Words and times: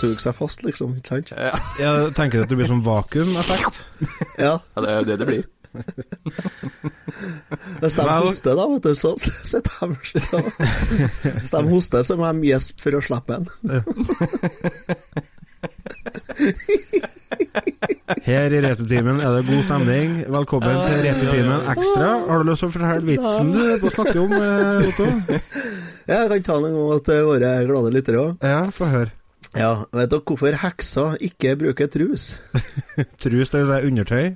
suge 0.00 0.20
seg 0.24 0.34
fast, 0.36 0.58
liksom. 0.66 0.88
Ikke 0.98 1.10
sant? 1.14 1.28
Ja, 1.36 1.54
Jeg 1.80 1.92
tenker 2.18 2.38
at 2.44 2.50
det 2.50 2.56
blir 2.60 2.68
sånn 2.70 2.84
vakuumeffekt. 2.86 3.74
Ja. 4.40 4.54
ja, 4.58 4.78
det 4.82 4.88
er 4.90 4.96
jo 5.00 5.04
det 5.10 5.16
det 5.22 5.28
blir. 5.30 5.44
Hvis 7.80 7.94
de 7.94 8.02
hoster, 8.10 8.52
da, 8.58 8.64
vet 8.72 8.84
du, 8.88 8.92
så 8.98 9.10
sitter 9.20 9.74
de 9.80 9.86
Hvis 11.36 11.52
de 11.54 11.60
hoster, 11.68 12.00
så 12.06 12.12
må 12.18 12.24
de 12.32 12.38
gjespe 12.50 12.80
for 12.88 12.92
å 12.98 13.00
slippe 13.06 13.32
en. 13.38 13.46
Her 18.24 18.52
i 18.54 18.60
Returtimen 18.64 19.20
er 19.22 19.36
det 19.36 19.44
god 19.46 19.62
stemning. 19.66 20.16
Velkommen 20.34 20.80
til 20.86 20.98
Returtimen 21.06 21.60
Ekstra. 21.72 22.08
Har 22.26 22.42
du 22.42 22.50
lyst 22.50 22.64
til 22.64 22.70
å 22.70 22.74
fortelle 22.74 23.06
vitsen 23.06 23.52
du 23.54 23.60
er 23.64 23.78
på 23.80 23.86
å 23.90 23.94
snakke 23.94 24.18
om, 24.24 24.32
eh, 24.34 24.88
Otto? 24.88 25.06
Jeg 26.10 26.28
kan 26.32 26.42
ta 26.42 26.54
den 26.58 26.66
en 26.72 26.88
gang 26.90 27.02
til 27.06 27.20
våre 27.28 27.50
glade 27.70 27.90
lyttere 27.94 28.18
òg. 28.24 28.30
Ja, 28.42 28.60
få 28.74 28.84
høre. 28.90 29.10
Ja, 29.56 29.84
vet 29.90 30.10
dere 30.12 30.22
hvorfor 30.22 30.54
hekser 30.62 31.16
ikke 31.26 31.56
bruker 31.58 31.88
trus? 31.90 32.36
Trus, 33.22 33.50
det 33.50 33.58
vil 33.64 33.70
si 33.70 33.86
undertøy. 33.88 34.26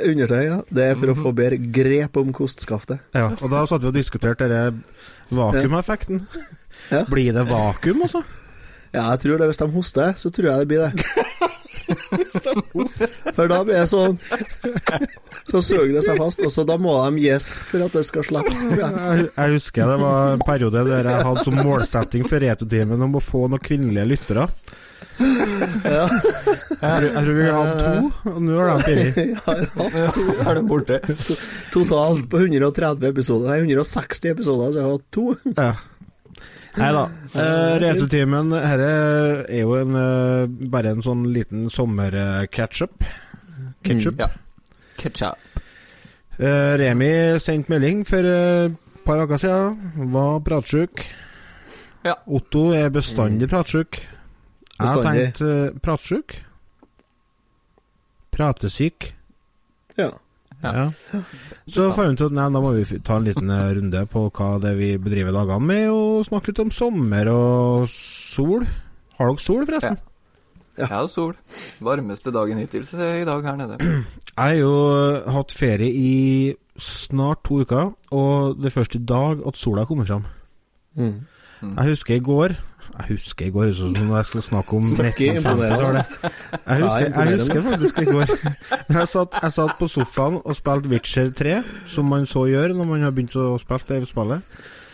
Undertøy, 0.00 0.42
ja. 0.46 0.58
Det 0.70 0.84
er 0.86 0.94
for 1.00 1.08
å 1.12 1.14
få 1.18 1.32
bedre 1.36 1.58
grep 1.74 2.16
om 2.20 2.28
kostskaftet. 2.36 2.98
Ja, 3.16 3.26
og 3.34 3.48
da 3.50 3.58
satt 3.68 3.82
vi 3.82 3.88
og 3.90 3.96
diskuterte 3.98 4.48
denne 4.48 4.72
vakuumeffekten. 5.34 6.16
Ja. 6.90 7.02
Blir 7.10 7.32
det 7.34 7.44
vakuum, 7.50 8.02
altså? 8.06 8.20
Ja, 8.94 9.02
jeg 9.12 9.20
tror 9.24 9.36
det. 9.42 9.46
Hvis 9.50 9.60
de 9.60 9.66
hoster, 9.74 10.08
så 10.18 10.26
tror 10.34 10.46
jeg 10.50 10.56
det 10.62 10.70
blir 10.70 10.82
det. 10.86 10.92
For 13.36 13.44
da 13.50 13.58
blir 13.66 13.74
det 13.74 13.90
sånn 13.90 14.14
Så 15.50 15.60
suger 15.66 15.92
det 15.96 16.02
seg 16.06 16.18
fast, 16.20 16.40
og 16.46 16.52
så 16.54 16.62
da 16.68 16.76
må 16.78 16.92
de 17.10 17.24
gjespe 17.24 17.64
for 17.72 17.86
at 17.86 17.96
det 17.98 18.04
skal 18.06 18.26
slippe. 18.28 18.52
jeg. 18.78 19.24
Jeg, 19.36 19.54
husker 19.56 19.90
det 19.90 19.96
var 20.02 20.34
en 20.36 20.44
periode 20.46 20.84
der 20.86 21.08
jeg 21.10 21.24
hadde 21.26 21.44
som 21.48 21.58
målsetting 21.58 22.28
for 22.30 22.38
Returtimen 22.44 23.02
om 23.08 23.18
å 23.18 23.22
få 23.24 23.46
noen 23.50 23.62
kvinnelige 23.64 24.06
lyttere. 24.12 24.46
Ja. 25.20 26.06
Jeg, 26.08 26.78
tror- 26.80 27.10
jeg 27.10 27.22
tror 27.26 27.34
vi 27.36 27.48
hadde 27.52 27.74
to, 27.84 28.30
og 28.30 28.38
nå 28.46 28.54
har 28.56 28.70
de 28.70 28.84
fire. 28.86 29.24
Har 29.44 29.58
hatt 29.74 30.14
to 30.16 30.24
Er 30.48 30.54
de 30.56 30.62
borte? 30.70 31.00
totalt 31.74 32.28
på 32.32 32.40
130 32.40 33.08
episoder. 33.10 33.50
Nei, 33.50 33.58
160 33.66 34.30
episoder, 34.32 34.70
så 34.72 34.78
jeg 34.80 34.86
har 34.86 34.94
hatt 34.94 35.08
to. 35.12 35.26
Ja. 35.58 35.72
Nei 36.78 36.90
da. 36.94 37.02
Eh, 37.34 37.74
Returtimen 37.82 38.52
her 38.54 38.84
er 38.86 39.58
jo 39.58 39.74
en, 39.80 39.96
uh, 39.98 40.46
bare 40.70 40.94
en 40.94 41.02
sånn 41.04 41.26
liten 41.34 41.66
sommerketchup. 41.74 43.02
Ketchup. 43.84 44.20
Ja. 44.22 44.30
Ketchup. 45.00 45.48
Uh, 46.40 46.76
Remi 46.80 47.10
sendte 47.42 47.72
melding 47.72 48.04
for 48.08 48.24
et 48.24 48.76
par 49.04 49.24
uker 49.24 49.40
siden. 49.40 50.10
Var 50.14 50.40
pratsjuk. 50.46 51.04
Ja. 52.04 52.16
Otto 52.26 52.70
er 52.76 52.88
bestandig 52.92 53.50
pratsjuk. 53.50 54.00
Jeg 54.80 54.88
har 54.88 55.04
tenkt 55.04 55.42
uh, 55.44 55.68
pratsjuk. 55.84 56.38
Pratesyk. 58.32 59.14
Ja. 59.98 60.10
Ja. 60.60 60.90
Så 61.68 61.88
fant 61.96 62.20
vi 62.20 62.20
ut 62.20 62.26
at 62.26 62.36
nei, 62.36 62.46
da 62.52 62.60
må 62.60 62.72
vi 62.76 63.00
ta 63.04 63.16
en 63.16 63.24
liten 63.24 63.48
eh, 63.52 63.70
runde 63.78 64.02
på 64.12 64.26
hva 64.36 64.50
det 64.60 64.74
vi 64.76 64.90
bedriver 65.00 65.32
dagene 65.32 65.64
med, 65.64 65.86
og 65.88 66.26
snakke 66.28 66.52
litt 66.52 66.60
om 66.66 66.72
sommer 66.74 67.30
og 67.32 67.88
sol. 67.92 68.66
Har 69.16 69.30
dere 69.30 69.44
sol, 69.44 69.64
forresten? 69.68 69.96
Ja. 70.78 70.86
Ja, 70.90 71.00
sol. 71.08 71.34
Varmeste 71.84 72.32
dagen 72.32 72.58
hittil 72.62 72.86
så 72.86 72.96
i 73.20 73.24
dag 73.28 73.44
her 73.44 73.56
nede. 73.58 73.76
Jeg 73.80 74.38
har 74.38 74.54
jo 74.56 74.72
eh, 74.94 75.32
hatt 75.34 75.52
ferie 75.52 75.90
i 75.92 76.54
snart 76.80 77.42
to 77.44 77.60
uker, 77.60 77.90
og 78.16 78.56
det 78.56 78.70
er 78.70 78.76
først 78.78 78.94
i 78.96 79.04
dag 79.04 79.42
at 79.46 79.58
sola 79.60 79.84
kommer 79.84 80.08
fram. 80.08 80.24
Mm. 80.96 81.20
Jeg 81.60 81.86
husker 81.92 82.14
i 82.14 82.22
går 82.24 82.54
Jeg 82.96 83.04
husker 83.08 83.46
i 83.46 83.50
går, 83.50 83.72
som 83.76 83.92
når 83.92 84.16
jeg 84.16 84.26
skal 84.26 84.42
snakke 84.42 84.76
om 84.76 84.82
1950-tallet. 84.82 86.08
Jeg 86.66 86.80
jeg 86.80 87.38
husker 87.38 87.62
faktisk 87.62 87.98
i 87.98 88.04
går. 88.04 88.32
Jeg 88.88 89.08
satt, 89.08 89.36
jeg 89.42 89.52
satt 89.52 89.74
på 89.78 89.86
sofaen 89.86 90.40
og 90.44 90.56
spilte 90.56 90.88
Witcher 90.88 91.30
3, 91.30 91.62
som 91.86 92.04
man 92.10 92.26
så 92.26 92.46
gjør 92.50 92.74
når 92.74 92.84
man 92.84 93.02
har 93.06 93.14
begynt 93.14 93.36
å 93.36 93.58
spille 93.62 94.00
det 94.00 94.08
spillet. 94.08 94.42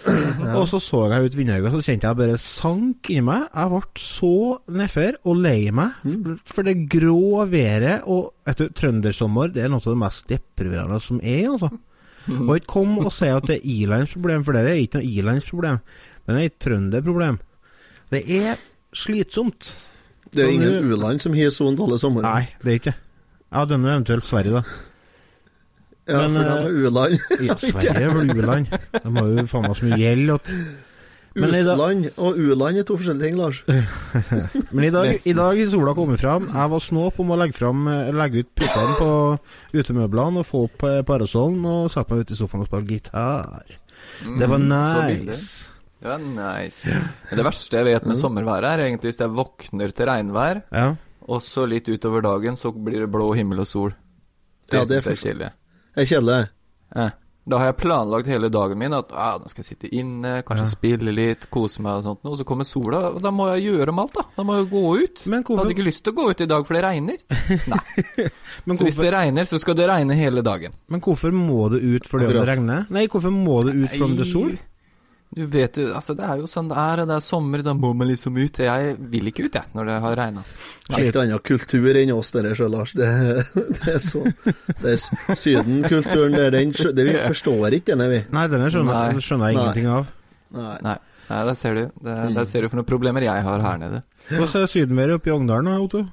Og 0.06 0.64
så 0.70 0.78
så 0.82 1.00
jeg 1.10 1.26
ut 1.26 1.36
vinduet, 1.36 1.66
og 1.68 1.74
så 1.76 1.90
kjente 1.90 2.08
jeg 2.08 2.18
bare 2.18 2.38
sank 2.40 3.10
inni 3.10 3.24
meg. 3.26 3.48
Jeg 3.50 3.72
ble 3.72 3.80
så 4.00 4.32
nedfor 4.78 5.18
og 5.26 5.40
lei 5.42 5.72
meg 5.74 6.06
for 6.46 6.66
det 6.66 6.76
grå 6.92 7.44
været. 7.50 8.06
Og 8.06 8.32
vet 8.46 8.62
du, 8.62 8.68
trøndersommer 8.80 9.52
det 9.54 9.64
er 9.64 9.72
noe 9.72 9.82
av 9.82 9.92
det 9.92 10.02
mest 10.04 10.30
deprimerende 10.30 11.00
som 11.02 11.20
er, 11.22 11.44
altså. 11.52 11.72
Og 12.26 12.56
ikke 12.56 12.72
kom 12.72 12.96
og 13.04 13.12
si 13.14 13.28
at 13.30 13.46
det 13.46 13.60
er 13.60 13.68
Ilands 13.70 14.14
problem, 14.16 14.46
for 14.46 14.56
det 14.56 14.64
er 14.66 14.80
ikke 14.82 15.00
noe 15.00 15.10
Ilands 15.20 15.50
problem. 15.50 15.82
Men 16.26 16.36
det 16.36 16.42
er 16.42 16.50
et 16.50 16.62
trønderproblem. 16.66 17.38
Det 18.10 18.22
er 18.40 18.62
slitsomt. 18.96 19.70
Det 20.34 20.42
er 20.42 20.54
ingen 20.54 20.90
u-land 20.90 21.22
som 21.22 21.34
har 21.38 21.52
så 21.54 21.68
alle 21.70 21.98
sommer. 22.02 22.26
Nei, 22.26 22.48
det 22.62 22.72
er 22.72 22.80
ikke 22.80 22.90
det. 22.90 23.00
Ja, 23.54 23.62
denne 23.70 23.88
er 23.88 23.98
eventuelt 24.00 24.26
Sverige, 24.26 24.58
da. 24.58 24.62
Ja, 26.08 26.28
men, 26.28 26.36
for 26.36 26.42
de 26.42 26.50
var 26.50 26.66
er 26.66 26.70
u-land. 26.70 27.18
Ja, 27.46 27.54
Sverige 27.58 27.94
er 28.06 28.12
vel 28.14 28.30
u-land. 28.36 28.66
De 28.92 29.10
har 29.16 29.30
jo 29.36 29.46
faen 29.50 29.64
meg 29.66 29.76
så 29.80 29.88
mye 29.88 29.98
gjeld 30.02 30.34
at 30.36 30.52
Utland 31.36 32.06
og 32.16 32.38
u-land 32.40 32.78
er 32.80 32.84
to 32.88 32.94
forskjellige 32.96 33.26
ting, 33.26 33.34
Lars. 33.36 33.58
men 34.74 34.86
i 34.86 34.90
dag, 34.94 35.10
i 35.28 35.34
dag 35.36 35.58
sola 35.68 35.92
kommet 35.92 36.22
fram. 36.22 36.46
Jeg 36.48 36.70
var 36.72 36.80
snåp 36.80 37.18
om 37.20 37.32
å 37.34 37.36
legge, 37.36 37.52
fram, 37.58 37.82
eh, 37.92 38.08
legge 38.16 38.40
ut 38.40 38.52
puttene 38.56 38.94
på 38.96 39.10
utemøblene 39.76 40.40
og 40.40 40.46
få 40.48 40.62
opp 40.70 40.86
eh, 40.88 41.02
parasollen 41.04 41.60
og 41.68 41.90
sette 41.92 42.14
meg 42.16 42.24
ut 42.24 42.32
i 42.32 42.38
sofaen 42.38 42.64
og 42.64 42.70
spille 42.70 42.88
gitar. 42.88 43.76
Det 44.38 44.48
var 44.48 44.62
Mm, 44.62 44.70
nice. 44.72 45.68
Det 46.00 46.08
var 46.08 46.24
nice. 46.24 46.88
Men 47.28 47.36
det 47.42 47.44
verste 47.50 47.76
jeg 47.82 47.88
vet 47.90 48.06
med 48.08 48.16
sommerværet, 48.16 48.70
er 48.72 48.84
egentlig 48.86 49.12
hvis 49.12 49.20
jeg 49.20 49.34
våkner 49.36 49.92
til 49.92 50.06
regnvær, 50.08 50.62
Ja. 50.72 50.94
og 51.28 51.42
så 51.44 51.66
litt 51.68 51.88
utover 51.92 52.22
dagen 52.24 52.56
så 52.56 52.72
blir 52.72 53.00
det 53.04 53.10
blå 53.12 53.34
himmel 53.36 53.60
og 53.60 53.66
sol. 53.68 53.92
Det 54.70 54.78
Ja, 54.80 54.84
det 54.88 55.02
syns 55.02 55.04
jeg 55.04 55.12
er 55.12 55.22
kjedelig. 55.26 55.52
Det 55.96 56.04
er 56.04 56.10
kjedelig. 56.14 56.48
Eh. 56.96 57.14
Da 57.46 57.60
har 57.62 57.68
jeg 57.70 57.76
planlagt 57.78 58.26
hele 58.26 58.48
dagen 58.50 58.74
min 58.80 58.92
at 58.96 59.12
ah, 59.14 59.36
nå 59.38 59.46
skal 59.52 59.62
jeg 59.62 59.68
sitte 59.76 59.88
inne, 59.94 60.40
kanskje 60.42 60.64
Ja. 60.66 60.70
spille 60.72 61.12
litt, 61.14 61.44
kose 61.54 61.78
meg 61.80 62.00
og 62.00 62.02
sånt, 62.02 62.24
og 62.26 62.34
så 62.40 62.44
kommer 62.44 62.66
sola, 62.66 63.04
og 63.14 63.20
da 63.22 63.30
må 63.30 63.46
jeg 63.54 63.68
gjøre 63.70 63.92
om 63.94 64.00
alt, 64.02 64.16
da. 64.18 64.24
Da 64.36 64.42
må 64.42 64.56
jeg 64.58 64.66
gå 64.72 64.82
ut. 65.04 65.22
Men 65.30 65.44
Jeg 65.46 65.56
hadde 65.60 65.74
ikke 65.76 65.86
lyst 65.86 66.02
til 66.04 66.12
å 66.12 66.16
gå 66.18 66.24
ut 66.32 66.40
i 66.42 66.48
dag, 66.50 66.66
for 66.66 66.74
det 66.74 66.82
regner. 66.82 67.16
men 68.66 68.76
Så 68.80 68.88
hvis 68.88 68.98
det 68.98 69.12
regner, 69.14 69.46
så 69.46 69.60
skal 69.62 69.78
det 69.78 69.86
regne 69.88 70.14
hele 70.18 70.42
dagen. 70.42 70.74
men 70.90 71.00
hvorfor 71.00 71.30
må 71.30 71.68
det 71.70 71.82
ut 71.86 72.04
fordi 72.10 72.26
det 72.26 72.34
Akkurat. 72.34 72.48
regner? 72.56 72.86
Nei, 72.90 73.06
hvorfor 73.06 73.30
må 73.30 73.62
det 73.64 73.74
ut 73.78 73.94
fordi 73.94 74.16
det 74.18 74.26
er 74.26 74.32
sol? 74.32 74.58
Du 75.34 75.42
vet 75.50 75.76
jo, 75.76 75.88
altså 75.92 76.14
det 76.16 76.24
er 76.24 76.38
jo 76.40 76.46
sånn 76.48 76.68
det 76.70 76.76
er, 76.78 77.00
det 77.04 77.14
er 77.16 77.20
sommer, 77.20 77.60
da 77.66 77.74
må 77.74 77.90
man 77.98 78.06
liksom 78.08 78.36
ut. 78.38 78.58
Jeg 78.62 78.94
vil 79.10 79.26
ikke 79.28 79.48
ut, 79.48 79.54
jeg, 79.58 79.66
når 79.74 79.88
det 79.90 79.96
har 80.04 80.14
regna. 80.16 80.44
Helt 80.96 81.16
annen 81.20 81.42
kultur 81.44 81.98
enn 81.98 82.12
oss 82.14 82.30
dere 82.32 82.54
sjøl, 82.56 82.70
Lars. 82.72 82.92
Det, 82.96 83.08
det 83.82 83.96
er 83.96 83.98
sånn 84.00 84.30
Det 84.80 84.94
er 84.94 85.36
Sydenkulturen, 85.36 86.32
det 86.38 86.44
er 86.46 86.54
den 86.56 86.72
det 86.72 87.04
Vi 87.10 87.16
forstår 87.26 87.76
ikke 87.80 87.92
denne, 87.92 88.08
vi. 88.14 88.22
Nei, 88.32 88.46
denne 88.54 88.70
skjønner, 88.72 88.92
Nei. 88.94 89.04
jeg- 89.12 89.26
skjønner 89.26 89.50
jeg 89.50 89.58
ingenting 89.58 89.90
av. 89.98 90.06
Nei. 90.56 90.76
Nei, 90.86 90.96
nei 91.28 91.42
der 91.50 91.54
ser 91.58 91.74
du. 91.74 91.82
Det, 92.00 92.16
Mm. 92.16 92.34
Der 92.38 92.44
ser 92.46 92.62
du 92.62 92.68
for 92.70 92.76
noen 92.80 92.86
problemer 92.88 93.22
jeg 93.26 93.42
har 93.42 93.60
her 93.60 93.78
nede. 93.82 94.02
Hvordan 94.30 94.62
er 94.62 94.66
sydenværet 94.72 95.14
oppe 95.18 95.28
i 95.28 95.32
Ogndalen, 95.36 95.64
da, 95.66 95.78
Otto? 95.82 96.06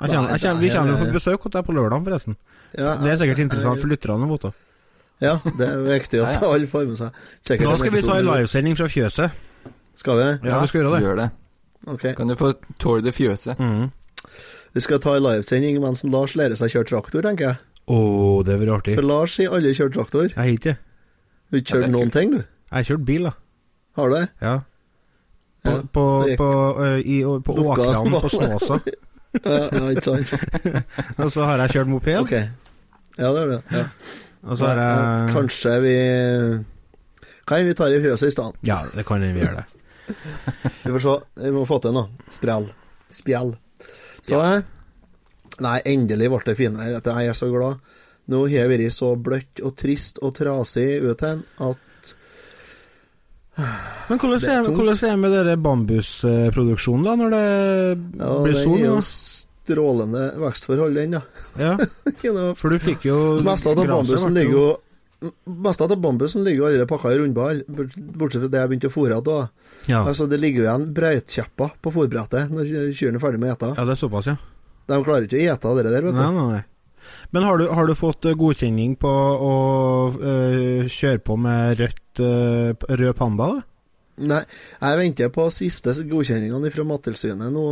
Jeg 0.00 0.10
kjenner, 0.10 0.28
jeg 0.34 0.40
kjenner, 0.42 0.60
vi 0.60 0.68
kommer 0.74 0.92
jo 0.92 1.04
på 1.06 1.12
besøk 1.16 1.40
hos 1.46 1.52
deg 1.54 1.64
på 1.64 1.72
lørdag, 1.72 2.04
forresten. 2.04 2.36
Ja, 2.76 2.96
Det 3.00 3.12
er 3.14 3.16
sikkert 3.22 3.38
interessant 3.46 3.80
for 3.80 3.88
lytterne. 3.88 4.28
Otto. 4.30 4.52
Ja, 5.24 5.38
det 5.58 5.64
er 5.64 5.78
viktig 5.86 6.20
at 6.20 6.42
alle 6.44 6.66
får 6.68 6.86
med 6.90 6.98
seg. 7.00 7.20
Sikkert 7.46 7.70
Da 7.70 7.76
skal 7.80 7.92
vi 7.94 8.02
ta 8.04 8.16
en 8.20 8.26
livesending 8.28 8.76
fra 8.76 8.88
fjøset. 8.92 9.30
Skal 9.96 10.18
vi? 10.20 10.26
Ja, 10.50 10.58
vi 10.60 10.68
skal 10.68 10.82
gjøre 10.82 10.92
det. 10.96 11.02
Gjør 11.06 11.20
det. 11.22 11.28
Okay. 11.86 12.12
Kan 12.18 12.28
du 12.28 12.34
få 12.36 12.50
Tour 12.82 13.00
de 13.00 13.12
Fjøset? 13.14 13.58
Mm. 13.62 13.86
Vi 14.76 14.82
skal 14.84 15.00
ta 15.00 15.14
en 15.16 15.22
livesending 15.24 15.78
mens 15.80 16.04
Lars 16.04 16.34
lærer 16.36 16.58
seg 16.58 16.68
å 16.68 16.74
kjøre 16.74 16.88
traktor, 16.90 17.24
tenker 17.24 17.46
jeg. 17.48 17.56
Å, 17.86 17.98
det 18.44 18.58
blir 18.60 18.72
artig. 18.74 18.96
For 18.98 19.06
Lars 19.06 19.36
har 19.40 19.54
alle 19.56 19.72
kjørt 19.78 19.94
traktor. 19.94 20.26
Jeg 20.32 20.36
har 20.36 20.52
ikke. 20.52 20.74
Du 21.46 21.56
har 21.56 21.62
ikke 21.62 21.76
kjørt 21.78 21.92
noen 21.94 22.10
ting, 22.12 22.34
du. 22.34 22.40
Jeg 22.42 22.74
har 22.76 22.88
kjørt 22.90 23.04
bil, 23.08 23.28
da. 23.30 23.32
Har 23.96 24.10
du 24.10 24.16
det? 24.18 24.24
Ja. 24.42 24.56
På, 25.64 25.70
Ja, 25.70 25.80
på, 25.96 26.04
gikk. 26.28 26.38
på, 26.42 26.50
i, 27.00 27.16
på 27.46 27.56
åkrene 27.62 28.20
på 28.26 28.32
Snåsa. 28.34 28.80
Ja, 29.40 29.56
ja 29.72 29.88
ikke 29.94 30.04
sant? 30.10 30.34
Og 31.22 31.30
så 31.32 31.46
har 31.48 31.62
jeg 31.64 31.78
kjørt 31.78 31.90
moped. 31.94 32.18
Ok. 32.26 32.34
Ja, 33.16 33.30
det 33.32 33.40
er 33.46 33.52
det. 33.54 33.60
Ja. 33.72 33.86
Og 34.46 34.58
så 34.58 34.70
har 34.70 34.78
Ja, 34.78 34.88
jeg 35.26 35.34
Kanskje 35.34 35.74
vi 35.82 35.96
Kan 37.46 37.66
vi 37.66 37.74
ta 37.74 37.88
det 37.90 38.00
i 38.00 38.04
fjøset 38.04 38.30
i 38.30 38.34
stedet? 38.34 38.62
Ja, 38.66 38.80
det 38.94 39.06
kan 39.06 39.20
vi 39.22 39.40
gjøre. 39.40 39.66
det 39.66 40.14
Vi 40.84 40.90
får 40.94 41.02
se. 41.02 41.14
Vi 41.44 41.50
må 41.54 41.66
få 41.66 41.78
til 41.82 41.94
noe. 41.94 42.08
Sprell. 42.30 42.70
Spjell. 43.10 43.54
Så 44.22 44.40
Nei, 45.62 45.78
endelig 45.88 46.28
ble 46.28 46.40
det 46.44 46.56
finvær. 46.58 46.98
Jeg 46.98 47.30
er 47.30 47.36
så 47.38 47.48
glad. 47.48 47.78
Nå 48.26 48.42
har 48.50 48.66
det 48.66 48.78
vært 48.80 48.94
så 48.94 49.12
bløtt 49.16 49.62
og 49.62 49.76
trist 49.78 50.18
og 50.18 50.34
trasig 50.34 50.98
ute 51.06 51.36
at 51.38 51.82
Men 53.56 54.18
hvordan 54.20 54.42
er 54.42 54.66
hvordan 54.68 54.92
er 54.92 55.00
det 55.00 55.18
med 55.22 55.32
dere 55.32 55.54
bambusproduksjonen, 55.56 57.06
da, 57.06 57.14
når 57.16 57.30
det 57.32 57.44
ja, 58.20 58.32
blir 58.42 58.52
den 58.52 58.64
sol? 58.64 58.74
er 58.76 58.84
jo? 58.84 58.98
Strålende 59.66 60.24
vekstforhold, 60.40 60.96
den, 60.96 61.18
da. 61.18 61.22
Ja, 61.60 61.76
noe- 62.36 62.54
for 62.56 62.70
du 62.72 62.78
fikk 62.82 63.04
jo 63.10 63.20
Mest 63.44 63.66
av 63.68 63.76
bambusen 63.82 64.34
ligger 64.36 64.56
jo 64.56 64.66
meste 65.48 65.84
av 65.84 65.94
bambusen 65.96 66.44
ligger 66.44 66.60
jo 66.60 66.66
allerede 66.68 66.88
pakka 66.90 67.12
i 67.14 67.18
rundball, 67.18 67.62
bortsett 67.66 68.42
fra 68.44 68.50
det 68.52 68.60
jeg 68.60 68.68
begynte 68.68 68.90
å 68.90 68.92
fôre 68.92 69.16
igjen. 69.16 69.38
Ja. 69.88 70.02
Altså, 70.04 70.26
det 70.28 70.38
ligger 70.42 70.60
jo 70.62 70.66
igjen 70.68 70.84
brøytkjepper 70.96 71.72
på 71.82 71.92
fôrbrettet 71.94 72.52
når 72.52 72.92
kyrne 72.96 73.16
er 73.16 73.22
ferdig 73.24 73.40
med 73.40 73.50
å 73.50 73.56
ete. 73.56 73.70
ja, 73.78 73.86
det 73.88 73.94
er 73.96 74.00
såpass, 74.02 74.28
ja. 74.28 74.36
De 74.86 74.98
klarer 75.02 75.26
ikke 75.26 75.40
å 75.40 75.46
ete 75.54 75.72
det 75.78 75.86
der, 75.88 76.04
vet 76.04 76.14
du. 76.14 76.20
Nei, 76.20 76.32
nei, 76.36 76.48
nei. 76.58 76.64
Men 77.34 77.46
har 77.46 77.58
du, 77.58 77.64
har 77.70 77.86
du 77.88 77.94
fått 77.98 78.26
eh, 78.28 78.36
godkjenning 78.38 78.96
på 79.00 79.08
å 79.08 79.54
øh, 80.20 80.84
kjøre 80.90 81.22
på 81.26 81.36
med 81.38 81.80
rødt 81.80 82.22
øh, 82.22 82.86
rød 83.00 83.16
panda? 83.18 83.48
da? 83.56 83.64
Nei, 84.18 84.40
jeg 84.80 84.98
venter 84.98 85.28
på 85.34 85.44
siste 85.52 85.92
godkjenningene 86.08 86.70
fra 86.72 86.84
Mattilsynet 86.88 87.52
nå, 87.52 87.64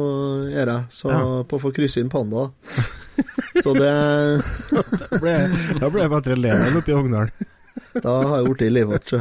gjør 0.52 0.70
jeg, 0.74 0.84
så 0.92 1.08
Ja. 1.10 1.20
på 1.48 1.56
å 1.56 1.62
få 1.62 1.72
krysse 1.72 2.00
inn 2.02 2.10
panda. 2.12 2.50
Så 3.62 3.72
det 3.72 4.42
Da 4.74 5.18
ble 5.22 5.30
jeg- 5.30 6.36
leven 6.42 6.76
oppe 6.76 6.90
i 6.90 6.94
Ogndalen. 6.94 7.30
Da 8.02 8.22
har 8.26 8.42
jeg 8.42 8.50
blitt 8.56 8.72
livet. 8.74 9.12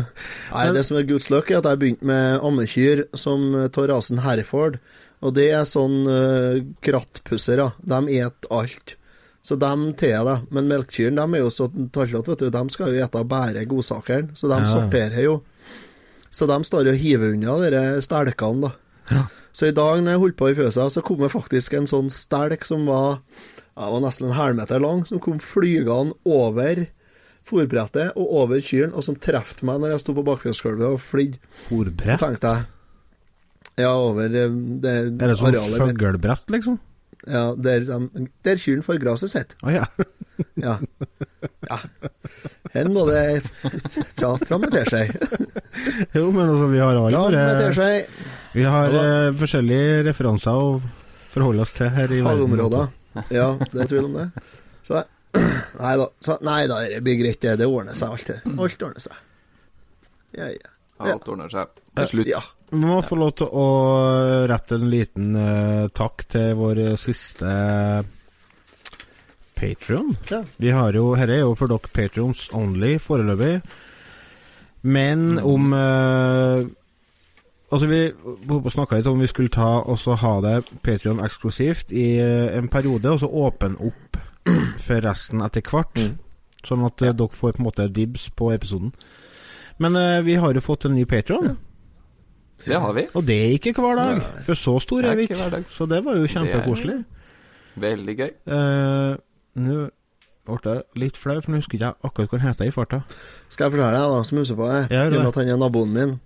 Nei, 0.54 0.72
det 0.74 0.84
som 0.86 0.98
er 0.98 1.04
Guds 1.04 1.30
løk, 1.30 1.52
er 1.52 1.58
at 1.62 1.64
jeg 1.70 1.80
begynte 1.80 2.04
med 2.10 2.40
ammekyr 2.42 3.04
som 3.16 3.70
tar 3.72 3.88
rasen 3.88 4.20
Herford. 4.26 4.80
Og 5.22 5.34
det 5.38 5.52
er 5.54 5.64
sånn 5.64 6.04
uh, 6.10 6.60
krattpussere. 6.82 7.72
De 7.86 8.18
et 8.20 8.48
alt. 8.52 8.96
Så 9.44 9.56
de 9.60 9.94
tar 9.94 10.26
det. 10.26 10.38
Men 10.52 10.68
melkekyrne 10.68 11.16
de 11.22 11.38
er 11.38 11.44
jo 11.46 11.50
så 11.54 11.70
tallete, 11.94 12.28
vet 12.34 12.40
du. 12.40 12.50
De 12.50 12.64
skal 12.74 12.94
jo 12.94 13.06
ete 13.06 13.24
bare 13.30 13.66
godsakeren. 13.70 14.34
Så 14.36 14.50
de 14.50 14.58
Ja. 14.60 14.66
sorterer 14.66 15.24
jo. 15.24 15.42
Så 16.34 16.48
de 16.50 16.58
står 16.66 16.90
og 16.90 17.00
hiver 17.00 17.36
unna 17.36 17.58
de 17.62 17.84
stelkene, 18.04 18.70
da. 18.70 19.26
Så 19.54 19.70
i 19.70 19.76
dag 19.76 20.02
når 20.02 20.16
jeg 20.16 20.22
holdt 20.24 20.38
på 20.40 20.50
i 20.50 20.56
fjøsa, 20.58 20.88
så 20.90 21.04
kom 21.06 21.22
det 21.22 21.30
faktisk 21.34 21.76
en 21.78 21.86
sånn 21.90 22.10
stelk 22.14 22.66
som 22.66 22.88
var, 22.90 23.20
ja, 23.78 23.90
var 23.94 24.02
nesten 24.02 24.32
en 24.32 24.38
halvmeter 24.38 24.82
lang, 24.82 25.04
som 25.06 25.22
kom 25.22 25.38
flygende 25.44 26.18
over 26.26 26.88
fòrbrettet 27.48 28.16
og 28.18 28.32
over 28.44 28.64
kyrne, 28.64 28.96
og 28.96 29.06
som 29.06 29.18
traff 29.20 29.54
meg 29.68 29.82
når 29.84 29.94
jeg 29.94 30.04
sto 30.06 30.16
på 30.18 30.24
bakgrunnsgulvet 30.26 30.96
og 30.96 31.04
flydde. 31.04 31.42
Fòrbrett? 31.68 32.24
tenkte 32.24 32.56
jeg 32.56 32.70
Ja, 33.84 33.94
over 33.98 34.30
det 34.30 34.48
arealet 34.48 35.14
mitt. 35.14 35.22
Er 35.22 35.34
det 35.34 35.38
sånn 35.42 35.92
fuglbrett, 35.92 36.50
liksom? 36.56 36.80
Ja, 37.24 37.46
der, 37.56 37.86
de, 37.88 38.28
der 38.46 38.60
kyrne 38.60 38.84
får 38.86 39.00
gresset 39.02 39.32
sitt. 39.32 39.56
Å 39.64 39.72
ja. 39.74 39.86
Ja. 40.60 40.78
ja. 41.72 41.80
Her 42.74 42.90
må 42.90 43.04
det 43.06 43.22
fra, 44.18 44.34
fram 44.48 44.64
med 44.66 44.74
teskje. 44.74 45.06
Jo, 46.16 46.28
men 46.34 46.50
altså, 46.50 46.68
vi 46.70 46.80
har 46.82 46.98
alle 46.98 47.20
våre. 47.22 47.44
Vi 48.54 48.66
har 48.66 48.94
Ja 48.94 49.04
eh, 49.28 49.30
forskjellige 49.38 50.04
referanser 50.10 50.58
å 50.58 50.76
forholde 51.34 51.66
oss 51.66 51.74
til 51.78 51.90
her 51.94 52.10
i 52.10 52.22
verden. 52.22 52.44
Fagområder. 52.44 52.92
Ja, 53.34 53.48
det 53.62 53.86
er 53.86 53.92
tvil 53.92 54.10
om 54.10 54.18
det. 54.18 54.28
Så 54.86 55.04
Nei 55.84 55.94
da, 55.98 56.08
så, 56.22 56.38
nei 56.46 56.60
da, 56.70 56.80
det 56.86 57.00
blir 57.06 57.18
greit, 57.22 57.40
det. 57.42 57.56
Det 57.62 57.70
ordner 57.70 57.98
seg, 57.98 58.14
alt. 58.14 58.28
det. 58.30 58.54
Alt 58.54 58.86
ordner 58.86 59.06
seg. 59.06 59.22
Ja, 60.38 60.50
ja. 60.54 60.74
Alt 61.14 61.30
ordner 61.30 61.50
seg 61.54 61.74
til 61.98 62.12
slutt. 62.12 62.30
ja. 62.34 62.42
Vi 62.74 62.82
må 62.82 63.00
få 63.06 63.18
lov 63.22 63.36
til 63.38 63.50
å 63.54 63.66
rette 64.50 64.78
en 64.80 64.90
liten 64.90 65.34
uh, 65.38 65.90
takk 65.94 66.26
til 66.30 66.54
vår 66.58 66.84
siste 67.02 67.50
Patron. 69.64 70.14
Ja. 70.30 70.44
Vi 70.58 70.70
har 70.76 70.94
jo 70.94 71.14
Dette 71.16 71.38
er 71.38 71.44
jo 71.46 71.56
for 71.56 71.72
dere 71.72 71.92
patrions 71.94 72.50
only 72.54 72.98
foreløpig. 73.00 73.58
Men 74.84 75.40
om 75.40 75.74
eh, 75.74 76.66
Altså, 77.74 77.88
vi 77.90 78.70
snakka 78.70 79.00
litt 79.00 79.08
om 79.10 79.22
vi 79.24 79.26
skulle 79.26 79.50
ta 79.50 79.80
og 79.82 79.96
så 79.98 80.14
ha 80.22 80.34
det 80.46 80.60
Patrion 80.86 81.24
eksklusivt 81.26 81.90
i 81.90 82.20
eh, 82.22 82.52
en 82.54 82.68
periode, 82.70 83.10
og 83.10 83.24
så 83.24 83.26
åpne 83.26 83.80
opp 83.82 84.20
for 84.86 85.02
resten 85.02 85.42
etter 85.42 85.66
hvert. 85.66 85.98
Mm. 85.98 86.12
Sånn 86.62 86.86
at 86.86 87.02
ja. 87.02 87.16
dere 87.18 87.34
får 87.34 87.56
på 87.56 87.64
en 87.64 87.66
måte 87.66 87.88
dibs 87.90 88.28
på 88.30 88.52
episoden. 88.54 88.94
Men 89.82 89.98
eh, 89.98 90.22
vi 90.22 90.38
har 90.38 90.54
jo 90.54 90.62
fått 90.62 90.86
en 90.86 90.94
ny 90.94 91.08
Patron. 91.10 91.56
Det 92.68 92.78
har 92.78 92.94
vi. 92.94 93.08
Og 93.18 93.26
det 93.26 93.40
er 93.42 93.58
ikke 93.58 93.74
hver 93.82 93.98
dag, 93.98 94.22
Nei. 94.22 94.46
for 94.46 94.60
så 94.60 94.78
stor 94.84 95.10
er 95.10 95.18
vi 95.18 95.26
ikke. 95.26 95.64
Så 95.74 95.90
det 95.90 96.04
var 96.06 96.22
jo 96.22 96.30
kjempekoselig. 96.30 97.00
Veldig 97.82 98.16
gøy. 98.22 98.32
Eh, 98.54 99.16
Nå 99.56 99.90
ble 100.48 100.74
jeg 100.76 100.84
litt 101.00 101.18
flau, 101.20 101.38
for 101.40 101.54
nå 101.54 101.62
husker 101.62 101.78
jeg 101.80 101.86
ikke 101.94 102.10
akkurat 102.10 102.34
hva 102.34 102.40
han 102.42 102.50
heter 102.52 102.68
i 102.68 102.74
farta. 102.76 103.02
Skal 103.54 103.68
jeg 103.70 103.76
fortelle 103.78 103.94
deg, 103.96 104.10
da, 104.12 104.24
som 104.28 104.42
husker 104.42 104.60
på 104.60 104.68
det? 104.74 104.82
Gjør 104.92 105.04
I 105.04 105.08
og 105.08 105.14
det. 105.14 105.20
med 105.22 105.32
at 105.32 105.40
han 105.42 105.54
er 105.54 105.62
naboen 105.62 105.94
min. 105.96 106.18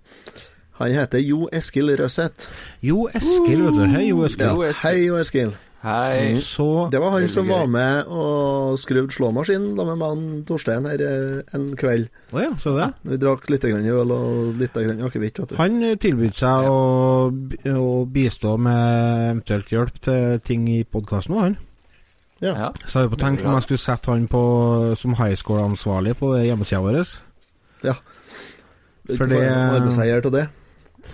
Han 0.78 0.92
heter 0.94 1.22
Jo 1.22 1.48
Eskil 1.52 1.94
Røseth. 1.98 2.48
Jo 2.82 3.08
Eskil, 3.14 3.62
vet 3.66 3.78
du. 3.78 3.86
Hei, 3.94 4.04
Jo 4.10 4.24
Eskil. 4.26 4.46
Ja. 4.46 4.74
Hei, 4.82 4.96
Jo 5.06 5.16
Eskil. 5.22 5.54
Hei. 5.78 6.34
Så 6.42 6.88
Det 6.90 6.98
var 6.98 7.12
han 7.14 7.28
som 7.30 7.46
var 7.46 7.66
med 7.70 8.08
og 8.10 8.74
skrudde 8.82 9.14
slåmaskinen 9.14 9.76
da 9.78 9.84
med 9.86 10.00
meg 10.00 10.08
og 10.16 10.40
Torstein 10.48 10.88
her 10.90 10.98
eh, 11.06 11.54
en 11.54 11.68
kveld. 11.78 12.08
Å 12.34 12.42
ja, 12.42 12.48
så 12.58 12.72
det. 12.74 12.88
Vi 13.06 13.18
drakk 13.22 13.46
litt 13.52 13.62
grann 13.62 13.86
øl 13.86 14.10
og 14.16 14.58
litt 14.58 14.74
grann 14.74 15.04
akevitt, 15.06 15.38
vet 15.38 15.52
du. 15.54 15.56
Han 15.60 15.78
eh, 15.86 15.94
tilbød 16.02 16.34
seg 16.34 16.66
å, 16.66 16.80
å 17.78 17.86
bistå 18.10 18.56
med 18.58 19.28
eventuelt 19.28 19.70
hjelp 19.70 20.02
til 20.02 20.42
ting 20.42 20.66
i 20.74 20.80
podkasten 20.82 21.38
òg, 21.38 21.44
han. 21.46 21.56
Ja. 22.40 22.52
Ja. 22.54 22.68
Så 22.86 22.98
har 23.00 23.06
vi 23.08 23.14
på 23.16 23.20
tenkt 23.20 23.42
om 23.44 23.52
jeg 23.56 23.62
skulle 23.66 23.78
sette 23.82 24.10
han 24.12 24.28
på 24.30 24.42
som 24.96 25.14
high 25.18 25.34
score-ansvarlig 25.34 26.14
på 26.20 26.34
hjemmesida 26.44 26.80
vår. 26.84 27.00
For 29.16 29.26
det- 29.26 29.42
Arbeidsseier 29.48 30.24
av 30.26 30.32
det. 30.32 30.46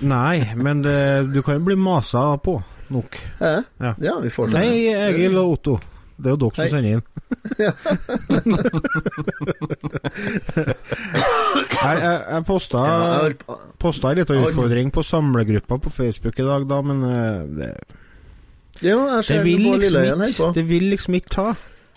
Nei, 0.02 0.54
men 0.58 0.82
det, 0.82 1.30
du 1.32 1.40
kan 1.42 1.54
jo 1.60 1.64
bli 1.68 1.76
masa 1.78 2.36
på 2.42 2.58
nok. 2.90 3.16
Ja. 3.40 3.62
Ja. 3.80 3.94
ja, 4.02 4.18
vi 4.20 4.28
får 4.34 4.46
til 4.50 4.54
det. 4.58 4.60
Hei, 4.66 4.94
Egil 5.14 5.38
og 5.38 5.52
Otto. 5.58 5.78
Det 6.16 6.26
er 6.30 6.34
jo 6.36 6.40
dere 6.44 6.54
som 6.54 6.68
sender 6.70 6.90
inn. 6.94 7.02
Nei, 10.64 11.94
jeg, 12.00 12.18
jeg 12.34 12.44
posta, 12.48 12.78
Ja, 12.86 13.26
jeg 13.26 13.38
på- 13.40 13.56
posta 13.82 14.10
en 14.12 14.18
liten 14.20 14.44
utfordring 14.44 14.92
på 14.94 15.02
samlegruppa 15.04 15.78
på 15.78 15.90
Facebook 15.90 16.38
i 16.38 16.46
dag, 16.46 16.66
da, 16.70 16.80
men 16.82 17.02
eh, 17.08 17.40
det, 17.58 17.70
Jo, 18.82 18.98
jeg 19.06 19.16
det, 19.16 19.24
ser 19.28 19.42
vil 19.44 19.62
Bård 19.62 19.78
liksom 19.78 19.94
Lilleheien 19.94 20.20
her 20.24 20.32
ikke, 20.32 20.42
på. 20.42 20.52
det 20.56 20.64
vil 20.68 20.84
liksom 20.90 21.14
ikke 21.20 21.30
ta. 21.34 21.46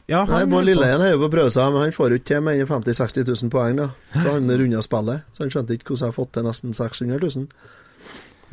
Ja, 0.07 0.21
Nei, 0.23 0.37
han 0.43 0.49
Bård 0.51 0.61
på. 0.61 0.65
Lilleheien 0.69 1.01
er 1.01 1.09
jo 1.15 1.17
på 1.23 1.27
å 1.27 1.33
prøve 1.33 1.51
seg, 1.51 1.71
men 1.73 1.81
han 1.87 1.95
får 1.95 2.13
jo 2.13 2.19
ikke 2.21 2.29
til 2.33 2.43
med 2.45 2.61
50 2.69 2.93
000-60 2.93 3.31
000 3.43 3.51
poeng, 3.55 3.79
da. 3.81 3.87
Så 4.21 4.35
han 4.35 4.51
runda 4.61 4.83
spillet. 4.85 5.25
Så 5.35 5.43
han 5.43 5.51
skjønte 5.55 5.75
ikke 5.77 5.89
hvordan 5.91 6.05
jeg 6.05 6.13
har 6.13 6.17
fått 6.19 6.31
til 6.37 6.45
nesten 6.47 6.77
600 6.77 7.19
000. 7.23 7.47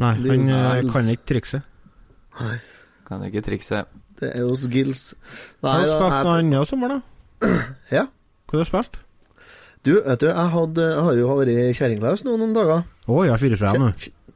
Nei, 0.03 0.13
han 0.15 0.25
Lils- 0.25 0.57
eh, 0.57 0.81
kan 0.97 1.13
ikke 1.13 1.29
trikse. 1.35 1.63
Nei, 2.41 2.57
Kan 3.07 3.23
ikke 3.29 3.43
trikse. 3.45 3.85
det 4.21 4.31
er 4.35 4.41
jo 4.47 4.55
skills. 4.57 5.15
Har 5.63 5.79
Nei, 5.79 5.85
du 5.85 5.91
da, 5.93 5.99
spilt 6.01 6.25
noe 6.25 6.39
annet 6.41 6.63
i 6.65 6.71
sommer, 6.73 6.89
da? 6.97 7.01
Ja. 8.01 8.07
Hva 8.49 8.59
har 8.59 8.65
du 8.65 8.71
spilt? 8.71 9.01
du, 9.85 9.91
vet 10.01 10.21
du, 10.23 10.27
jeg, 10.31 10.49
hadde, 10.55 10.85
jeg 10.95 11.03
har 11.05 11.17
jo 11.21 11.27
vært 11.37 11.77
kjerringlaus 11.77 12.23
nå 12.25 12.39
noen 12.41 12.55
dager. 12.57 12.87
Å 13.05 13.25
ja, 13.29 13.35
fire 13.37 13.59
fra 13.61 13.75
nå. 13.77 13.91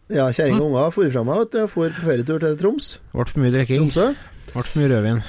Ja, 0.08 0.28
kjerring 0.32 0.56
og 0.62 0.70
unger 0.70 0.92
for 0.94 1.10
fra 1.12 1.22
meg, 1.28 1.38
vet 1.42 1.52
du. 1.56 1.62
For 1.68 1.92
på 1.92 2.04
ferietur 2.08 2.40
til 2.40 2.56
Troms. 2.60 2.86
Ble 3.12 3.26
for 3.28 3.42
mye 3.42 3.52
drikking. 3.52 3.88
Tromsø. 3.90 4.06
Ble 4.54 4.62
for 4.64 4.80
mye 4.80 4.90
rødvin. 4.94 5.22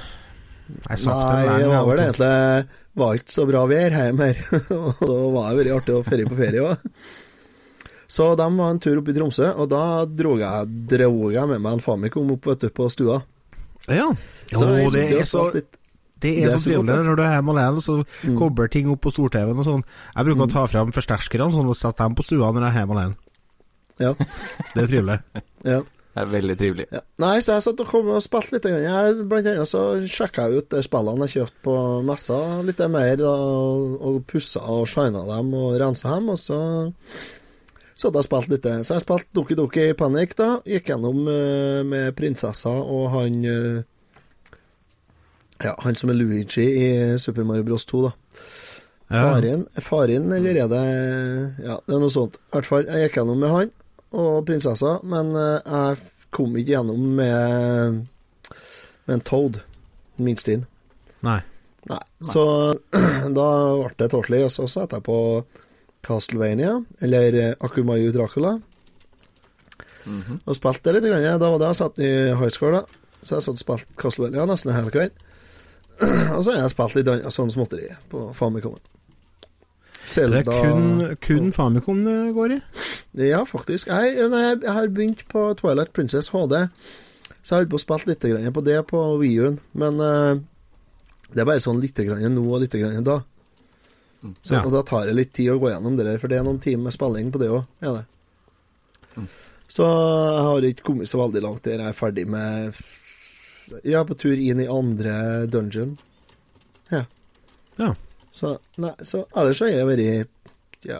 Nei, 0.70 0.96
det 0.96 1.06
det 1.60 1.70
var 1.72 1.88
vel 1.90 2.00
egentlig 2.04 2.68
Var 3.00 3.16
ikke 3.18 3.34
så 3.34 3.46
bra 3.50 3.64
vær 3.70 3.96
hjemme 3.98 4.28
her. 4.30 4.44
Og 4.78 5.02
da 5.02 5.18
var 5.34 5.50
det 5.50 5.58
veldig 5.60 5.74
artig 5.80 5.96
å 5.98 6.04
ferie 6.06 6.30
på 6.30 6.38
ferie 6.40 6.62
òg. 6.68 6.86
Så 8.10 8.26
de 8.40 8.46
var 8.58 8.72
en 8.74 8.80
tur 8.82 8.98
opp 9.02 9.10
i 9.12 9.14
Tromsø, 9.14 9.52
og 9.62 9.68
da 9.70 9.82
drog 10.10 10.40
jeg, 10.42 10.70
dro 10.90 11.10
jeg 11.30 11.46
med 11.52 11.60
meg 11.62 11.76
en 11.76 11.84
Famicom 11.86 12.32
opp 12.34 12.48
vet 12.50 12.64
du, 12.64 12.70
på 12.74 12.88
stua. 12.90 13.20
Ja. 13.86 14.08
Jo, 14.50 14.58
så 14.58 14.70
det 14.96 15.04
er 15.20 15.28
så 15.30 15.44
litt. 15.54 15.76
Det 16.20 16.32
Det 16.34 16.48
er 16.48 16.50
er 16.50 16.58
så 16.58 16.72
trivelig 16.72 16.96
når 17.06 17.16
du 17.16 17.22
er 17.24 17.36
hjemme 17.38 17.54
alene 17.54 17.78
og 17.80 17.86
så 17.86 18.00
Mm. 18.26 18.34
kobler 18.42 18.68
ting 18.74 18.90
opp 18.92 19.00
på 19.06 19.12
stor-TV-en 19.14 19.62
og 19.62 19.68
sånn. 19.70 19.84
Jeg 20.16 20.26
bruker 20.26 20.48
å 20.48 20.52
ta 20.52 20.66
fram 20.68 20.90
forsterkerne 20.92 21.54
sånn 21.54 21.70
og 21.70 21.78
sette 21.78 22.02
dem 22.02 22.16
på 22.18 22.26
stua 22.26 22.50
når 22.52 22.66
jeg 22.66 22.74
er 22.74 22.80
hjemme 22.82 22.98
alene. 22.98 23.16
Ja. 24.00 24.14
Det 24.74 24.84
er 24.84 24.88
trivelig. 24.88 25.22
ja. 25.68 25.82
Det 26.10 26.24
er 26.26 26.32
veldig 26.34 26.56
trivelig. 26.58 26.86
Ja. 26.92 27.00
Nei, 27.22 27.36
så 27.46 27.56
jeg 27.56 27.64
satt 27.64 27.82
og 27.84 27.90
kom 27.92 28.08
og 28.12 28.24
spilte 28.26 28.56
litt. 28.58 28.66
Jeg, 28.66 29.26
blant 29.30 29.48
annet 29.48 29.70
så 29.70 29.84
sjekka 30.10 30.48
jeg 30.50 30.64
ut 30.64 30.74
de 30.74 30.82
spillene 30.84 31.28
jeg 31.28 31.36
kjøpte 31.36 31.62
på 31.68 31.76
messa 32.04 32.40
litt 32.66 32.82
mer, 32.92 33.14
da, 33.22 33.34
og 34.10 34.18
pussa 34.28 34.64
og 34.74 34.88
shina 34.90 35.22
dem 35.30 35.54
og 35.56 35.78
rensa 35.80 36.18
dem, 36.18 36.32
og 36.34 36.42
så 36.42 36.58
så 38.00 38.12
da 38.16 38.24
spilte 38.24 38.56
litt. 38.56 38.68
Så 38.88 38.96
jeg 38.96 39.04
spilte 39.06 39.36
Doki 39.36 39.58
Doki 39.60 39.86
Panic, 40.00 40.34
da. 40.40 40.50
Gikk 40.68 40.92
gjennom 40.92 41.22
uh, 41.28 41.86
med 41.88 42.14
prinsessa 42.18 42.72
og 42.72 43.10
han 43.16 43.42
uh, 43.44 43.82
Ja, 45.60 45.76
han 45.84 46.00
som 46.00 46.12
er 46.12 46.16
Luigi 46.16 46.64
i 46.64 46.90
Super 47.20 47.48
Mario 47.48 47.68
Bros 47.68 47.86
2, 47.90 48.06
da. 48.08 48.14
Ja. 49.10 49.24
Faren, 49.26 49.66
faren, 49.82 50.32
eller 50.36 50.58
er 50.64 50.68
det 50.72 50.84
Ja, 51.66 51.80
det 51.86 51.96
er 51.96 52.02
noe 52.02 52.14
sånt. 52.14 52.40
I 52.50 52.58
hvert 52.58 52.70
fall, 52.72 52.88
jeg 52.88 53.08
gikk 53.08 53.22
gjennom 53.22 53.40
med 53.44 53.56
han 53.56 53.78
og 54.12 54.46
prinsessa, 54.48 55.00
men 55.04 55.34
eh, 55.36 55.60
jeg 55.66 55.98
kom 56.34 56.56
ikke 56.58 56.76
gjennom 56.76 57.04
med, 57.20 58.00
med 59.06 59.14
en 59.16 59.22
Toad. 59.26 59.62
Minst 60.20 60.48
inn. 60.52 60.66
Nei. 61.26 61.40
Nei. 61.90 62.00
Så 62.26 62.44
da 63.40 63.48
ble 63.80 63.94
det 63.98 64.10
Torsli, 64.12 64.42
og 64.46 64.52
så 64.54 64.68
satte 64.70 65.00
jeg 65.00 65.06
på 65.08 65.20
Castlevania, 66.06 66.76
eller 67.02 67.38
eh, 67.44 67.54
Akumayu 67.60 68.12
Dracula, 68.16 68.58
Mhm. 70.10 70.40
og 70.48 70.56
spilte 70.56 70.94
litt. 70.96 71.04
Grann. 71.06 71.26
Da 71.40 71.50
var 71.52 71.60
det 71.60 71.68
jeg 71.68 71.76
satt 71.76 72.00
i 72.02 72.10
high 72.40 72.50
school, 72.50 72.72
da. 72.72 72.84
Så 73.22 73.36
jeg 73.36 73.44
satt 73.46 73.58
og 73.60 73.62
spilte 73.62 73.98
Castlevania 74.00 74.46
nesten 74.48 74.72
hele 74.74 74.90
kvelden. 74.94 75.12
kveld. 76.00 76.32
og 76.38 76.44
så 76.46 76.54
har 76.56 76.62
jeg 76.64 76.72
spilt 76.72 76.96
litt 76.96 77.10
annet 77.12 77.36
sånn 77.36 77.52
småtteri 77.52 77.90
på 78.10 78.22
Famicomen. 78.34 78.80
Det 80.10 80.40
er 80.42 80.48
kun, 80.48 81.18
kun 81.22 81.52
Famicom 81.56 82.04
det 82.06 82.18
går 82.36 82.56
i. 82.56 82.60
Ja, 83.30 83.44
faktisk. 83.48 83.88
Jeg, 83.88 84.16
jeg, 84.18 84.30
jeg 84.64 84.74
har 84.76 84.94
begynt 84.94 85.26
på 85.32 85.46
Twilight 85.60 85.94
Princess 85.94 86.32
HD, 86.34 86.56
så 87.42 87.56
jeg 87.56 87.56
har 87.56 87.62
holdt 87.64 87.74
på 87.74 87.80
å 87.80 87.84
spille 87.84 88.16
litt 88.16 88.54
på 88.56 88.64
det 88.66 88.80
på 88.90 89.04
Wii-en. 89.22 89.60
Men 89.78 90.02
uh, 90.02 90.40
det 91.34 91.44
er 91.44 91.50
bare 91.50 91.64
sånn 91.64 91.82
litt 91.84 91.98
grann 91.98 92.26
nå 92.36 92.46
og 92.48 92.64
litt 92.64 92.78
grann 92.78 93.06
da. 93.06 93.22
Så, 94.44 94.58
Ja. 94.58 94.64
Og 94.66 94.74
da 94.74 94.82
tar 94.84 95.06
det 95.08 95.16
litt 95.16 95.34
tid 95.36 95.54
å 95.54 95.60
gå 95.62 95.70
gjennom 95.72 95.96
det 95.96 96.08
der, 96.08 96.18
for 96.20 96.32
det 96.32 96.40
er 96.40 96.48
noen 96.48 96.60
timer 96.60 96.90
med 96.90 96.96
spilling 96.96 97.30
på 97.32 97.40
det 97.40 97.52
òg. 97.54 97.64
Er. 97.80 98.04
Så 99.70 99.86
jeg 99.86 100.44
har 100.48 100.66
ikke 100.66 100.88
kommet 100.90 101.10
så 101.12 101.22
veldig 101.22 101.44
langt 101.46 101.64
der 101.64 101.78
jeg 101.78 101.94
er 101.94 101.98
ferdig 101.98 102.26
med 102.30 102.80
Ja, 103.86 104.02
på 104.04 104.18
tur 104.18 104.34
inn 104.34 104.60
i 104.64 104.68
andre 104.68 105.46
dungeon. 105.48 105.94
Ja. 106.90 107.04
Ja. 107.78 107.94
Så, 108.40 108.56
nei, 108.80 108.94
så 109.04 109.26
ellers 109.36 109.60
har 109.66 109.72
jeg 109.74 109.88
vært 109.90 110.88
Ja 110.88 111.00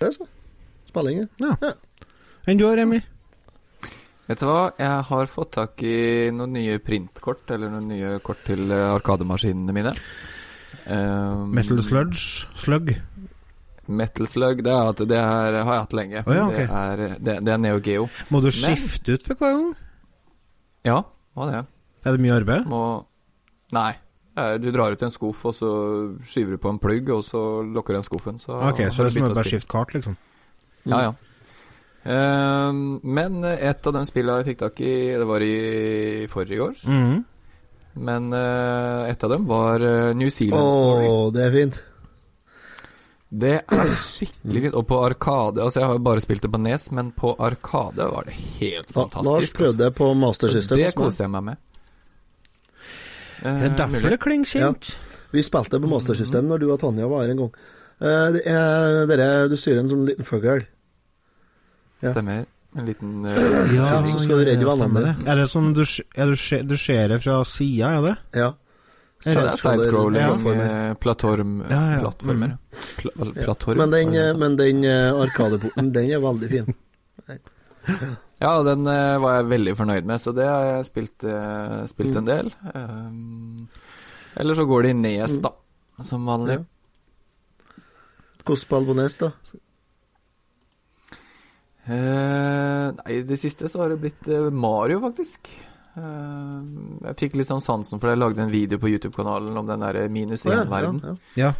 Det 0.00 0.12
så. 0.16 0.26
Spilling, 0.88 1.24
ja. 1.24 1.54
Ja. 1.60 1.72
Enn 2.48 2.58
du, 2.58 2.64
Remi? 2.66 2.98
Vet 4.30 4.40
du 4.40 4.46
hva, 4.46 4.70
jeg 4.78 5.04
har 5.10 5.28
fått 5.30 5.52
tak 5.58 5.82
i 5.86 6.30
noen 6.34 6.54
nye 6.54 6.78
printkort, 6.82 7.50
eller 7.50 7.70
noen 7.72 7.88
nye 7.90 8.12
kort 8.24 8.40
til 8.46 8.70
arkademaskinene 8.72 9.74
mine. 9.74 9.92
Um, 10.86 11.50
Metal 11.54 11.82
Sludge? 11.82 12.46
Slug? 12.58 12.92
Metal 13.90 14.28
Slug, 14.30 14.62
det, 14.64 14.70
er 14.70 14.90
at 14.92 15.02
det 15.10 15.18
er, 15.18 15.58
har 15.66 15.74
jeg 15.74 15.82
hatt 15.82 15.96
lenge. 15.98 16.22
Oh, 16.24 16.34
ja, 16.34 16.46
okay. 16.46 16.66
det, 16.66 16.80
er, 17.10 17.16
det, 17.26 17.36
det 17.46 17.54
er 17.54 17.62
Neo 17.66 17.80
Geo. 17.84 18.06
Må 18.30 18.40
du 18.44 18.48
Men- 18.50 18.58
skifte 18.78 19.18
ut 19.18 19.26
for 19.26 19.42
hver 19.42 19.56
gang? 19.58 19.72
Ja, 20.86 21.00
er 21.42 21.50
det? 21.50 21.64
Er 22.06 22.16
det 22.16 22.22
mye 22.24 22.36
arbeid? 22.38 22.70
Må 22.70 22.82
Nei. 23.74 23.92
Eh, 24.36 24.54
Du 24.62 24.70
drar 24.70 24.92
ut 24.92 25.02
en 25.02 25.10
skuff, 25.10 25.44
og 25.44 25.54
så 25.54 25.70
skyver 26.26 26.56
du 26.56 26.58
på 26.62 26.70
en 26.70 26.78
plugg, 26.78 27.08
og 27.10 27.24
så 27.24 27.62
lukker 27.66 27.94
du 27.94 28.00
den 28.00 28.06
skuffen. 28.06 28.38
Så 28.38 28.54
Ok, 28.54 28.84
så 28.90 29.04
det 29.04 29.10
er 29.10 29.16
som 29.18 29.30
å 29.30 29.34
bare 29.34 29.50
skifte 29.50 29.70
kart, 29.70 29.94
liksom? 29.94 30.16
Ja, 30.86 31.00
ja. 31.10 31.12
Uh, 32.00 32.72
men 33.04 33.44
et 33.44 33.86
av 33.86 33.92
de 33.92 34.06
spillene 34.08 34.40
jeg 34.40 34.54
fikk 34.54 34.62
tak 34.62 34.78
i, 34.80 34.94
det 35.20 35.26
var 35.28 35.42
i 35.44 36.26
forrige 36.32 36.70
års. 36.70 36.86
Mhm. 36.88 37.24
Men 38.00 38.32
uh, 38.32 39.04
et 39.10 39.24
av 39.26 39.32
dem 39.32 39.46
var 39.50 39.82
eh, 39.82 40.12
New 40.14 40.30
Zealand 40.30 40.62
Zealand 40.62 40.70
Story. 40.70 41.32
det 41.34 41.42
er 41.42 41.54
fint. 41.56 41.80
Det 43.30 43.52
er 43.62 43.90
skikkelig 43.94 44.62
fint. 44.62 44.76
Og 44.78 44.86
på 44.86 44.98
Arkade 45.04 45.62
Altså, 45.62 45.80
jeg 45.80 45.86
har 45.86 45.98
jo 45.98 46.02
bare 46.06 46.22
spilt 46.22 46.42
det 46.42 46.50
på 46.50 46.58
Nes, 46.62 46.88
men 46.94 47.10
på 47.14 47.34
Arkade 47.38 48.06
var 48.10 48.26
det 48.30 48.34
helt 48.60 48.90
fantastisk. 48.94 49.26
Lars 49.26 49.52
prøvde 49.58 49.84
det 49.84 49.90
på 49.98 50.12
Master 50.14 50.48
altså. 50.48 50.62
System. 50.62 50.78
Det 50.78 50.94
koser 50.98 51.24
jeg 51.26 51.34
meg 51.34 51.44
med. 51.50 51.60
Det 53.42 53.48
er 53.50 53.66
Eh, 53.70 53.76
derfor 53.76 53.96
mulig. 53.96 54.10
det 54.10 54.20
klinger 54.20 54.46
kjent. 54.46 54.94
Vi 55.32 55.42
spilte 55.42 55.80
på 55.80 55.88
mastersystem 55.88 56.46
når 56.50 56.58
du 56.60 56.70
og 56.72 56.80
Tanja 56.80 57.06
var 57.08 57.22
her 57.24 57.30
en 57.30 57.36
gang. 57.44 57.52
Eh, 58.00 58.30
det 58.36 58.42
er 58.46 59.06
dere 59.06 59.48
Du 59.48 59.56
styrer 59.56 59.80
en 59.80 59.88
sånn 59.90 60.06
liten 60.08 60.24
fugl. 60.24 60.64
Ja. 62.02 62.12
Stemmer. 62.12 62.46
En 62.76 62.86
liten 62.86 63.24
uh, 63.26 63.74
Ja, 63.74 64.00
så 64.12 64.18
skal 64.22 64.38
du 64.38 64.44
redde 64.46 64.64
vennene 64.64 65.00
dine. 65.00 65.14
Er 65.28 65.40
det 65.40 65.48
sånn 65.50 65.72
du, 65.74 65.82
er 66.14 66.26
du, 66.30 66.36
du 66.70 66.76
ser 66.78 67.08
det 67.08 67.18
fra 67.24 67.40
sida, 67.44 67.88
er 67.98 68.02
det? 68.06 68.16
Ja. 68.38 68.52
Sidescrolling, 69.20 70.46
eh, 70.48 70.94
plattform, 70.94 71.58
Ja, 71.68 71.80
ja. 71.92 71.98
plattformer. 72.00 72.54
Pla, 72.96 73.10
Ja. 73.16 73.44
plattform. 73.44 73.76
Men 73.82 73.90
den, 73.90 74.14
eh, 74.14 74.32
men 74.34 74.56
den 74.56 74.84
eh, 74.84 75.12
Arkadeporten, 75.12 75.92
den 75.92 76.10
er 76.10 76.20
veldig 76.24 76.48
fin. 76.50 76.74
Ja, 77.28 77.36
den 78.40 78.86
eh, 78.88 79.18
var 79.20 79.34
jeg 79.36 79.48
veldig 79.50 79.76
fornøyd 79.76 80.06
med, 80.08 80.20
så 80.20 80.32
det 80.32 80.46
har 80.48 80.64
jeg 80.64 80.84
spilt, 80.88 81.24
eh, 81.28 81.86
spilt 81.90 82.14
Mm. 82.14 82.18
en 82.18 82.24
del. 82.24 82.52
Um, 82.74 83.68
eller 84.36 84.54
så 84.54 84.64
går 84.66 84.82
det 84.82 84.90
i 84.90 84.98
Nes, 85.00 85.34
da, 85.44 85.50
som 86.02 86.24
vanlig. 86.24 86.56
Ja. 86.56 86.64
Hvordan 88.44 88.56
spiller 88.56 88.86
på 88.86 88.96
Nes, 88.96 89.16
da? 89.20 89.30
Uh, 91.90 92.92
nei, 92.94 93.16
i 93.18 93.22
det 93.26 93.38
siste 93.40 93.68
så 93.68 93.80
har 93.82 93.90
det 93.94 94.00
blitt 94.02 94.28
eh, 94.30 94.50
Mario, 94.52 95.00
faktisk. 95.02 95.48
Uh, 95.96 96.60
jeg 97.08 97.16
fikk 97.18 97.34
litt 97.40 97.48
sånn 97.50 97.64
sansen 97.64 97.98
for 97.98 98.06
det. 98.08 98.14
Jeg 98.14 98.22
lagde 98.22 98.44
en 98.44 98.52
video 98.52 98.78
på 98.78 98.90
YouTube-kanalen 98.92 99.56
om 99.58 99.66
den 99.68 99.80
der 99.84 100.08
minus 100.12 100.44
én-verden. 100.46 101.00
ja, 101.36 101.50
Ja. 101.50 101.52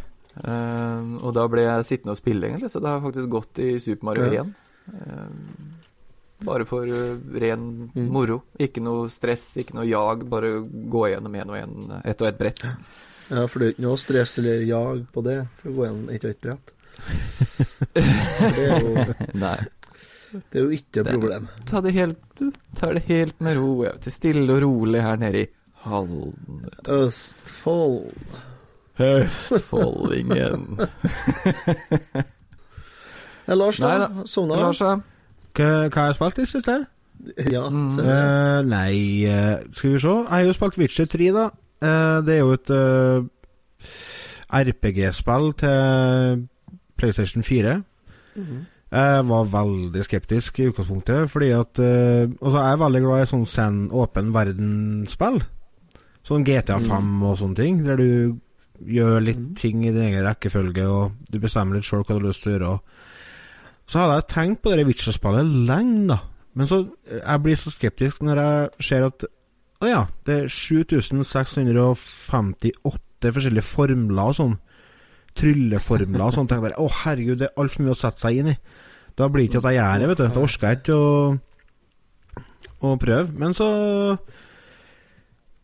uh, 0.47 1.17
og 1.25 1.33
da 1.35 1.47
ble 1.51 1.65
jeg 1.65 1.85
sittende 1.89 2.15
og 2.15 2.21
spille, 2.21 2.47
egentlig, 2.47 2.71
så 2.71 2.79
det 2.81 2.89
har 2.93 3.01
faktisk 3.03 3.29
gått 3.33 3.59
i 3.59 3.73
Super 3.83 4.05
Mario 4.11 4.31
Ja. 4.31 4.45
1. 4.45 4.55
Bare 6.45 6.65
for 6.65 6.83
eh, 6.87 7.17
ren 7.39 7.91
Mm. 7.95 8.07
moro. 8.11 8.41
Ikke 8.59 8.81
noe 8.81 9.09
stress, 9.09 9.57
ikke 9.61 9.73
noe 9.77 9.85
jag. 9.85 10.23
Bare 10.29 10.61
gå 10.63 11.07
gjennom 11.11 11.35
én 11.35 11.49
og 11.49 11.57
én, 11.59 12.01
ett 12.05 12.21
og 12.21 12.27
ett 12.27 12.37
brett. 12.39 12.61
ja, 13.29 13.47
for 13.47 13.59
det 13.59 13.67
er 13.67 13.71
ikke 13.75 13.85
noe 13.85 13.97
stress 13.97 14.37
eller 14.39 14.61
jag 14.67 15.05
på 15.13 15.21
det 15.23 15.47
for 15.61 15.69
å 15.69 15.73
gå 15.75 15.85
gjennom 15.85 16.09
ett 16.09 16.23
og 16.23 16.29
ett 16.31 16.41
brett. 16.41 16.71
Det 17.93 18.65
er 18.67 18.79
jo, 18.81 19.05
Nei. 19.41 19.57
det 20.51 20.59
er 20.59 20.63
jo 20.65 20.69
ikke 20.75 21.01
et 21.01 21.07
problem. 21.13 21.47
Ta 21.65 21.81
det 21.81 21.91
helt, 21.95 22.41
ta 22.79 22.91
det 22.93 23.03
helt 23.07 23.39
med 23.41 23.57
ro. 23.57 23.83
Ja. 23.85 23.91
Til 24.01 24.11
stille 24.11 24.47
og 24.55 24.61
rolig 24.63 25.01
her 25.01 25.17
nede 25.17 25.45
i 25.45 25.47
Halden. 25.83 26.65
Østfold 26.87 28.11
Østfoldingen. 29.01 30.77
Lars, 33.51 33.77
da. 33.77 34.09
Sovna? 34.25 34.55
Lars, 34.55 34.79
ja. 34.81 34.99
Hva, 35.55 35.89
hva 35.89 36.01
har 36.01 36.11
jeg 36.11 36.15
spilt 36.19 36.39
i 36.39 36.45
siste? 36.45 36.77
Ja, 37.51 37.67
Mm. 37.69 37.89
Eh, 37.99 38.61
nei, 38.65 39.25
eh, 39.29 39.59
skal 39.71 39.91
vi 39.93 39.99
se. 39.99 40.07
Jeg 40.07 40.29
har 40.29 40.41
jo 40.47 40.53
spilt 40.53 40.77
Witcher 40.77 41.05
3, 41.05 41.31
da. 41.35 41.49
Eh, 41.81 42.21
det 42.25 42.35
er 42.35 42.39
jo 42.39 42.51
et 42.53 42.71
RPG-spill 44.51 45.53
til 45.57 46.47
PlayStation 46.97 47.43
4. 47.43 47.83
Mhm. 48.35 48.65
Jeg 48.91 49.27
var 49.27 49.43
veldig 49.47 50.03
skeptisk 50.03 50.59
i 50.59 50.65
utgangspunktet, 50.67 51.29
fordi 51.31 51.49
at 51.55 51.79
Altså, 51.79 52.57
jeg 52.59 52.71
er 52.73 52.77
veldig 52.77 53.01
glad 53.01 53.21
i 53.21 53.29
sånn 53.31 53.45
send 53.47 53.91
åpen 53.91 54.33
verden-spill. 54.33 55.41
Sånn 56.27 56.43
GTA 56.45 56.77
5 56.79 57.23
og 57.23 57.37
sånne 57.37 57.55
ting, 57.55 57.83
der 57.85 57.95
du 57.97 58.35
gjør 58.85 59.19
litt 59.23 59.37
Mm. 59.39 59.55
ting 59.55 59.85
i 59.85 59.91
din 59.91 60.01
egen 60.13 60.25
rekkefølge, 60.25 60.85
og 60.87 61.11
du 61.31 61.39
bestemmer 61.39 61.75
litt 61.75 61.83
sjøl 61.83 62.03
hva 62.03 62.07
du 62.07 62.19
har 62.19 62.27
lyst 62.27 62.43
til 62.43 62.51
å 62.53 62.59
gjøre. 62.59 62.69
og 62.69 62.79
Så 63.91 63.99
hadde 63.99 64.21
jeg 64.21 64.31
tenkt 64.31 64.61
på 64.63 64.71
det 64.71 64.85
Witcher-spillet 64.87 65.47
lenge, 65.67 66.05
da. 66.13 66.19
Men 66.55 66.65
så 66.67 66.77
eh, 67.07 67.19
jeg 67.19 67.41
blir 67.43 67.55
så 67.59 67.69
skeptisk 67.73 68.21
når 68.23 68.35
jeg 68.39 68.69
ser 68.87 69.01
at 69.09 69.19
Å 69.81 69.85
ja, 69.89 70.03
det 70.27 70.35
er 70.43 70.47
7658 70.53 73.33
forskjellige 73.33 73.65
formler 73.65 74.25
og 74.29 74.35
sånn. 74.37 74.55
Trylleformler 75.37 76.25
og 76.27 76.33
sånn. 76.35 76.47
Tenker 76.47 76.65
bare, 76.67 76.77
Å, 76.77 76.87
herregud, 77.01 77.37
det 77.41 77.47
er 77.49 77.59
altfor 77.59 77.81
mye 77.87 77.95
å 77.95 78.03
sette 78.03 78.21
seg 78.21 78.33
inn 78.37 78.51
i. 78.53 78.55
Da 79.17 79.23
blir 79.27 79.43
det 79.43 79.49
ikke 79.49 79.61
at 79.63 79.69
jeg 79.71 79.79
gjør 79.79 79.95
det, 79.97 80.07
vet 80.11 80.21
du. 80.21 80.25
Da 80.27 80.45
orker 80.45 80.67
jeg 80.67 80.75
ikke 80.79 80.97
å, 81.01 81.03
å 82.87 82.89
prøve. 83.01 83.29
Men 83.41 83.51
så 83.57 83.67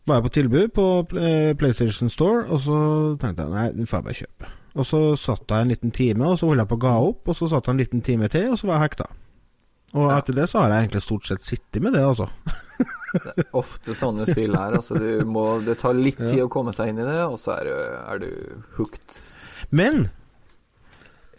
var 0.08 0.14
jeg 0.18 0.26
på 0.26 0.36
tilbud 0.36 0.68
på 0.74 0.86
eh, 1.20 1.52
PlayStation 1.60 2.08
Store, 2.12 2.40
og 2.48 2.58
så 2.64 2.76
tenkte 3.20 3.42
jeg 3.46 3.54
nei, 3.54 3.68
nå 3.76 3.82
får 3.86 3.98
jeg 3.98 4.06
bare 4.08 4.20
kjøpe. 4.22 4.44
Og 4.78 4.86
så 4.86 4.98
satt 5.18 5.50
jeg 5.50 5.64
en 5.64 5.72
liten 5.72 5.90
time, 5.94 6.28
og 6.30 6.36
så 6.38 6.46
holdt 6.46 6.62
jeg 6.62 6.70
på 6.70 6.76
å 6.78 6.84
ga 6.86 6.92
opp, 7.08 7.26
og 7.32 7.34
så 7.38 7.48
satt 7.50 7.66
jeg 7.66 7.74
en 7.74 7.80
liten 7.82 8.02
time 8.06 8.28
til, 8.30 8.44
og 8.52 8.60
så 8.60 8.68
var 8.70 8.78
jeg 8.78 8.88
hekta. 8.92 9.08
Og 9.98 10.10
etter 10.12 10.36
det 10.36 10.44
så 10.52 10.60
har 10.60 10.70
jeg 10.74 10.84
egentlig 10.86 11.00
stort 11.02 11.26
sett 11.26 11.46
sittet 11.48 11.80
med 11.82 11.94
det, 11.96 12.02
altså. 12.04 12.26
Ofte 13.56 13.94
sånne 13.96 14.26
spill 14.28 14.52
her. 14.54 14.76
Altså, 14.76 14.98
du 15.00 15.24
må, 15.26 15.46
det 15.64 15.78
tar 15.80 15.96
litt 15.96 16.18
tid 16.20 16.42
å 16.44 16.50
komme 16.52 16.74
seg 16.76 16.92
inn 16.92 17.00
i 17.00 17.06
det, 17.08 17.16
og 17.24 17.38
så 17.40 17.54
er 17.56 17.70
du, 17.70 17.74
er 18.12 18.20
du 18.22 18.28
hooked. 18.76 19.16
Men 19.72 20.04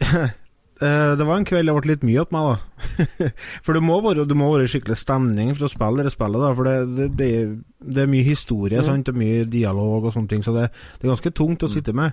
eh, 0.00 1.12
det 1.16 1.24
var 1.28 1.36
en 1.38 1.46
kveld 1.48 1.68
det 1.70 1.76
ble 1.78 1.92
litt 1.92 2.04
mye 2.08 2.22
opp 2.24 2.34
meg, 2.34 2.50
da. 2.50 3.30
for 3.64 3.76
det 3.76 3.82
må 3.84 4.00
være, 4.04 4.26
det 4.28 4.36
må 4.38 4.50
være 4.54 4.68
skikkelig 4.72 4.98
stemning 4.98 5.52
for 5.54 5.68
å 5.68 5.72
spille 5.72 6.06
det 6.06 6.12
spillet, 6.14 6.42
da. 6.42 6.52
For 6.56 6.68
det, 6.68 6.76
det, 6.98 7.08
det, 7.20 7.30
er- 7.40 7.58
det 7.96 8.04
er 8.04 8.10
mye 8.18 8.26
historie, 8.26 8.80
Mm. 8.82 8.88
sant, 8.90 9.12
og 9.14 9.20
mye 9.22 9.44
dialog 9.50 10.08
og 10.10 10.14
sånne 10.16 10.34
ting, 10.34 10.42
så 10.46 10.54
det, 10.56 10.68
det 10.98 11.06
er 11.06 11.12
ganske 11.14 11.32
tungt 11.38 11.64
å 11.66 11.70
sitte 11.70 11.94
med. 11.96 12.12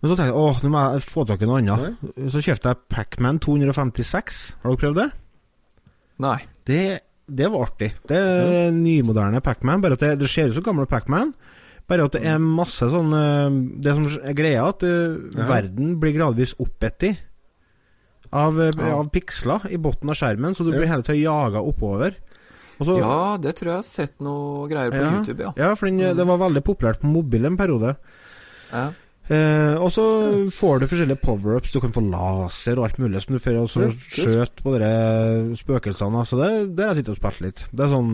Men 0.00 0.10
så 0.10 0.14
tenkte 0.14 0.30
jeg 0.30 0.38
åh, 0.38 0.58
nå 0.62 0.68
må 0.70 0.82
jeg 0.94 1.02
få 1.10 1.24
tak 1.26 1.42
i 1.42 1.46
noe 1.50 1.58
annet. 1.58 1.96
Så 2.30 2.38
kjøpte 2.44 2.70
jeg 2.70 2.82
Pacman 2.94 3.38
256. 3.42 4.42
Har 4.62 4.70
dere 4.70 4.80
prøvd 4.84 5.00
det? 5.00 5.08
Nei. 6.22 6.36
Det, 6.68 6.82
det 7.26 7.48
var 7.50 7.66
artig. 7.66 7.88
Det 8.06 8.18
er 8.18 8.70
nymoderne 8.74 9.40
Pacman, 9.42 9.82
bare 9.82 9.98
at 9.98 10.04
det, 10.04 10.12
det 10.20 10.28
ser 10.30 10.48
ut 10.52 10.54
som 10.58 10.62
gamle 10.68 10.86
Pacman. 10.90 11.32
Bare 11.88 12.04
at 12.04 12.12
det 12.18 12.22
er 12.28 12.38
masse 12.38 12.84
sånn 12.92 13.14
eh, 13.16 13.54
Det 13.80 13.94
som 13.96 14.04
er 14.20 14.34
greia, 14.36 14.66
at 14.68 14.82
eh, 14.84 15.16
Ja. 15.38 15.46
verden 15.48 15.94
blir 15.98 16.12
gradvis 16.18 16.52
oppettet 16.60 17.16
av, 18.30 18.58
eh, 18.60 18.70
Ja. 18.76 18.98
av 18.98 19.08
piksler 19.10 19.64
i 19.72 19.78
bunnen 19.80 20.10
av 20.12 20.18
skjermen, 20.20 20.54
så 20.54 20.64
du 20.66 20.70
Ja. 20.72 20.78
blir 20.78 20.86
hele 20.90 21.02
tida 21.02 21.16
jaga 21.22 21.62
oppover. 21.64 22.14
Så- 22.78 22.98
Ja, 23.00 23.36
det 23.38 23.56
tror 23.56 23.66
jeg 23.72 23.74
har 23.80 23.82
sett 23.82 24.20
noe 24.20 24.68
greier 24.68 24.90
på 24.92 25.00
Ja. 25.02 25.10
YouTube, 25.16 25.40
ja. 25.40 25.52
Ja, 25.56 25.74
for 25.74 25.86
den, 25.86 25.96
det 25.98 26.26
var 26.26 26.38
veldig 26.38 26.62
populært 26.62 27.00
på 27.00 27.10
mobil 27.10 27.46
en 27.46 27.56
periode. 27.56 27.96
ja. 28.72 28.92
Eh, 29.28 29.74
og 29.76 29.90
så 29.92 30.04
får 30.54 30.80
du 30.80 30.86
forskjellige 30.88 31.20
power-ups. 31.20 31.72
Du 31.74 31.82
kan 31.84 31.92
få 31.92 32.00
laser 32.08 32.78
og 32.80 32.86
alt 32.88 32.98
mulig 33.02 33.20
som 33.24 33.36
du 33.36 33.42
får 33.42 33.58
og 33.60 33.68
så 33.68 33.88
skjøt 33.92 34.62
på 34.64 34.74
de 34.80 34.92
spøkelsene. 35.60 36.24
Så 36.28 36.38
det, 36.40 36.50
det 36.78 36.86
har 36.86 36.94
jeg 36.94 37.02
sittet 37.02 37.14
og 37.16 37.20
spilt 37.20 37.44
litt. 37.44 37.64
Det 37.72 37.84
er 37.84 37.92
sånn 37.92 38.12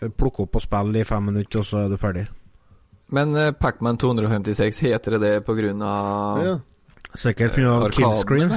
eh, 0.00 0.10
plukke 0.10 0.46
opp 0.46 0.58
og 0.58 0.64
spille 0.64 1.02
i 1.02 1.06
fem 1.06 1.30
minutter, 1.30 1.62
og 1.62 1.68
så 1.68 1.84
er 1.84 1.92
du 1.92 1.98
ferdig. 2.00 2.26
Men 3.12 3.36
eh, 3.38 3.52
Pacman 3.54 4.00
256, 4.02 4.82
heter 4.88 5.18
det 5.18 5.22
det 5.22 5.34
på 5.46 5.54
grunn 5.58 5.82
av 5.86 6.42
Ja. 6.42 6.58
Sikkert 7.12 7.54
pga. 7.58 7.76
Eh, 7.86 7.90
killscreen. 7.92 8.56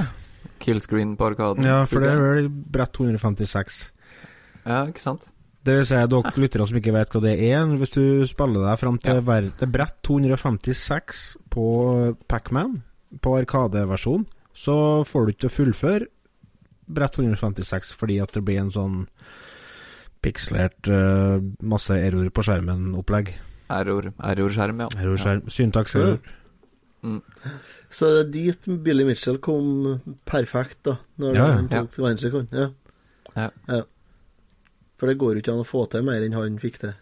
Killscreen 0.64 1.14
på 1.20 1.30
Arkaden. 1.30 1.66
Ja, 1.68 1.82
for 1.86 2.00
det 2.02 2.10
er 2.14 2.22
vel 2.22 2.48
brett 2.50 2.94
256. 2.96 3.82
Ja, 4.66 4.86
ikke 4.88 5.02
sant? 5.04 5.26
Det 5.66 5.74
vil 5.74 5.86
si 5.88 5.98
dere 5.98 6.32
lyttere 6.38 6.66
som 6.70 6.78
ikke 6.78 6.94
vet 6.94 7.14
hva 7.14 7.22
det 7.24 7.32
er. 7.42 7.64
Hvis 7.80 7.94
du 7.96 8.02
spiller 8.30 8.68
deg 8.68 8.78
fram 8.78 8.98
til 9.02 9.18
Ja. 9.18 9.66
brett 9.66 9.96
256 10.06 11.24
på 11.50 11.66
Pacman, 12.28 12.82
på 13.22 13.34
Arkadeversjon, 13.40 14.26
så 14.54 15.04
får 15.04 15.26
du 15.26 15.32
ikke 15.32 15.42
til 15.46 15.50
å 15.50 15.56
fullføre 15.56 16.06
brett 16.86 17.12
256 17.18 17.92
fordi 17.98 18.20
at 18.22 18.32
det 18.32 18.44
blir 18.46 18.60
en 18.62 18.70
sånn 18.70 19.06
pikslert 20.22 20.88
uh, 20.90 21.38
masse 21.62 21.90
error 21.90 22.30
på 22.30 22.44
skjermen-opplegg. 22.46 23.34
Error, 23.70 24.12
error-skjerm, 24.22 24.84
ja. 24.84 24.88
Error-skjerm. 24.94 25.48
Syntakserror. 25.50 26.20
Mm. 27.02 27.20
Så 27.90 28.08
det 28.10 28.22
er 28.22 28.30
dit 28.34 28.70
Billy 28.82 29.04
Mitchell 29.06 29.38
kom 29.42 30.00
perfekt, 30.26 30.80
da, 30.86 30.96
når 31.20 31.34
Ja, 31.36 31.46
ja. 31.46 31.58
han 31.58 31.68
tok 31.68 31.98
ja. 32.54 32.70
Ja. 33.36 33.50
Ja. 33.68 33.82
For 34.96 35.10
det 35.10 35.18
går 35.20 35.36
jo 35.36 35.42
ikke 35.44 35.52
an 35.56 35.64
å 35.64 35.68
få 35.68 35.84
til 35.92 36.04
mer 36.06 36.24
enn 36.24 36.36
han 36.36 36.56
fikk 36.62 36.78
til. 36.84 36.94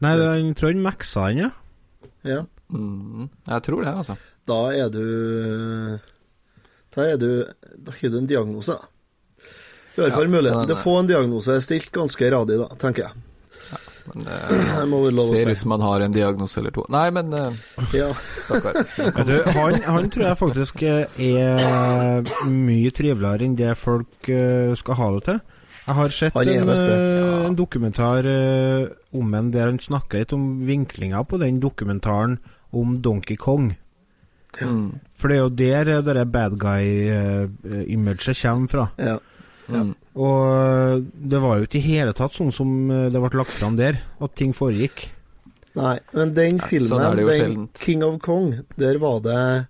Nei, 0.00 0.14
jeg 0.16 0.54
tror 0.56 0.72
han 0.72 0.84
maxa 0.86 1.26
han, 1.28 1.42
ja. 1.42 1.50
Ja. 2.24 2.42
Mm, 2.72 3.26
jeg 3.48 3.62
tror 3.66 3.82
det, 3.84 3.92
altså. 4.02 4.16
Da 4.48 4.60
er 4.72 4.88
du 4.94 5.02
Da 6.94 7.06
er 7.10 7.18
du 7.20 7.26
Da 7.76 7.92
har 7.96 8.12
du 8.12 8.18
en 8.20 8.28
diagnose, 8.30 8.76
da. 8.78 8.86
I 9.96 10.04
hvert 10.04 10.14
fall 10.14 10.28
Ja, 10.28 10.32
muligheten 10.36 10.70
til 10.70 10.76
å 10.78 10.84
få 10.84 10.94
en 11.00 11.10
diagnose 11.10 11.56
stilt 11.66 11.90
ganske 11.92 12.30
radig, 12.32 12.56
da, 12.62 12.68
tenker 12.80 13.08
jeg. 13.08 13.24
Men 14.10 14.24
det 14.26 15.12
lov 15.14 15.32
å 15.34 15.36
ser 15.36 15.50
ut 15.52 15.60
som 15.60 15.74
han 15.76 15.84
har 15.84 16.04
en 16.06 16.14
diagnose 16.14 16.58
eller 16.62 16.72
to. 16.74 16.86
Nei, 16.94 17.04
men 17.14 17.34
eh, 17.36 17.60
Ja. 17.98 18.08
stakkar. 18.46 18.80
Du, 19.28 19.34
han, 19.58 19.76
han 19.84 20.08
tror 20.14 20.26
jeg 20.30 20.40
faktisk 20.40 20.82
er 20.86 22.30
mye 22.48 22.94
triveligere 22.96 23.46
enn 23.50 23.58
det 23.58 23.74
folk 23.78 24.30
eh, 24.32 24.72
skal 24.78 24.98
ha 25.02 25.10
det 25.18 25.24
til. 25.28 25.42
Jeg 25.90 25.96
har 25.98 26.12
sett 26.14 26.36
en, 26.36 26.68
eh, 26.70 27.18
Ja. 27.18 27.46
en 27.48 27.56
dokumentar 27.58 28.24
eh, 28.24 28.88
om 29.12 29.34
en 29.34 29.50
der 29.50 29.66
han 29.66 29.78
snakker 29.78 30.20
litt 30.22 30.32
om 30.32 30.60
vinklinga 30.66 31.24
på 31.26 31.38
den 31.40 31.58
dokumentaren 31.60 32.38
om 32.72 33.00
Donkey 33.02 33.36
Kong. 33.36 33.76
Mm, 34.60 35.00
For 35.14 35.28
det 35.28 35.36
er 35.36 35.42
jo 35.42 35.48
der 35.50 35.90
eh, 35.96 36.02
det 36.02 36.14
der 36.14 36.24
bad 36.24 36.58
guy-imaget 36.58 38.42
kommer 38.42 38.68
fra. 38.68 38.90
ja. 38.98 39.18
mm. 39.68 39.94
Og 40.14 41.04
det 41.14 41.40
var 41.40 41.58
jo 41.58 41.66
ikke 41.66 41.78
i 41.78 41.86
hele 41.86 42.12
tatt 42.12 42.34
sånn 42.34 42.50
som 42.52 42.88
det 42.88 43.14
ble 43.14 43.38
lagt 43.38 43.54
fram 43.54 43.76
der, 43.78 44.00
at 44.20 44.34
ting 44.34 44.52
foregikk. 44.52 45.08
Nei, 45.78 45.98
men 46.12 46.34
den 46.34 46.58
filmen, 46.58 46.68
filmen, 46.68 46.88
sånn 46.90 47.16
den 47.16 47.28
sjeldent. 47.28 47.78
King 47.78 48.02
of 48.02 48.18
Kong, 48.20 48.48
der 48.76 48.98
var 48.98 49.20
det 49.22 49.66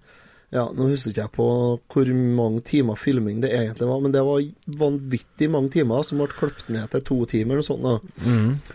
Ja, 0.50 0.64
nå 0.74 0.88
husker 0.90 1.12
ikke 1.12 1.22
jeg 1.22 1.30
på 1.36 1.48
hvor 1.94 2.08
mange 2.10 2.60
timer 2.66 2.98
filming 2.98 3.38
det 3.42 3.52
egentlig 3.54 3.86
var, 3.86 4.00
men 4.02 4.14
det 4.14 4.22
var 4.26 4.40
vanvittig 4.80 5.46
mange 5.50 5.70
timer 5.76 6.02
som 6.06 6.18
ble 6.18 6.26
klippet 6.32 6.72
ned 6.74 6.90
til 6.90 7.04
to 7.06 7.18
timer 7.30 7.60
eller 7.60 7.66
sånt. 7.66 7.86
Da. 7.86 8.24